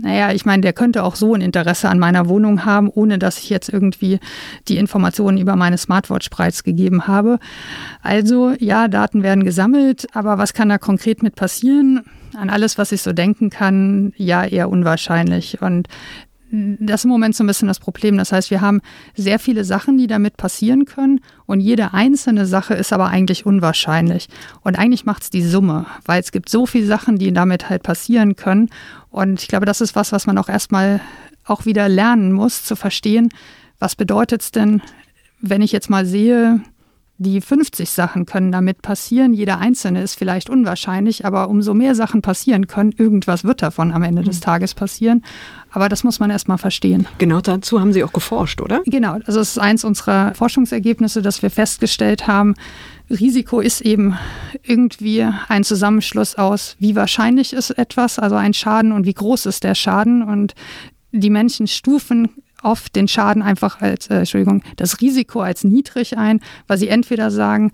Naja, 0.00 0.32
ich 0.32 0.46
meine, 0.46 0.62
der 0.62 0.72
könnte 0.72 1.02
auch 1.02 1.16
so 1.16 1.34
ein 1.34 1.40
Interesse 1.40 1.88
an 1.88 1.98
meiner 1.98 2.28
Wohnung 2.28 2.64
haben, 2.64 2.88
ohne 2.88 3.18
dass 3.18 3.38
ich 3.38 3.50
jetzt 3.50 3.68
irgendwie 3.68 4.20
die 4.68 4.76
Informationen 4.76 5.38
über 5.38 5.56
meine 5.56 5.76
Smartwatch 5.76 6.28
preisgegeben 6.28 7.08
habe. 7.08 7.38
Also 8.00 8.54
ja, 8.60 8.86
Daten 8.86 9.24
werden 9.24 9.44
gesammelt, 9.44 10.06
aber 10.14 10.38
was 10.38 10.54
kann 10.54 10.68
da 10.68 10.78
konkret 10.78 11.22
mit 11.22 11.34
passieren? 11.34 12.04
An 12.36 12.48
alles, 12.48 12.78
was 12.78 12.92
ich 12.92 13.02
so 13.02 13.12
denken 13.12 13.50
kann, 13.50 14.12
ja, 14.16 14.44
eher 14.44 14.70
unwahrscheinlich. 14.70 15.60
Und 15.60 15.88
das 16.50 17.00
ist 17.00 17.04
im 17.04 17.10
Moment 17.10 17.36
so 17.36 17.44
ein 17.44 17.46
bisschen 17.46 17.68
das 17.68 17.78
Problem. 17.80 18.16
Das 18.16 18.32
heißt, 18.32 18.50
wir 18.50 18.60
haben 18.60 18.80
sehr 19.14 19.38
viele 19.38 19.64
Sachen, 19.64 19.98
die 19.98 20.06
damit 20.06 20.36
passieren 20.36 20.86
können 20.86 21.20
und 21.46 21.60
jede 21.60 21.92
einzelne 21.92 22.46
Sache 22.46 22.74
ist 22.74 22.92
aber 22.92 23.08
eigentlich 23.08 23.44
unwahrscheinlich. 23.44 24.28
Und 24.62 24.78
eigentlich 24.78 25.04
macht 25.04 25.24
es 25.24 25.30
die 25.30 25.42
Summe, 25.42 25.86
weil 26.06 26.20
es 26.20 26.32
gibt 26.32 26.48
so 26.48 26.64
viele 26.64 26.86
Sachen, 26.86 27.18
die 27.18 27.32
damit 27.32 27.68
halt 27.68 27.82
passieren 27.82 28.36
können. 28.36 28.70
Und 29.18 29.42
ich 29.42 29.48
glaube, 29.48 29.66
das 29.66 29.80
ist 29.80 29.96
was, 29.96 30.12
was 30.12 30.28
man 30.28 30.38
auch 30.38 30.48
erstmal 30.48 31.00
auch 31.44 31.66
wieder 31.66 31.88
lernen 31.88 32.30
muss, 32.30 32.62
zu 32.62 32.76
verstehen, 32.76 33.30
was 33.80 33.96
bedeutet 33.96 34.42
es 34.42 34.52
denn, 34.52 34.80
wenn 35.40 35.60
ich 35.60 35.72
jetzt 35.72 35.90
mal 35.90 36.06
sehe, 36.06 36.60
die 37.16 37.40
50 37.40 37.90
Sachen 37.90 38.26
können 38.26 38.52
damit 38.52 38.80
passieren. 38.80 39.34
Jeder 39.34 39.58
einzelne 39.58 40.02
ist 40.02 40.14
vielleicht 40.14 40.48
unwahrscheinlich, 40.48 41.26
aber 41.26 41.48
umso 41.48 41.74
mehr 41.74 41.96
Sachen 41.96 42.22
passieren 42.22 42.68
können, 42.68 42.92
irgendwas 42.96 43.42
wird 43.42 43.60
davon 43.60 43.90
am 43.90 44.04
Ende 44.04 44.22
des 44.22 44.36
hm. 44.36 44.42
Tages 44.42 44.74
passieren. 44.74 45.24
Aber 45.72 45.88
das 45.88 46.04
muss 46.04 46.20
man 46.20 46.30
erstmal 46.30 46.58
verstehen. 46.58 47.08
Genau 47.18 47.40
dazu 47.40 47.80
haben 47.80 47.92
Sie 47.92 48.04
auch 48.04 48.12
geforscht, 48.12 48.60
oder? 48.60 48.82
Genau, 48.86 49.14
also 49.26 49.40
es 49.40 49.50
ist 49.50 49.58
eins 49.58 49.82
unserer 49.82 50.32
Forschungsergebnisse, 50.34 51.22
dass 51.22 51.42
wir 51.42 51.50
festgestellt 51.50 52.28
haben, 52.28 52.54
Risiko 53.10 53.60
ist 53.60 53.80
eben 53.80 54.16
irgendwie 54.62 55.26
ein 55.48 55.64
Zusammenschluss 55.64 56.34
aus, 56.34 56.76
wie 56.78 56.94
wahrscheinlich 56.94 57.52
ist 57.52 57.70
etwas, 57.70 58.18
also 58.18 58.36
ein 58.36 58.54
Schaden 58.54 58.92
und 58.92 59.06
wie 59.06 59.14
groß 59.14 59.46
ist 59.46 59.64
der 59.64 59.74
Schaden. 59.74 60.22
Und 60.22 60.54
die 61.12 61.30
Menschen 61.30 61.66
stufen 61.66 62.30
oft 62.62 62.94
den 62.96 63.08
Schaden 63.08 63.42
einfach 63.42 63.80
als, 63.80 64.08
äh, 64.08 64.18
Entschuldigung, 64.18 64.62
das 64.76 65.00
Risiko 65.00 65.40
als 65.40 65.64
niedrig 65.64 66.18
ein, 66.18 66.40
weil 66.66 66.78
sie 66.78 66.88
entweder 66.88 67.30
sagen, 67.30 67.70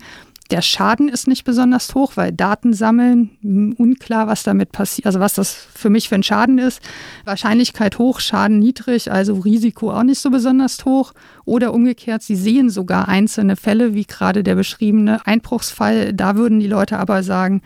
der 0.51 0.61
Schaden 0.61 1.09
ist 1.09 1.27
nicht 1.27 1.43
besonders 1.43 1.95
hoch, 1.95 2.13
weil 2.15 2.31
Daten 2.31 2.73
sammeln, 2.73 3.75
unklar, 3.77 4.27
was 4.27 4.43
damit 4.43 4.71
passiert, 4.71 5.07
also 5.07 5.19
was 5.19 5.33
das 5.33 5.53
für 5.53 5.89
mich 5.89 6.07
für 6.07 6.15
ein 6.15 6.23
Schaden 6.23 6.59
ist. 6.59 6.81
Wahrscheinlichkeit 7.23 7.97
hoch, 7.97 8.19
Schaden 8.19 8.59
niedrig, 8.59 9.11
also 9.11 9.35
Risiko 9.39 9.91
auch 9.91 10.03
nicht 10.03 10.19
so 10.19 10.29
besonders 10.29 10.85
hoch. 10.85 11.13
Oder 11.45 11.73
umgekehrt, 11.73 12.21
sie 12.21 12.35
sehen 12.35 12.69
sogar 12.69 13.07
einzelne 13.07 13.55
Fälle, 13.55 13.95
wie 13.95 14.05
gerade 14.05 14.43
der 14.43 14.55
beschriebene 14.55 15.25
Einbruchsfall. 15.25 16.13
Da 16.13 16.35
würden 16.35 16.59
die 16.59 16.67
Leute 16.67 16.99
aber 16.99 17.23
sagen, 17.23 17.61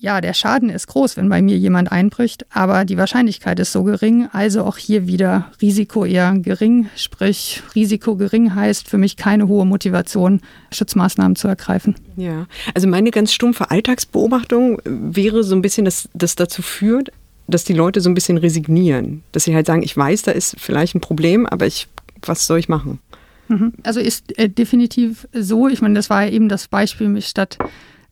ja, 0.00 0.22
der 0.22 0.32
Schaden 0.32 0.70
ist 0.70 0.86
groß, 0.86 1.18
wenn 1.18 1.28
bei 1.28 1.42
mir 1.42 1.58
jemand 1.58 1.92
einbricht, 1.92 2.46
aber 2.50 2.86
die 2.86 2.96
Wahrscheinlichkeit 2.96 3.60
ist 3.60 3.72
so 3.72 3.84
gering, 3.84 4.28
also 4.32 4.64
auch 4.64 4.78
hier 4.78 5.06
wieder 5.06 5.50
Risiko 5.60 6.06
eher 6.06 6.34
gering, 6.38 6.88
sprich 6.96 7.62
Risiko 7.74 8.16
gering 8.16 8.54
heißt 8.54 8.88
für 8.88 8.96
mich 8.96 9.16
keine 9.16 9.46
hohe 9.46 9.66
Motivation, 9.66 10.40
Schutzmaßnahmen 10.72 11.36
zu 11.36 11.48
ergreifen. 11.48 11.94
Ja, 12.16 12.46
also 12.74 12.88
meine 12.88 13.10
ganz 13.10 13.32
stumpfe 13.32 13.70
Alltagsbeobachtung 13.70 14.80
wäre 14.84 15.44
so 15.44 15.54
ein 15.54 15.62
bisschen, 15.62 15.84
dass 15.84 16.08
das 16.14 16.34
dazu 16.34 16.62
führt, 16.62 17.12
dass 17.46 17.64
die 17.64 17.74
Leute 17.74 18.00
so 18.00 18.08
ein 18.08 18.14
bisschen 18.14 18.38
resignieren, 18.38 19.22
dass 19.32 19.44
sie 19.44 19.54
halt 19.54 19.66
sagen, 19.66 19.82
ich 19.82 19.94
weiß, 19.94 20.22
da 20.22 20.30
ist 20.30 20.56
vielleicht 20.58 20.94
ein 20.94 21.00
Problem, 21.02 21.46
aber 21.46 21.66
ich, 21.66 21.88
was 22.22 22.46
soll 22.46 22.58
ich 22.58 22.70
machen? 22.70 23.00
Mhm. 23.48 23.74
Also 23.82 24.00
ist 24.00 24.38
äh, 24.38 24.48
definitiv 24.48 25.28
so. 25.32 25.68
Ich 25.68 25.82
meine, 25.82 25.94
das 25.94 26.08
war 26.08 26.24
ja 26.24 26.30
eben 26.30 26.48
das 26.48 26.68
Beispiel 26.68 27.20
statt 27.20 27.58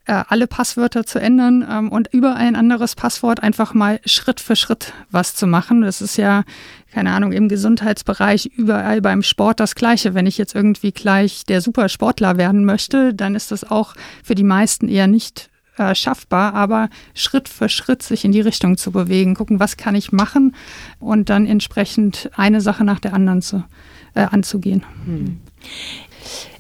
äh, 0.09 0.25
alle 0.29 0.47
Passwörter 0.47 1.05
zu 1.05 1.21
ändern 1.21 1.67
ähm, 1.71 1.91
und 1.91 2.09
über 2.13 2.35
ein 2.35 2.57
anderes 2.57 2.97
Passwort 2.97 3.43
einfach 3.43 3.75
mal 3.75 4.01
Schritt 4.07 4.41
für 4.41 4.57
Schritt 4.57 4.95
was 5.11 5.35
zu 5.35 5.47
machen. 5.47 5.83
Das 5.83 6.01
ist 6.01 6.17
ja, 6.17 6.45
keine 6.93 7.13
Ahnung, 7.13 7.33
im 7.33 7.49
Gesundheitsbereich 7.49 8.47
überall 8.57 9.03
beim 9.03 9.23
Sport 9.23 9.61
das 9.61 9.75
Gleiche. 9.75 10.15
Wenn 10.15 10.27
ich 10.27 10.39
jetzt 10.39 10.55
irgendwie 10.55 10.93
gleich 10.93 11.45
der 11.45 11.61
Supersportler 11.61 12.39
werden 12.39 12.65
möchte, 12.65 13.13
dann 13.13 13.35
ist 13.35 13.53
das 13.53 13.71
auch 13.71 13.95
für 14.25 14.35
die 14.35 14.45
meisten 14.45 14.89
eher 14.89 15.07
nicht 15.07 15.51
äh, 15.77 15.95
schaffbar, 15.95 16.55
aber 16.55 16.89
Schritt 17.13 17.49
für 17.49 17.69
Schritt 17.69 18.03
sich 18.03 18.25
in 18.25 18.33
die 18.33 18.41
Richtung 18.41 18.79
zu 18.79 18.91
bewegen, 18.91 19.35
gucken, 19.35 19.61
was 19.61 19.77
kann 19.77 19.95
ich 19.95 20.11
machen 20.11 20.57
und 20.99 21.29
dann 21.29 21.45
entsprechend 21.47 22.31
eine 22.35 22.63
Sache 22.63 22.83
nach 22.83 22.99
der 22.99 23.13
anderen 23.13 23.43
zu, 23.43 23.63
äh, 24.15 24.23
anzugehen. 24.23 24.85
Hm. 25.05 25.41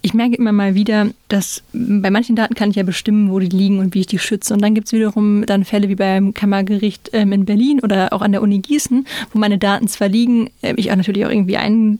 Ich 0.02 0.14
merke 0.14 0.36
immer 0.36 0.52
mal 0.52 0.74
wieder, 0.74 1.08
dass 1.28 1.62
bei 1.72 2.10
manchen 2.10 2.36
Daten 2.36 2.54
kann 2.54 2.70
ich 2.70 2.76
ja 2.76 2.82
bestimmen, 2.82 3.30
wo 3.30 3.38
die 3.38 3.48
liegen 3.48 3.78
und 3.78 3.94
wie 3.94 4.00
ich 4.00 4.06
die 4.06 4.18
schütze. 4.18 4.54
Und 4.54 4.62
dann 4.62 4.74
gibt 4.74 4.86
es 4.86 4.92
wiederum 4.92 5.44
dann 5.46 5.64
Fälle 5.64 5.88
wie 5.88 5.94
beim 5.94 6.34
Kammergericht 6.34 7.10
ähm, 7.12 7.32
in 7.32 7.44
Berlin 7.44 7.80
oder 7.80 8.12
auch 8.12 8.22
an 8.22 8.32
der 8.32 8.42
Uni 8.42 8.58
Gießen, 8.58 9.06
wo 9.32 9.38
meine 9.38 9.58
Daten 9.58 9.88
zwar 9.88 10.08
liegen, 10.08 10.50
äh, 10.62 10.74
ich 10.76 10.90
auch 10.90 10.96
natürlich 10.96 11.26
auch 11.26 11.30
irgendwie 11.30 11.56
ein, 11.56 11.98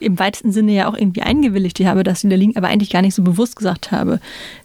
im 0.00 0.18
weitesten 0.18 0.52
Sinne 0.52 0.72
ja 0.72 0.88
auch 0.88 0.96
irgendwie 0.96 1.22
eingewilligt 1.22 1.80
habe, 1.80 2.04
dass 2.04 2.20
sie 2.20 2.28
da 2.28 2.36
liegen, 2.36 2.56
aber 2.56 2.68
eigentlich 2.68 2.90
gar 2.90 3.02
nicht 3.02 3.14
so 3.14 3.22
bewusst 3.22 3.56
gesagt 3.56 3.90
habe, 3.92 4.20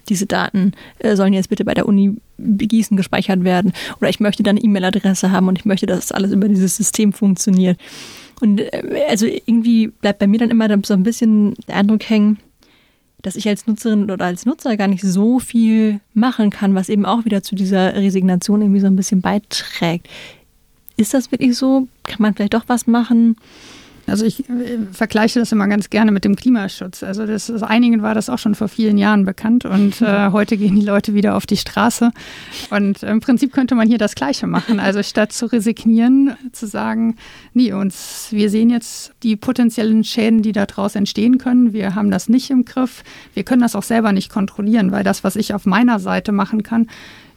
diese 0.09 0.25
Daten 0.25 0.73
äh, 0.99 1.15
sollen 1.15 1.33
jetzt 1.33 1.49
bitte 1.49 1.65
bei 1.65 1.73
der 1.73 1.87
Uni 1.87 2.15
Gießen 2.37 2.97
gespeichert 2.97 3.43
werden 3.43 3.73
oder 3.99 4.09
ich 4.09 4.19
möchte 4.19 4.43
dann 4.43 4.57
eine 4.57 4.65
E-Mail-Adresse 4.65 5.31
haben 5.31 5.47
und 5.47 5.57
ich 5.57 5.65
möchte, 5.65 5.85
dass 5.85 6.11
alles 6.11 6.31
über 6.31 6.47
dieses 6.47 6.75
System 6.75 7.13
funktioniert. 7.13 7.79
Und 8.41 8.59
äh, 8.59 9.05
also 9.09 9.25
irgendwie 9.25 9.87
bleibt 9.87 10.19
bei 10.19 10.27
mir 10.27 10.39
dann 10.39 10.51
immer 10.51 10.67
so 10.83 10.93
ein 10.93 11.03
bisschen 11.03 11.55
der 11.67 11.77
Eindruck 11.77 12.09
hängen, 12.09 12.39
dass 13.21 13.35
ich 13.37 13.47
als 13.47 13.65
Nutzerin 13.67 14.11
oder 14.11 14.25
als 14.25 14.45
Nutzer 14.45 14.75
gar 14.75 14.87
nicht 14.87 15.01
so 15.01 15.39
viel 15.39 16.01
machen 16.13 16.49
kann, 16.49 16.75
was 16.75 16.89
eben 16.89 17.05
auch 17.05 17.25
wieder 17.25 17.41
zu 17.41 17.55
dieser 17.55 17.95
Resignation 17.95 18.61
irgendwie 18.61 18.81
so 18.81 18.87
ein 18.87 18.97
bisschen 18.97 19.21
beiträgt. 19.21 20.07
Ist 20.97 21.13
das 21.13 21.31
wirklich 21.31 21.55
so? 21.55 21.87
Kann 22.03 22.21
man 22.21 22.35
vielleicht 22.35 22.53
doch 22.53 22.65
was 22.67 22.85
machen? 22.85 23.37
Also 24.05 24.25
ich 24.25 24.49
äh, 24.49 24.79
vergleiche 24.91 25.39
das 25.39 25.51
immer 25.51 25.67
ganz 25.67 25.89
gerne 25.89 26.11
mit 26.11 26.25
dem 26.25 26.35
Klimaschutz. 26.35 27.03
Also 27.03 27.25
das 27.25 27.49
ist, 27.49 27.63
einigen 27.63 28.01
war 28.01 28.13
das 28.13 28.29
auch 28.29 28.37
schon 28.37 28.55
vor 28.55 28.67
vielen 28.67 28.97
Jahren 28.97 29.25
bekannt 29.25 29.65
und 29.65 30.01
äh, 30.01 30.31
heute 30.31 30.57
gehen 30.57 30.75
die 30.75 30.85
Leute 30.85 31.13
wieder 31.13 31.35
auf 31.35 31.45
die 31.45 31.57
Straße. 31.57 32.11
Und 32.69 33.03
im 33.03 33.19
Prinzip 33.21 33.53
könnte 33.53 33.75
man 33.75 33.87
hier 33.87 33.97
das 33.97 34.15
Gleiche 34.15 34.47
machen. 34.47 34.79
Also 34.79 35.01
statt 35.03 35.31
zu 35.31 35.45
resignieren, 35.45 36.35
zu 36.51 36.67
sagen, 36.67 37.15
nee, 37.53 37.71
uns, 37.71 38.27
wir 38.31 38.49
sehen 38.49 38.69
jetzt 38.69 39.13
die 39.23 39.35
potenziellen 39.35 40.03
Schäden, 40.03 40.41
die 40.41 40.51
daraus 40.51 40.95
entstehen 40.95 41.37
können. 41.37 41.73
Wir 41.73 41.95
haben 41.95 42.11
das 42.11 42.27
nicht 42.27 42.49
im 42.49 42.65
Griff. 42.65 43.03
Wir 43.33 43.43
können 43.43 43.61
das 43.61 43.75
auch 43.75 43.83
selber 43.83 44.11
nicht 44.11 44.29
kontrollieren, 44.29 44.91
weil 44.91 45.03
das, 45.03 45.23
was 45.23 45.35
ich 45.35 45.53
auf 45.53 45.65
meiner 45.65 45.99
Seite 45.99 46.31
machen 46.31 46.63
kann, 46.63 46.87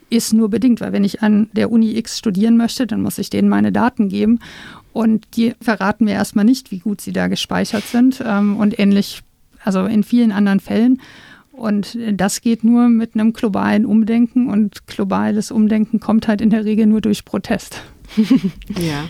ist 0.09 0.33
nur 0.33 0.49
bedingt, 0.49 0.81
weil 0.81 0.93
wenn 0.93 1.05
ich 1.05 1.23
an 1.23 1.49
der 1.53 1.71
Uni 1.71 1.97
X 1.97 2.19
studieren 2.19 2.57
möchte, 2.57 2.87
dann 2.87 3.03
muss 3.03 3.19
ich 3.19 3.31
denen 3.31 3.49
meine 3.49 3.73
Daten 3.73 4.09
geben. 4.09 4.39
Und 4.97 5.37
die 5.37 5.55
verraten 5.61 6.07
mir 6.07 6.15
erstmal 6.15 6.47
nicht, 6.47 6.71
wie 6.71 6.79
gut 6.79 7.03
sie 7.03 7.13
da 7.13 7.27
gespeichert 7.27 7.85
sind. 7.85 8.25
Ähm, 8.27 8.57
und 8.57 8.79
ähnlich, 8.79 9.21
also 9.63 9.85
in 9.85 10.05
vielen 10.05 10.33
anderen 10.33 10.59
Fällen. 10.59 11.03
Und 11.53 11.99
das 12.13 12.41
geht 12.41 12.65
nur 12.65 12.89
mit 12.89 13.15
einem 13.15 13.35
globalen 13.35 13.85
Umdenken. 13.85 14.49
Und 14.49 14.87
globales 14.87 15.51
Umdenken 15.51 16.01
kommt 16.01 16.29
halt 16.29 16.41
in 16.41 16.49
der 16.49 16.65
Regel 16.65 16.87
nur 16.87 17.03
durch 17.03 17.27
Protest. 17.27 17.83
ja. 18.79 19.09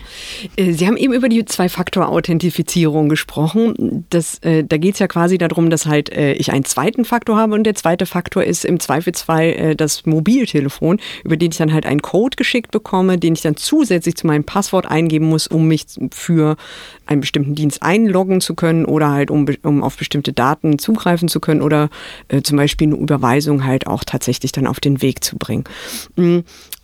Äh, 0.56 0.72
Sie 0.72 0.86
haben 0.86 0.96
eben 0.96 1.12
über 1.12 1.28
die 1.28 1.44
Zwei-Faktor-Authentifizierung 1.44 3.08
gesprochen. 3.08 4.06
Das, 4.10 4.38
äh, 4.38 4.64
da 4.64 4.76
geht 4.76 4.94
es 4.94 5.00
ja 5.00 5.08
quasi 5.08 5.38
darum, 5.38 5.70
dass 5.70 5.86
halt 5.86 6.10
äh, 6.10 6.32
ich 6.34 6.52
einen 6.52 6.64
zweiten 6.64 7.04
Faktor 7.04 7.36
habe 7.36 7.54
und 7.54 7.64
der 7.64 7.74
zweite 7.74 8.06
Faktor 8.06 8.44
ist 8.44 8.64
im 8.64 8.80
Zweifelsfall 8.80 9.44
äh, 9.44 9.76
das 9.76 10.06
Mobiltelefon, 10.06 11.00
über 11.24 11.36
den 11.36 11.50
ich 11.50 11.58
dann 11.58 11.72
halt 11.72 11.86
einen 11.86 12.02
Code 12.02 12.36
geschickt 12.36 12.70
bekomme, 12.70 13.18
den 13.18 13.34
ich 13.34 13.42
dann 13.42 13.56
zusätzlich 13.56 14.16
zu 14.16 14.26
meinem 14.26 14.44
Passwort 14.44 14.86
eingeben 14.86 15.26
muss, 15.26 15.46
um 15.46 15.68
mich 15.68 15.86
für 16.12 16.56
einen 17.06 17.20
bestimmten 17.20 17.54
Dienst 17.54 17.82
einloggen 17.82 18.40
zu 18.40 18.54
können 18.54 18.84
oder 18.84 19.10
halt 19.10 19.30
um, 19.30 19.46
um 19.62 19.82
auf 19.82 19.96
bestimmte 19.96 20.32
Daten 20.32 20.78
zugreifen 20.78 21.28
zu 21.28 21.40
können 21.40 21.62
oder 21.62 21.88
äh, 22.28 22.42
zum 22.42 22.56
Beispiel 22.56 22.88
eine 22.88 22.96
Überweisung 22.96 23.64
halt 23.64 23.86
auch 23.86 24.04
tatsächlich 24.04 24.52
dann 24.52 24.66
auf 24.66 24.80
den 24.80 25.02
Weg 25.02 25.22
zu 25.22 25.36
bringen. 25.36 25.64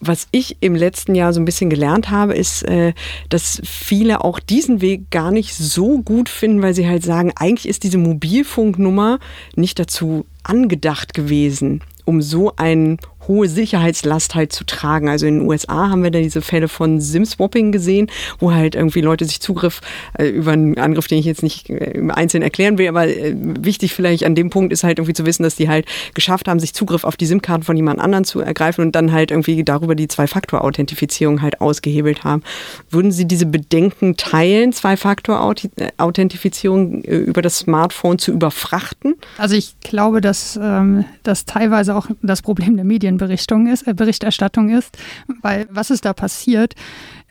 Was 0.04 0.26
ich 0.32 0.56
im 0.58 0.74
letzten 0.74 1.14
Jahr 1.14 1.32
so 1.32 1.40
ein 1.40 1.44
bisschen 1.44 1.70
gelernt 1.70 2.10
habe, 2.10 2.34
ist, 2.34 2.64
äh, 2.64 2.92
dass 3.28 3.62
viele 3.64 4.24
auch 4.24 4.40
diesen 4.40 4.80
Weg 4.80 5.10
gar 5.10 5.30
nicht 5.30 5.54
so 5.54 6.02
gut 6.02 6.28
finden, 6.28 6.60
weil 6.60 6.74
sie 6.74 6.88
halt 6.88 7.04
sagen, 7.04 7.30
eigentlich 7.36 7.68
ist 7.68 7.84
diese 7.84 7.98
Mobilfunknummer 7.98 9.20
nicht 9.54 9.78
dazu 9.78 10.26
angedacht 10.42 11.14
gewesen, 11.14 11.82
um 12.04 12.20
so 12.20 12.56
einen 12.56 12.98
hohe 13.28 13.48
Sicherheitslast 13.48 14.34
halt 14.34 14.52
zu 14.52 14.64
tragen. 14.64 15.08
Also 15.08 15.26
in 15.26 15.40
den 15.40 15.48
USA 15.48 15.88
haben 15.88 16.02
wir 16.02 16.10
da 16.10 16.18
diese 16.18 16.42
Fälle 16.42 16.68
von 16.68 17.00
SIM-Swapping 17.00 17.72
gesehen, 17.72 18.10
wo 18.38 18.52
halt 18.52 18.74
irgendwie 18.74 19.00
Leute 19.00 19.24
sich 19.24 19.40
Zugriff 19.40 19.80
äh, 20.18 20.26
über 20.26 20.52
einen 20.52 20.76
Angriff, 20.78 21.06
den 21.06 21.18
ich 21.18 21.26
jetzt 21.26 21.42
nicht 21.42 21.70
äh, 21.70 21.92
im 21.92 22.10
Einzelnen 22.10 22.42
erklären 22.42 22.76
will, 22.78 22.88
aber 22.88 23.08
äh, 23.08 23.34
wichtig 23.36 23.94
vielleicht 23.94 24.24
an 24.24 24.34
dem 24.34 24.50
Punkt 24.50 24.72
ist 24.72 24.82
halt 24.84 24.98
irgendwie 24.98 25.14
zu 25.14 25.24
wissen, 25.26 25.42
dass 25.42 25.56
die 25.56 25.68
halt 25.68 25.86
geschafft 26.14 26.48
haben, 26.48 26.60
sich 26.60 26.74
Zugriff 26.74 27.04
auf 27.04 27.16
die 27.16 27.26
SIM-Karten 27.26 27.62
von 27.62 27.76
jemand 27.76 28.00
anderen 28.00 28.24
zu 28.24 28.40
ergreifen 28.40 28.84
und 28.84 28.96
dann 28.96 29.12
halt 29.12 29.30
irgendwie 29.30 29.62
darüber 29.64 29.94
die 29.94 30.08
Zwei-Faktor-Authentifizierung 30.08 31.42
halt 31.42 31.60
ausgehebelt 31.60 32.24
haben. 32.24 32.42
Würden 32.90 33.12
Sie 33.12 33.26
diese 33.26 33.46
Bedenken 33.46 34.16
teilen, 34.16 34.72
Zwei-Faktor-Authentifizierung 34.72 37.04
äh, 37.04 37.16
über 37.16 37.42
das 37.42 37.58
Smartphone 37.58 38.18
zu 38.18 38.32
überfrachten? 38.32 39.14
Also 39.38 39.54
ich 39.54 39.78
glaube, 39.80 40.20
dass 40.20 40.58
ähm, 40.60 41.04
das 41.22 41.44
teilweise 41.44 41.94
auch 41.94 42.08
das 42.22 42.42
Problem 42.42 42.74
der 42.76 42.84
Medienberichtung 43.12 43.66
ist, 43.66 43.86
äh, 43.86 43.94
Berichterstattung 43.94 44.70
ist, 44.70 44.96
weil 45.42 45.66
was 45.70 45.90
ist 45.90 46.04
da 46.04 46.12
passiert? 46.12 46.74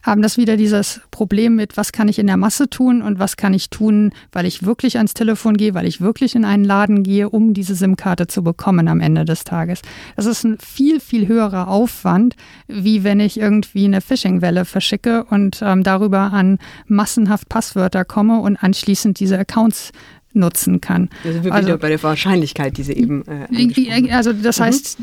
haben 0.03 0.23
das 0.23 0.37
wieder 0.37 0.57
dieses 0.57 0.99
Problem 1.11 1.55
mit, 1.55 1.77
was 1.77 1.91
kann 1.91 2.07
ich 2.07 2.17
in 2.17 2.25
der 2.25 2.35
Masse 2.35 2.67
tun 2.71 3.03
und 3.03 3.19
was 3.19 3.37
kann 3.37 3.53
ich 3.53 3.69
tun, 3.69 4.11
weil 4.31 4.47
ich 4.47 4.65
wirklich 4.65 4.97
ans 4.97 5.13
Telefon 5.13 5.57
gehe, 5.57 5.75
weil 5.75 5.85
ich 5.85 6.01
wirklich 6.01 6.33
in 6.33 6.43
einen 6.43 6.63
Laden 6.63 7.03
gehe, 7.03 7.29
um 7.29 7.53
diese 7.53 7.75
SIM-Karte 7.75 8.25
zu 8.25 8.43
bekommen 8.43 8.87
am 8.87 8.99
Ende 8.99 9.25
des 9.25 9.43
Tages. 9.43 9.83
Das 10.15 10.25
ist 10.25 10.43
ein 10.43 10.57
viel, 10.57 10.99
viel 10.99 11.27
höherer 11.27 11.67
Aufwand, 11.67 12.35
wie 12.67 13.03
wenn 13.03 13.19
ich 13.19 13.39
irgendwie 13.39 13.85
eine 13.85 14.01
Phishing-Welle 14.01 14.65
verschicke 14.65 15.23
und 15.25 15.61
ähm, 15.61 15.83
darüber 15.83 16.33
an 16.33 16.57
massenhaft 16.87 17.47
Passwörter 17.47 18.03
komme 18.03 18.39
und 18.39 18.57
anschließend 18.57 19.19
diese 19.19 19.37
Accounts 19.37 19.91
nutzen 20.33 20.81
kann. 20.81 21.09
Sind 21.23 21.43
wir 21.43 21.53
also, 21.53 21.67
wieder 21.67 21.77
bei 21.77 21.89
der 21.89 22.01
Wahrscheinlichkeit, 22.01 22.77
die 22.77 22.83
Sie 22.83 22.93
eben. 22.93 23.23
Äh, 23.27 24.11
also 24.11 24.33
das 24.33 24.59
mhm. 24.59 24.63
heißt, 24.63 24.97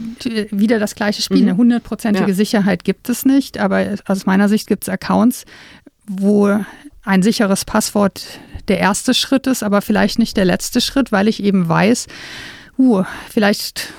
wieder 0.51 0.79
das 0.79 0.95
gleiche 0.95 1.23
Spiel. 1.23 1.43
Mhm. 1.43 1.49
Eine 1.49 1.57
hundertprozentige 1.57 2.29
ja. 2.29 2.35
Sicherheit 2.35 2.85
gibt 2.85 3.09
es 3.09 3.25
nicht, 3.25 3.59
aber 3.59 3.97
aus 4.07 4.27
meiner 4.27 4.49
Sicht 4.49 4.67
gibt 4.67 4.85
es 4.85 4.89
Accounts, 4.89 5.45
wo 6.07 6.59
ein 7.05 7.23
sicheres 7.23 7.65
Passwort 7.65 8.41
der 8.69 8.79
erste 8.79 9.15
Schritt 9.15 9.47
ist, 9.47 9.63
aber 9.63 9.81
vielleicht 9.83 10.19
nicht 10.19 10.37
der 10.37 10.45
letzte 10.45 10.81
Schritt, 10.81 11.11
weil 11.11 11.29
ich 11.29 11.43
eben 11.43 11.69
weiß, 11.69 12.07
uh, 12.79 13.03
vielleicht 13.31 13.93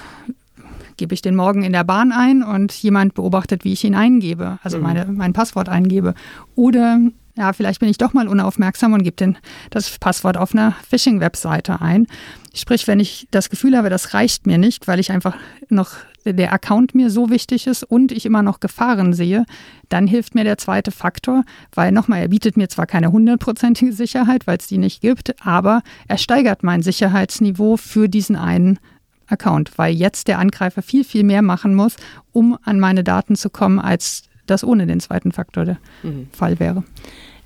gebe 0.98 1.14
ich 1.14 1.22
den 1.22 1.36
morgen 1.36 1.64
in 1.64 1.74
der 1.74 1.84
Bahn 1.84 2.12
ein 2.12 2.44
und 2.44 2.74
jemand 2.74 3.16
beobachtet, 3.16 3.64
wie 3.64 3.74
ich 3.74 3.84
ihn 3.84 3.96
eingebe, 3.96 4.60
also 4.64 4.78
mhm. 4.78 4.84
meine, 4.84 5.06
mein 5.06 5.34
Passwort 5.34 5.70
eingebe. 5.70 6.14
Oder 6.56 7.00
ja, 7.36 7.54
vielleicht 7.54 7.80
bin 7.80 7.90
ich 7.90 7.98
doch 7.98 8.14
mal 8.14 8.28
unaufmerksam 8.28 8.94
und 8.94 9.04
gebe 9.04 9.36
das 9.70 9.98
Passwort 10.00 10.38
auf 10.38 10.54
einer 10.54 10.76
Phishing-Webseite 10.90 11.82
ein. 11.82 12.08
Sprich, 12.54 12.88
wenn 12.88 13.00
ich 13.00 13.28
das 13.32 13.50
Gefühl 13.50 13.78
habe, 13.78 13.90
das 13.90 14.14
reicht 14.14 14.48
mir 14.48 14.58
nicht, 14.58 14.88
weil 14.88 15.00
ich 15.00 15.12
einfach 15.12 15.36
noch 15.70 15.92
der 16.26 16.54
Account 16.54 16.96
mir 16.96 17.10
so 17.10 17.30
wichtig 17.30 17.68
ist 17.68 17.84
und 17.84 18.12
ich 18.12 18.26
immer 18.26 18.44
noch 18.44 18.60
Gefahren 18.60 19.14
sehe, 19.14 19.46
dann 19.88 20.08
hilft 20.08 20.36
mir 20.36 20.44
der 20.44 20.58
zweite 20.58 20.92
Faktor, 20.92 21.44
weil 21.74 21.92
nochmal, 21.92 22.22
er 22.22 22.28
bietet 22.28 22.58
mir 22.58 22.68
zwar 22.68 22.86
keine 22.86 23.12
hundertprozentige 23.12 23.94
Sicherheit, 23.94 24.46
weil 24.46 24.58
es 24.58 24.68
die 24.68 24.78
nicht 24.78 25.02
gibt, 25.02 25.36
aber 25.46 25.82
er 26.08 26.18
steigert 26.18 26.64
mein 26.64 26.82
Sicherheitsniveau 26.82 27.78
für 27.78 28.10
diesen 28.10 28.36
einen 28.36 28.80
Account, 29.28 29.78
weil 29.78 29.94
jetzt 29.94 30.28
der 30.28 30.40
Angreifer 30.40 30.82
viel, 30.82 31.04
viel 31.04 31.24
mehr 31.24 31.42
machen 31.42 31.76
muss, 31.76 31.96
um 32.32 32.58
an 32.64 32.80
meine 32.80 33.04
Daten 33.04 33.36
zu 33.36 33.50
kommen, 33.50 33.80
als 33.80 34.24
das 34.50 34.64
ohne 34.64 34.88
den 34.88 35.00
zweiten 35.00 35.32
Faktor 35.32 35.66
der 35.66 35.78
mhm. 36.04 36.28
Fall 36.32 36.60
wäre. 36.60 36.84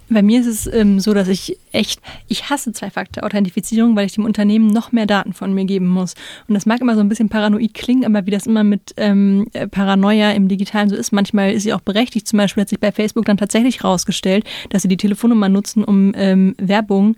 Bei 0.09 0.21
mir 0.21 0.41
ist 0.41 0.47
es 0.47 0.67
ähm, 0.67 0.99
so, 0.99 1.13
dass 1.13 1.27
ich 1.27 1.57
echt, 1.71 2.01
ich 2.27 2.49
hasse 2.49 2.71
Zwei-Faktor-Authentifizierung, 2.71 3.95
weil 3.95 4.05
ich 4.05 4.13
dem 4.13 4.25
Unternehmen 4.25 4.67
noch 4.67 4.91
mehr 4.91 5.05
Daten 5.05 5.33
von 5.33 5.53
mir 5.53 5.65
geben 5.65 5.87
muss. 5.87 6.13
Und 6.47 6.53
das 6.53 6.65
mag 6.65 6.81
immer 6.81 6.95
so 6.95 6.99
ein 6.99 7.09
bisschen 7.09 7.29
paranoid 7.29 7.73
klingen, 7.73 8.05
aber 8.05 8.25
wie 8.25 8.31
das 8.31 8.45
immer 8.45 8.63
mit 8.63 8.93
ähm, 8.97 9.47
Paranoia 9.71 10.31
im 10.31 10.49
Digitalen 10.49 10.89
so 10.89 10.95
ist, 10.95 11.13
manchmal 11.13 11.53
ist 11.53 11.63
sie 11.63 11.73
auch 11.73 11.81
berechtigt. 11.81 12.27
Zum 12.27 12.37
Beispiel 12.37 12.61
hat 12.61 12.69
sich 12.69 12.79
bei 12.79 12.91
Facebook 12.91 13.25
dann 13.25 13.37
tatsächlich 13.37 13.83
rausgestellt, 13.83 14.45
dass 14.69 14.81
sie 14.81 14.87
die 14.87 14.97
Telefonnummer 14.97 15.49
nutzen, 15.49 15.83
um 15.83 16.13
ähm, 16.15 16.53
Werbung 16.57 17.15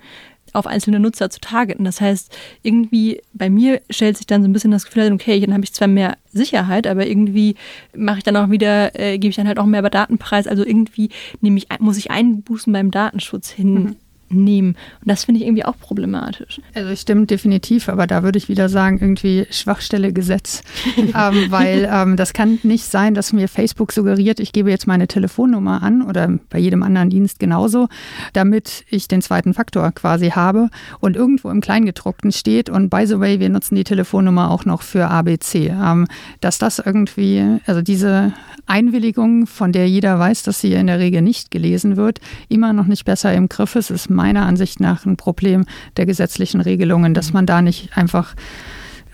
auf 0.55 0.67
einzelne 0.67 0.99
Nutzer 0.99 1.29
zu 1.29 1.39
targeten. 1.39 1.85
Das 1.85 2.01
heißt, 2.01 2.35
irgendwie 2.63 3.21
bei 3.33 3.49
mir 3.49 3.81
stellt 3.89 4.17
sich 4.17 4.27
dann 4.27 4.41
so 4.41 4.47
ein 4.47 4.53
bisschen 4.53 4.71
das 4.71 4.85
Gefühl, 4.85 5.11
okay, 5.11 5.39
dann 5.39 5.53
habe 5.53 5.63
ich 5.63 5.73
zwar 5.73 5.87
mehr 5.87 6.17
Sicherheit, 6.31 6.87
aber 6.87 7.05
irgendwie 7.05 7.55
mache 7.95 8.19
ich 8.19 8.23
dann 8.23 8.37
auch 8.37 8.49
wieder, 8.49 8.99
äh, 8.99 9.17
gebe 9.17 9.29
ich 9.29 9.35
dann 9.35 9.47
halt 9.47 9.59
auch 9.59 9.65
mehr 9.65 9.81
Datenpreis. 9.81 10.47
Also 10.47 10.65
irgendwie 10.65 11.09
nehme 11.41 11.57
ich, 11.57 11.67
muss 11.79 11.97
ich 11.97 12.11
Einbußen 12.11 12.71
beim 12.73 12.91
Datenschutz 12.91 13.49
hin, 13.49 13.73
mhm 13.73 13.95
nehmen. 14.35 14.75
Und 15.01 15.09
das 15.09 15.25
finde 15.25 15.41
ich 15.41 15.47
irgendwie 15.47 15.65
auch 15.65 15.77
problematisch. 15.79 16.61
Also 16.73 16.95
stimmt 16.95 17.31
definitiv, 17.31 17.89
aber 17.89 18.07
da 18.07 18.23
würde 18.23 18.37
ich 18.37 18.49
wieder 18.49 18.69
sagen, 18.69 18.99
irgendwie 18.99 19.47
Schwachstelle 19.49 20.13
Gesetz. 20.13 20.63
ähm, 20.97 21.45
weil 21.49 21.89
ähm, 21.91 22.17
das 22.17 22.33
kann 22.33 22.59
nicht 22.63 22.85
sein, 22.85 23.13
dass 23.13 23.33
mir 23.33 23.47
Facebook 23.47 23.91
suggeriert, 23.91 24.39
ich 24.39 24.51
gebe 24.51 24.69
jetzt 24.69 24.87
meine 24.87 25.07
Telefonnummer 25.07 25.81
an 25.83 26.01
oder 26.01 26.27
bei 26.49 26.59
jedem 26.59 26.83
anderen 26.83 27.09
Dienst 27.09 27.39
genauso, 27.39 27.87
damit 28.33 28.85
ich 28.89 29.07
den 29.07 29.21
zweiten 29.21 29.53
Faktor 29.53 29.91
quasi 29.91 30.29
habe 30.29 30.69
und 30.99 31.15
irgendwo 31.15 31.49
im 31.49 31.61
Kleingedruckten 31.61 32.31
steht 32.31 32.69
und 32.69 32.89
by 32.89 33.05
the 33.05 33.19
way, 33.19 33.39
wir 33.39 33.49
nutzen 33.49 33.75
die 33.75 33.83
Telefonnummer 33.83 34.51
auch 34.51 34.65
noch 34.65 34.81
für 34.81 35.09
ABC. 35.09 35.67
Ähm, 35.67 36.07
dass 36.41 36.57
das 36.57 36.79
irgendwie, 36.79 37.59
also 37.65 37.81
diese 37.81 38.33
Einwilligung, 38.65 39.47
von 39.47 39.71
der 39.71 39.87
jeder 39.87 40.17
weiß, 40.17 40.43
dass 40.43 40.61
sie 40.61 40.73
in 40.73 40.87
der 40.87 40.99
Regel 40.99 41.21
nicht 41.21 41.51
gelesen 41.51 41.97
wird, 41.97 42.19
immer 42.49 42.73
noch 42.73 42.87
nicht 42.87 43.05
besser 43.05 43.33
im 43.33 43.49
Griff 43.49 43.75
ist, 43.75 43.91
ist 43.91 44.09
meiner 44.25 44.47
Ansicht 44.47 44.79
nach 44.79 45.05
ein 45.05 45.17
Problem 45.17 45.65
der 45.97 46.07
gesetzlichen 46.07 46.59
Regelungen, 46.59 47.13
dass 47.13 47.31
man 47.31 47.45
da 47.45 47.61
nicht 47.61 47.95
einfach, 47.95 48.33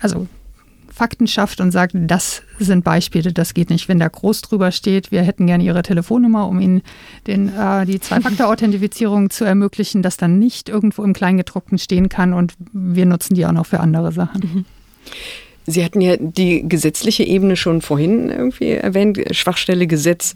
also 0.00 0.26
Fakten 0.90 1.26
schafft 1.26 1.60
und 1.60 1.70
sagt, 1.70 1.92
das 1.94 2.42
sind 2.58 2.82
Beispiele, 2.82 3.32
das 3.32 3.52
geht 3.52 3.68
nicht. 3.68 3.88
Wenn 3.88 3.98
da 3.98 4.08
groß 4.08 4.40
drüber 4.40 4.72
steht, 4.72 5.10
wir 5.12 5.22
hätten 5.22 5.46
gerne 5.46 5.64
Ihre 5.64 5.82
Telefonnummer, 5.82 6.48
um 6.48 6.60
Ihnen 6.60 6.82
den, 7.26 7.48
äh, 7.48 7.84
die 7.84 8.00
Zwei-Faktor-Authentifizierung 8.00 9.28
zu 9.28 9.44
ermöglichen, 9.44 10.02
dass 10.02 10.16
dann 10.16 10.38
nicht 10.38 10.70
irgendwo 10.70 11.02
im 11.02 11.12
Kleingedruckten 11.12 11.78
stehen 11.78 12.08
kann 12.08 12.32
und 12.32 12.54
wir 12.72 13.04
nutzen 13.04 13.34
die 13.34 13.44
auch 13.44 13.52
noch 13.52 13.66
für 13.66 13.80
andere 13.80 14.12
Sachen. 14.12 14.40
Mhm. 14.40 14.64
Sie 15.66 15.84
hatten 15.84 16.00
ja 16.00 16.16
die 16.18 16.66
gesetzliche 16.66 17.24
Ebene 17.24 17.56
schon 17.56 17.82
vorhin 17.82 18.30
irgendwie 18.30 18.70
erwähnt, 18.70 19.20
Schwachstelle 19.30 19.86
Gesetz. 19.86 20.34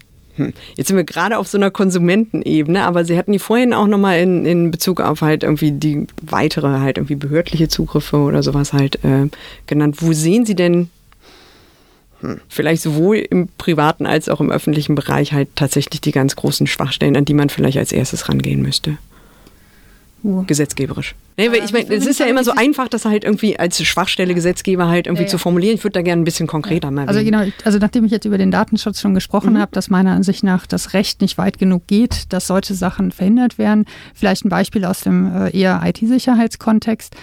Jetzt 0.75 0.87
sind 0.87 0.97
wir 0.97 1.03
gerade 1.03 1.37
auf 1.37 1.47
so 1.47 1.57
einer 1.57 1.71
Konsumentenebene, 1.71 2.83
aber 2.83 3.05
Sie 3.05 3.17
hatten 3.17 3.31
die 3.31 3.39
vorhin 3.39 3.73
auch 3.73 3.87
nochmal 3.87 4.19
in, 4.19 4.45
in 4.45 4.71
Bezug 4.71 5.01
auf 5.01 5.21
halt 5.21 5.43
irgendwie 5.43 5.71
die 5.71 6.07
weitere 6.21 6.79
halt 6.79 6.97
irgendwie 6.97 7.15
behördliche 7.15 7.67
Zugriffe 7.67 8.17
oder 8.17 8.43
sowas 8.43 8.73
halt 8.73 9.03
äh, 9.03 9.27
genannt. 9.65 9.97
Wo 9.99 10.13
sehen 10.13 10.45
Sie 10.45 10.55
denn 10.55 10.89
vielleicht 12.49 12.81
sowohl 12.81 13.17
im 13.17 13.47
privaten 13.57 14.05
als 14.05 14.29
auch 14.29 14.41
im 14.41 14.51
öffentlichen 14.51 14.95
Bereich 14.95 15.33
halt 15.33 15.49
tatsächlich 15.55 16.01
die 16.01 16.11
ganz 16.11 16.35
großen 16.35 16.67
Schwachstellen, 16.67 17.15
an 17.15 17.25
die 17.25 17.33
man 17.33 17.49
vielleicht 17.49 17.77
als 17.77 17.91
erstes 17.91 18.29
rangehen 18.29 18.61
müsste? 18.61 18.97
Gesetzgeberisch. 20.23 21.15
Nee, 21.37 21.51
weil 21.51 21.63
ich 21.63 21.71
meine, 21.71 21.93
es 21.93 22.07
ist 22.07 22.19
ja 22.19 22.25
immer 22.25 22.43
so 22.43 22.51
einfach, 22.51 22.87
das 22.87 23.05
halt 23.05 23.23
irgendwie 23.23 23.59
als 23.59 23.81
Schwachstelle 23.83 24.33
Gesetzgeber 24.33 24.87
halt 24.87 25.05
irgendwie 25.05 25.23
ja, 25.23 25.27
ja. 25.27 25.31
zu 25.31 25.37
formulieren. 25.37 25.75
Ich 25.75 25.83
würde 25.83 25.93
da 25.93 26.01
gerne 26.01 26.21
ein 26.21 26.25
bisschen 26.25 26.47
konkreter 26.47 26.87
ja. 26.87 26.91
mal 26.91 27.07
Also 27.07 27.23
genau, 27.23 27.43
also 27.63 27.77
nachdem 27.77 28.05
ich 28.05 28.11
jetzt 28.11 28.25
über 28.25 28.39
den 28.39 28.49
Datenschutz 28.49 28.99
schon 28.99 29.13
gesprochen 29.13 29.53
mhm. 29.53 29.59
habe, 29.59 29.71
dass 29.73 29.89
meiner 29.89 30.11
Ansicht 30.11 30.43
nach 30.43 30.65
das 30.65 30.93
Recht 30.93 31.21
nicht 31.21 31.37
weit 31.37 31.59
genug 31.59 31.85
geht, 31.87 32.33
dass 32.33 32.47
solche 32.47 32.73
Sachen 32.73 33.11
verhindert 33.11 33.59
werden. 33.59 33.85
Vielleicht 34.15 34.45
ein 34.45 34.49
Beispiel 34.49 34.85
aus 34.85 35.01
dem 35.01 35.31
äh, 35.33 35.57
eher 35.57 35.81
IT-Sicherheitskontext. 35.85 37.15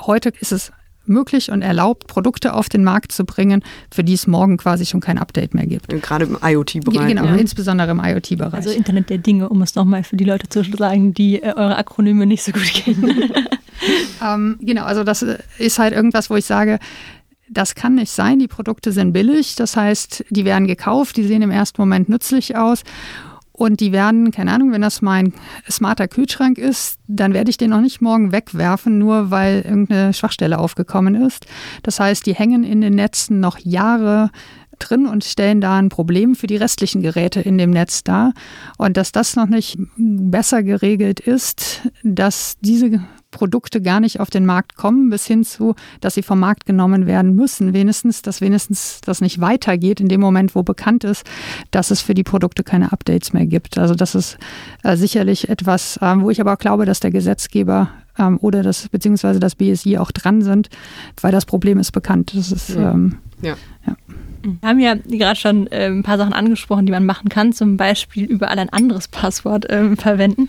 Heute 0.00 0.32
ist 0.40 0.52
es 0.52 0.72
möglich 1.08 1.50
und 1.50 1.62
erlaubt, 1.62 2.06
Produkte 2.06 2.54
auf 2.54 2.68
den 2.68 2.84
Markt 2.84 3.12
zu 3.12 3.24
bringen, 3.24 3.62
für 3.90 4.04
die 4.04 4.14
es 4.14 4.26
morgen 4.26 4.56
quasi 4.56 4.86
schon 4.86 5.00
kein 5.00 5.18
Update 5.18 5.54
mehr 5.54 5.66
gibt. 5.66 5.88
Gerade 5.88 6.26
im 6.26 6.38
IoT-Bereich. 6.42 7.08
Genau, 7.08 7.24
ja. 7.24 7.36
insbesondere 7.36 7.90
im 7.90 8.00
IoT-Bereich. 8.02 8.54
Also 8.54 8.70
Internet 8.70 9.10
der 9.10 9.18
Dinge, 9.18 9.48
um 9.48 9.62
es 9.62 9.74
nochmal 9.74 10.04
für 10.04 10.16
die 10.16 10.24
Leute 10.24 10.48
zu 10.48 10.62
sagen, 10.64 11.14
die 11.14 11.42
äh, 11.42 11.54
eure 11.54 11.76
Akronyme 11.76 12.26
nicht 12.26 12.42
so 12.42 12.52
gut 12.52 12.72
kennen. 12.72 13.32
ähm, 14.24 14.58
genau, 14.60 14.84
also 14.84 15.04
das 15.04 15.24
ist 15.58 15.78
halt 15.78 15.94
irgendwas, 15.94 16.30
wo 16.30 16.36
ich 16.36 16.44
sage, 16.44 16.78
das 17.50 17.74
kann 17.74 17.94
nicht 17.94 18.12
sein. 18.12 18.38
Die 18.38 18.48
Produkte 18.48 18.92
sind 18.92 19.12
billig, 19.12 19.54
das 19.56 19.76
heißt, 19.76 20.24
die 20.30 20.44
werden 20.44 20.66
gekauft, 20.66 21.16
die 21.16 21.24
sehen 21.24 21.42
im 21.42 21.50
ersten 21.50 21.80
Moment 21.80 22.08
nützlich 22.08 22.56
aus 22.56 22.82
und 23.58 23.80
die 23.80 23.90
werden, 23.90 24.30
keine 24.30 24.52
Ahnung, 24.52 24.70
wenn 24.70 24.82
das 24.82 25.02
mein 25.02 25.34
smarter 25.68 26.06
Kühlschrank 26.06 26.58
ist, 26.58 27.00
dann 27.08 27.34
werde 27.34 27.50
ich 27.50 27.56
den 27.56 27.70
noch 27.70 27.80
nicht 27.80 28.00
morgen 28.00 28.30
wegwerfen, 28.30 28.98
nur 28.98 29.32
weil 29.32 29.62
irgendeine 29.62 30.14
Schwachstelle 30.14 30.60
aufgekommen 30.60 31.16
ist. 31.16 31.46
Das 31.82 31.98
heißt, 31.98 32.24
die 32.24 32.34
hängen 32.34 32.62
in 32.62 32.80
den 32.80 32.94
Netzen 32.94 33.40
noch 33.40 33.58
Jahre 33.58 34.30
drin 34.78 35.06
und 35.08 35.24
stellen 35.24 35.60
da 35.60 35.76
ein 35.76 35.88
Problem 35.88 36.36
für 36.36 36.46
die 36.46 36.56
restlichen 36.56 37.02
Geräte 37.02 37.40
in 37.40 37.58
dem 37.58 37.70
Netz 37.70 38.04
dar. 38.04 38.32
Und 38.76 38.96
dass 38.96 39.10
das 39.10 39.34
noch 39.34 39.48
nicht 39.48 39.76
besser 39.96 40.62
geregelt 40.62 41.18
ist, 41.18 41.82
dass 42.04 42.58
diese 42.60 43.02
Produkte 43.30 43.82
gar 43.82 44.00
nicht 44.00 44.20
auf 44.20 44.30
den 44.30 44.46
Markt 44.46 44.76
kommen, 44.76 45.10
bis 45.10 45.26
hin 45.26 45.44
zu, 45.44 45.74
dass 46.00 46.14
sie 46.14 46.22
vom 46.22 46.40
Markt 46.40 46.64
genommen 46.66 47.06
werden 47.06 47.34
müssen. 47.34 47.74
Wenigstens, 47.74 48.22
dass 48.22 48.40
wenigstens 48.40 49.00
das 49.02 49.20
nicht 49.20 49.40
weitergeht 49.40 50.00
in 50.00 50.08
dem 50.08 50.20
Moment, 50.20 50.54
wo 50.54 50.62
bekannt 50.62 51.04
ist, 51.04 51.24
dass 51.70 51.90
es 51.90 52.00
für 52.00 52.14
die 52.14 52.22
Produkte 52.22 52.64
keine 52.64 52.92
Updates 52.92 53.32
mehr 53.32 53.46
gibt. 53.46 53.78
Also 53.78 53.94
das 53.94 54.14
ist 54.14 54.38
äh, 54.82 54.96
sicherlich 54.96 55.48
etwas, 55.48 55.98
äh, 55.98 56.14
wo 56.18 56.30
ich 56.30 56.40
aber 56.40 56.54
auch 56.54 56.58
glaube, 56.58 56.86
dass 56.86 57.00
der 57.00 57.10
Gesetzgeber 57.10 57.90
ähm, 58.18 58.38
oder 58.40 58.62
das 58.62 58.88
beziehungsweise 58.88 59.40
das 59.40 59.54
BSI 59.54 59.98
auch 59.98 60.10
dran 60.10 60.42
sind, 60.42 60.68
weil 61.20 61.32
das 61.32 61.44
Problem 61.44 61.78
ist 61.78 61.92
bekannt. 61.92 62.32
Das 62.34 62.50
ist 62.50 62.70
ähm, 62.70 63.18
ja. 63.42 63.56
ja. 63.86 63.96
Wir 64.42 64.68
haben 64.68 64.78
ja 64.78 64.94
gerade 64.94 65.38
schon 65.38 65.66
äh, 65.68 65.86
ein 65.86 66.02
paar 66.02 66.18
Sachen 66.18 66.32
angesprochen, 66.32 66.86
die 66.86 66.92
man 66.92 67.06
machen 67.06 67.28
kann, 67.28 67.52
zum 67.52 67.76
Beispiel 67.76 68.24
überall 68.24 68.58
ein 68.58 68.68
anderes 68.68 69.08
Passwort 69.08 69.68
äh, 69.68 69.96
verwenden. 69.96 70.48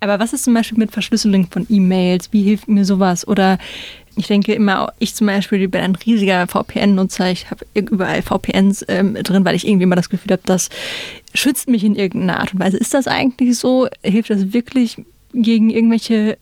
Aber 0.00 0.18
was 0.18 0.32
ist 0.32 0.44
zum 0.44 0.54
Beispiel 0.54 0.78
mit 0.78 0.90
Verschlüsselung 0.90 1.46
von 1.50 1.66
E-Mails? 1.68 2.32
Wie 2.32 2.42
hilft 2.42 2.68
mir 2.68 2.84
sowas? 2.84 3.26
Oder 3.26 3.58
ich 4.16 4.26
denke 4.26 4.52
immer, 4.52 4.92
ich 4.98 5.14
zum 5.14 5.26
Beispiel 5.26 5.68
bin 5.68 5.80
ein 5.80 5.94
riesiger 5.94 6.46
VPN-Nutzer. 6.46 7.30
Ich 7.30 7.50
habe 7.50 7.64
überall 7.74 8.22
VPNs 8.22 8.84
ähm, 8.88 9.14
drin, 9.14 9.44
weil 9.44 9.54
ich 9.54 9.66
irgendwie 9.66 9.84
immer 9.84 9.96
das 9.96 10.10
Gefühl 10.10 10.32
habe, 10.32 10.42
das 10.44 10.68
schützt 11.34 11.68
mich 11.68 11.84
in 11.84 11.96
irgendeiner 11.96 12.40
Art 12.40 12.52
und 12.52 12.60
Weise. 12.60 12.76
Ist 12.76 12.94
das 12.94 13.06
eigentlich 13.06 13.58
so? 13.58 13.88
Hilft 14.02 14.30
das 14.30 14.52
wirklich 14.52 15.02
gegen 15.32 15.70
irgendwelche 15.70 16.38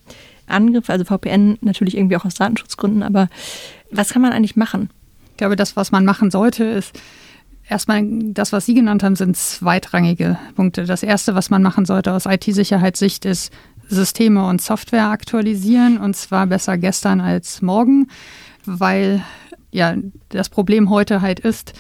Angriffe? 0.47 0.93
Also 0.93 1.05
VPN 1.05 1.59
natürlich 1.61 1.97
irgendwie 1.97 2.17
auch 2.17 2.25
aus 2.25 2.35
Datenschutzgründen, 2.35 3.03
aber 3.03 3.29
was 3.91 4.11
kann 4.11 4.23
man 4.23 4.33
eigentlich 4.33 4.57
machen? 4.57 4.91
Ich 5.39 5.41
glaube, 5.41 5.55
das, 5.55 5.77
was 5.77 5.93
man 5.93 6.05
machen 6.05 6.33
sollte, 6.33 6.65
ist 6.65 6.99
erstmal 7.69 8.05
das, 8.33 8.53
was 8.53 8.67
Sie 8.67 8.75
genannt 8.75 9.05
haben, 9.05 9.15
sind 9.15 9.37
zweitrangige 9.37 10.37
Punkte. 10.57 10.83
Das 10.83 11.05
erste, 11.05 11.37
was 11.37 11.49
man 11.49 11.63
machen 11.63 11.85
sollte 11.85 12.13
aus 12.13 12.27
IT-Sicherheitssicht, 12.27 13.25
ist 13.25 13.53
Systeme 13.87 14.45
und 14.49 14.61
Software 14.61 15.11
aktualisieren 15.11 15.97
und 15.97 16.17
zwar 16.17 16.49
besser 16.49 16.77
gestern 16.77 17.21
als 17.21 17.63
morgen, 17.63 18.09
weil 18.65 19.23
ja 19.71 19.95
das 20.31 20.49
Problem 20.49 20.91
heute 20.91 21.23
halt 21.23 21.39
ist, 21.39 21.73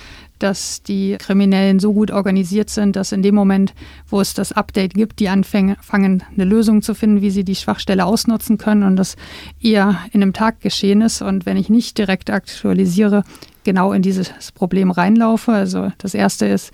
dass 0.42 0.82
die 0.82 1.16
Kriminellen 1.18 1.78
so 1.78 1.92
gut 1.92 2.10
organisiert 2.10 2.70
sind, 2.70 2.96
dass 2.96 3.12
in 3.12 3.22
dem 3.22 3.34
Moment, 3.34 3.74
wo 4.08 4.20
es 4.20 4.34
das 4.34 4.52
Update 4.52 4.94
gibt, 4.94 5.20
die 5.20 5.28
anfangen, 5.28 5.76
eine 5.90 6.44
Lösung 6.44 6.82
zu 6.82 6.94
finden, 6.94 7.22
wie 7.22 7.30
sie 7.30 7.44
die 7.44 7.56
Schwachstelle 7.56 8.04
ausnutzen 8.04 8.58
können 8.58 8.82
und 8.82 8.96
das 8.96 9.16
eher 9.60 9.98
in 10.12 10.22
einem 10.22 10.32
Tag 10.32 10.60
geschehen 10.60 11.00
ist. 11.00 11.22
Und 11.22 11.46
wenn 11.46 11.56
ich 11.56 11.68
nicht 11.68 11.98
direkt 11.98 12.30
aktualisiere, 12.30 13.24
genau 13.64 13.92
in 13.92 14.02
dieses 14.02 14.52
Problem 14.52 14.90
reinlaufe. 14.90 15.52
Also 15.52 15.92
das 15.98 16.14
erste 16.14 16.46
ist, 16.46 16.72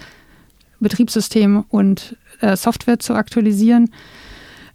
Betriebssystem 0.81 1.65
und 1.69 2.17
äh, 2.41 2.57
Software 2.57 2.99
zu 2.99 3.15
aktualisieren. 3.15 3.91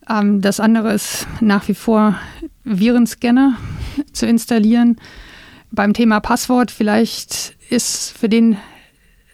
Ähm, 0.09 0.41
das 0.41 0.59
andere 0.59 0.93
ist 0.93 1.27
nach 1.39 1.67
wie 1.67 1.75
vor 1.75 2.19
Virenscanner 2.65 3.55
zu 4.11 4.25
installieren. 4.25 4.97
Beim 5.71 5.93
Thema 5.93 6.19
Passwort 6.19 6.71
vielleicht 6.71 7.55
ist 7.69 8.17
für 8.17 8.27
den, 8.27 8.57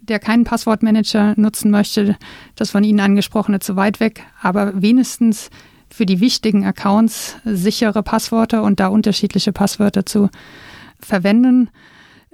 der 0.08 0.20
keinen 0.20 0.43
Passwortmanager 0.43 1.34
nutzen 1.38 1.72
möchte, 1.72 2.18
das 2.56 2.72
von 2.72 2.84
Ihnen 2.84 2.99
angesprochene 2.99 3.60
zu 3.60 3.76
weit 3.76 3.99
weg, 3.99 4.24
aber 4.41 4.82
wenigstens 4.82 5.49
für 5.89 6.06
die 6.06 6.20
wichtigen 6.20 6.66
Accounts 6.66 7.38
sichere 7.45 8.03
Passwörter 8.03 8.64
und 8.64 8.80
da 8.80 8.88
unterschiedliche 8.88 9.53
Passwörter 9.53 10.06
zu 10.06 10.30
verwenden. 10.99 11.70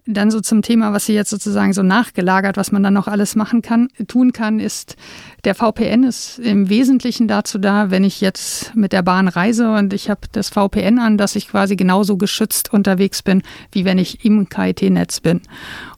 Dann 0.08 0.32
so 0.32 0.42
zum 0.42 0.64
Thema, 0.64 0.94
was 0.94 1.06
Sie 1.06 1.14
jetzt 1.14 1.30
sozusagen 1.30 1.74
so 1.74 1.84
nachgelagert, 1.84 2.58
was 2.58 2.72
man 2.72 2.82
dann 2.82 2.96
noch 2.96 3.08
alles 3.08 3.36
machen 3.36 3.62
kann, 3.62 3.90
tun 4.08 4.34
kann, 4.34 4.60
ist, 4.60 4.96
der 5.44 5.54
VPN 5.54 6.04
ist 6.04 6.40
im 6.40 6.70
Wesentlichen 6.70 7.28
dazu 7.28 7.60
da, 7.60 7.92
wenn 7.92 8.04
ich 8.04 8.20
jetzt 8.20 8.76
mit 8.76 8.94
der 8.94 9.04
Bahn 9.04 9.28
reise 9.28 9.72
und 9.72 9.94
ich 9.94 10.10
habe 10.10 10.22
das 10.32 10.50
VPN 10.50 10.98
an, 10.98 11.18
dass 11.20 11.36
ich 11.36 11.48
quasi 11.48 11.76
genauso 11.76 12.18
geschützt 12.18 12.74
unterwegs 12.74 13.22
bin, 13.22 13.44
wie 13.72 13.86
wenn 13.86 14.00
ich 14.00 14.26
im 14.26 14.50
KIT-Netz 14.50 15.20
bin. 15.20 15.42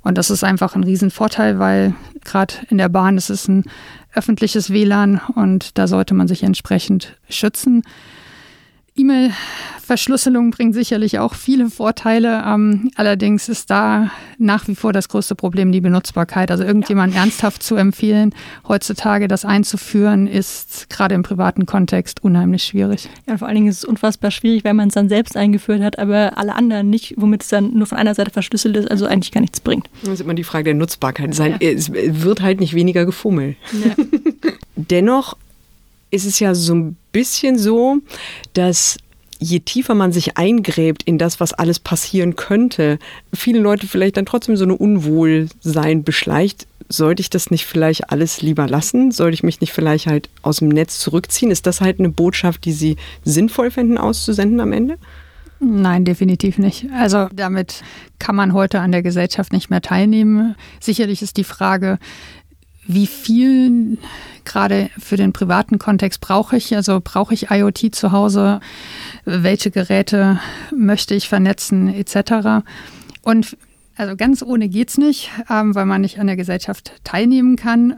Und 0.02 0.18
das 0.18 0.30
ist 0.30 0.44
einfach 0.44 0.76
ein 0.76 0.84
Riesenvorteil, 0.84 1.58
weil 1.58 1.94
gerade 2.26 2.56
in 2.70 2.78
der 2.78 2.90
Bahn 2.90 3.18
ist 3.18 3.30
es 3.30 3.48
ein 3.48 3.64
öffentliches 4.14 4.70
WLAN 4.70 5.22
und 5.36 5.78
da 5.78 5.88
sollte 5.88 6.14
man 6.14 6.28
sich 6.28 6.44
entsprechend 6.44 7.18
schützen. 7.30 7.84
E-Mail-Verschlüsselung 8.96 10.52
bringt 10.52 10.76
sicherlich 10.76 11.18
auch 11.18 11.34
viele 11.34 11.70
Vorteile. 11.70 12.44
Ähm, 12.46 12.92
allerdings 12.96 13.50
ist 13.50 13.72
da 13.72 14.12
nach 14.38 14.68
wie 14.68 14.76
vor 14.76 14.94
das 14.94 15.10
größte 15.10 15.34
Problem 15.34 15.72
die 15.72 15.82
Benutzbarkeit. 15.82 16.52
Also 16.52 16.64
irgendjemand 16.64 17.16
ja. 17.16 17.22
ernsthaft 17.22 17.64
zu 17.64 17.76
empfehlen, 17.76 18.36
heutzutage 18.68 19.28
das 19.28 19.46
einzuführen, 19.46 20.28
ist 20.28 20.90
gerade 20.92 21.16
im 21.16 21.24
privaten 21.24 21.66
Kontext 21.66 22.24
unheimlich 22.24 22.64
schwierig. 22.64 23.10
Ja, 23.28 23.38
vor 23.38 23.48
allen 23.48 23.56
Dingen 23.56 23.68
ist 23.68 23.78
es 23.78 23.86
unfassbar 23.86 24.30
schwierig, 24.30 24.64
wenn 24.64 24.76
man 24.76 24.90
es 24.90 24.94
dann 24.94 25.10
selbst 25.10 25.36
eingeführt 25.36 25.82
hat, 25.82 25.98
aber 25.98 26.38
alle 26.38 26.54
anderen 26.54 26.92
nicht, 26.92 27.16
womit 27.18 27.42
es 27.42 27.50
dann 27.50 27.74
nur 27.74 27.88
von 27.88 27.98
einer 27.98 28.14
Seite 28.14 28.30
verschlüsselt 28.30 28.78
ist, 28.78 28.92
also 28.92 29.08
eigentlich 29.08 29.32
gar 29.32 29.42
nichts 29.42 29.60
bringt. 29.60 29.90
Das 30.02 30.14
ist 30.14 30.22
immer 30.22 30.36
die 30.36 30.44
Frage 30.44 30.66
der 30.66 30.76
Nutzbarkeit. 30.76 31.36
Ja. 31.36 31.58
Es 31.60 31.92
wird 31.92 32.42
halt 32.42 32.60
nicht 32.60 32.76
weniger 32.76 33.06
gefummelt. 33.06 33.58
Ja. 33.72 33.96
Dennoch 34.76 35.36
ist 36.14 36.26
es 36.26 36.40
ja 36.40 36.54
so 36.54 36.76
ein 36.76 36.96
bisschen 37.12 37.58
so, 37.58 37.98
dass 38.54 38.98
je 39.40 39.60
tiefer 39.60 39.96
man 39.96 40.12
sich 40.12 40.38
eingräbt 40.38 41.04
in 41.04 41.18
das, 41.18 41.40
was 41.40 41.54
alles 41.54 41.80
passieren 41.80 42.36
könnte, 42.36 43.00
viele 43.34 43.60
Leute 43.60 43.88
vielleicht 43.88 44.18
dann 44.18 44.26
trotzdem 44.26 44.56
so 44.56 44.64
eine 44.64 44.78
Unwohlsein 44.78 46.04
beschleicht. 46.04 46.68
Sollte 46.88 47.22
ich 47.22 47.30
das 47.30 47.50
nicht 47.50 47.66
vielleicht 47.66 48.12
alles 48.12 48.42
lieber 48.42 48.68
lassen? 48.68 49.12
Sollte 49.12 49.34
ich 49.34 49.44
mich 49.44 49.60
nicht 49.60 49.74
vielleicht 49.74 50.08
halt 50.08 50.30
aus 50.44 50.60
dem 50.60 50.70
Netz 50.70 51.00
zurückziehen? 51.00 51.52
Ist 51.52 51.66
das 51.66 51.82
halt 51.82 52.00
eine 52.00 52.10
Botschaft, 52.10 52.64
die 52.66 52.74
Sie 52.74 52.98
sinnvoll 53.26 53.72
fänden 53.72 53.98
auszusenden 53.98 54.60
am 54.60 54.72
Ende? 54.72 54.98
Nein, 55.60 56.04
definitiv 56.04 56.58
nicht. 56.58 56.88
Also 56.92 57.30
damit 57.34 57.84
kann 58.20 58.36
man 58.36 58.54
heute 58.54 58.82
an 58.82 58.92
der 58.92 59.02
Gesellschaft 59.02 59.54
nicht 59.54 59.70
mehr 59.70 59.82
teilnehmen. 59.82 60.56
Sicherlich 60.80 61.22
ist 61.22 61.38
die 61.38 61.46
Frage, 61.46 62.00
wie 62.86 63.08
viel 63.08 63.98
gerade 64.46 64.90
für 64.98 65.16
den 65.16 65.34
privaten 65.34 65.80
Kontext 65.80 66.22
brauche 66.22 66.58
ich? 66.58 66.76
Also 66.76 67.02
brauche 67.04 67.34
ich 67.34 67.50
IoT 67.50 67.96
zu 67.96 68.12
Hause? 68.12 68.60
Welche 69.26 69.72
Geräte 69.72 70.40
möchte 70.76 71.16
ich 71.16 71.30
vernetzen 71.30 71.94
etc. 71.94 72.66
Und 73.22 73.58
also 73.96 74.16
ganz 74.16 74.42
ohne 74.42 74.70
geht's 74.70 74.98
nicht, 74.98 75.30
ähm, 75.50 75.76
weil 75.76 75.86
man 75.86 76.02
nicht 76.02 76.20
an 76.20 76.28
der 76.28 76.36
Gesellschaft 76.36 76.94
teilnehmen 77.04 77.56
kann. 77.56 77.96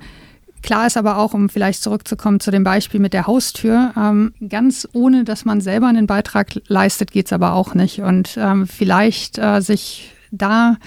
Klar 0.61 0.87
ist 0.87 0.97
aber 0.97 1.17
auch, 1.17 1.33
um 1.33 1.47
vielleicht 1.47 1.83
zurückzukommen 1.83 2.39
zu 2.39 2.49
dem 2.49 2.63
Beispiel 2.63 2.99
mit 2.99 3.13
der 3.13 3.27
Haustür, 3.27 3.93
ähm, 3.95 4.33
ganz 4.49 4.87
ohne, 4.93 5.23
dass 5.23 5.45
man 5.45 5.61
selber 5.61 5.87
einen 5.87 6.07
Beitrag 6.07 6.59
leistet, 6.67 7.11
geht's 7.11 7.31
aber 7.31 7.53
auch 7.53 7.75
nicht. 7.75 7.99
Und 7.99 8.35
ähm, 8.37 8.65
vielleicht 8.65 9.37
äh, 9.37 9.61
sich 9.61 10.11
da 10.31 10.77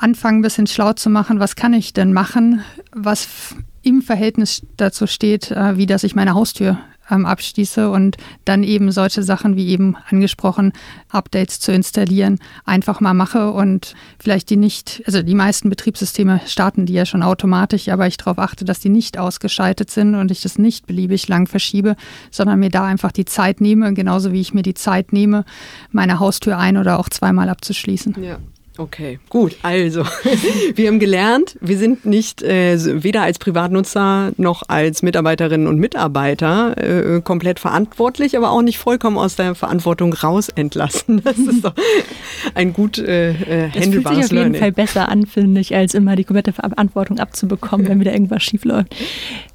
anfangen, 0.00 0.38
ein 0.38 0.42
bisschen 0.42 0.66
schlau 0.66 0.92
zu 0.94 1.10
machen, 1.10 1.40
was 1.40 1.56
kann 1.56 1.72
ich 1.72 1.92
denn 1.92 2.12
machen, 2.12 2.62
was 2.92 3.54
im 3.82 4.02
Verhältnis 4.02 4.62
dazu 4.76 5.06
steht, 5.06 5.50
äh, 5.50 5.76
wie 5.76 5.86
dass 5.86 6.04
ich 6.04 6.14
meine 6.14 6.34
Haustür 6.34 6.78
ähm, 7.10 7.26
abschließe 7.26 7.90
und 7.90 8.16
dann 8.44 8.62
eben 8.62 8.92
solche 8.92 9.22
Sachen 9.22 9.56
wie 9.56 9.68
eben 9.68 9.96
angesprochen, 10.08 10.72
Updates 11.08 11.60
zu 11.60 11.72
installieren, 11.72 12.38
einfach 12.64 13.00
mal 13.00 13.14
mache 13.14 13.50
und 13.50 13.94
vielleicht 14.18 14.50
die 14.50 14.56
nicht, 14.56 15.02
also 15.06 15.22
die 15.22 15.34
meisten 15.34 15.70
Betriebssysteme 15.70 16.40
starten 16.46 16.86
die 16.86 16.92
ja 16.92 17.06
schon 17.06 17.22
automatisch, 17.22 17.88
aber 17.88 18.06
ich 18.06 18.16
darauf 18.16 18.38
achte, 18.38 18.64
dass 18.64 18.80
die 18.80 18.88
nicht 18.88 19.18
ausgeschaltet 19.18 19.90
sind 19.90 20.14
und 20.14 20.30
ich 20.30 20.42
das 20.42 20.58
nicht 20.58 20.86
beliebig 20.86 21.28
lang 21.28 21.46
verschiebe, 21.46 21.96
sondern 22.30 22.60
mir 22.60 22.70
da 22.70 22.84
einfach 22.84 23.12
die 23.12 23.24
Zeit 23.24 23.60
nehme, 23.60 23.92
genauso 23.94 24.32
wie 24.32 24.40
ich 24.40 24.54
mir 24.54 24.62
die 24.62 24.74
Zeit 24.74 25.12
nehme, 25.12 25.44
meine 25.90 26.20
Haustür 26.20 26.58
ein 26.58 26.76
oder 26.76 26.98
auch 26.98 27.08
zweimal 27.08 27.48
abzuschließen. 27.48 28.16
Ja. 28.22 28.38
Okay, 28.78 29.18
gut. 29.28 29.56
Also, 29.62 30.04
wir 30.74 30.88
haben 30.88 31.00
gelernt, 31.00 31.58
wir 31.60 31.76
sind 31.76 32.06
nicht 32.06 32.42
äh, 32.42 33.02
weder 33.02 33.22
als 33.22 33.38
Privatnutzer 33.38 34.32
noch 34.36 34.62
als 34.68 35.02
Mitarbeiterinnen 35.02 35.66
und 35.66 35.78
Mitarbeiter 35.78 36.76
äh, 36.78 37.20
komplett 37.20 37.58
verantwortlich, 37.58 38.36
aber 38.36 38.50
auch 38.50 38.62
nicht 38.62 38.78
vollkommen 38.78 39.18
aus 39.18 39.36
der 39.36 39.54
Verantwortung 39.54 40.12
raus 40.12 40.48
entlassen. 40.48 41.22
Das 41.30 41.38
ist 41.38 41.64
doch 41.64 41.74
ein 42.54 42.72
gut 42.72 42.98
äh, 42.98 43.30
äh, 43.30 43.70
handelbares 43.70 43.74
Das 43.74 43.84
fühlt 43.86 44.08
sich 44.08 44.24
auf 44.24 44.32
jeden 44.32 44.54
Fall 44.54 44.72
besser 44.72 45.08
an, 45.08 45.26
finde 45.26 45.60
ich, 45.60 45.76
als 45.76 45.94
immer 45.94 46.16
die 46.16 46.24
komplette 46.24 46.52
Verantwortung 46.52 47.18
abzubekommen, 47.18 47.86
wenn 47.86 48.00
wieder 48.00 48.12
irgendwas 48.12 48.42
schief 48.42 48.64
läuft. 48.64 48.94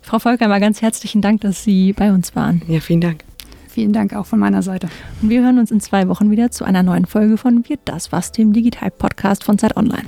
Frau 0.02 0.20
Volker, 0.20 0.48
mal 0.48 0.60
ganz 0.60 0.82
herzlichen 0.82 1.22
Dank, 1.22 1.42
dass 1.42 1.64
Sie 1.64 1.94
bei 1.94 2.12
uns 2.12 2.36
waren. 2.36 2.62
Ja, 2.68 2.80
vielen 2.80 3.02
Dank. 3.02 3.24
Vielen 3.76 3.92
Dank 3.92 4.16
auch 4.16 4.26
von 4.26 4.40
meiner 4.40 4.62
Seite. 4.62 4.88
Und 5.22 5.30
wir 5.30 5.44
hören 5.44 5.60
uns 5.60 5.70
in 5.70 5.82
zwei 5.82 6.08
Wochen 6.08 6.32
wieder 6.32 6.50
zu 6.50 6.64
einer 6.64 6.82
neuen 6.82 7.06
Folge 7.06 7.36
von 7.36 7.68
Wird 7.68 7.82
das 7.84 8.14
was, 8.14 8.32
dem 8.32 8.54
Digital 8.54 8.90
Podcast 8.90 9.44
von 9.44 9.58
Zeit 9.58 9.76
Online. 9.76 10.06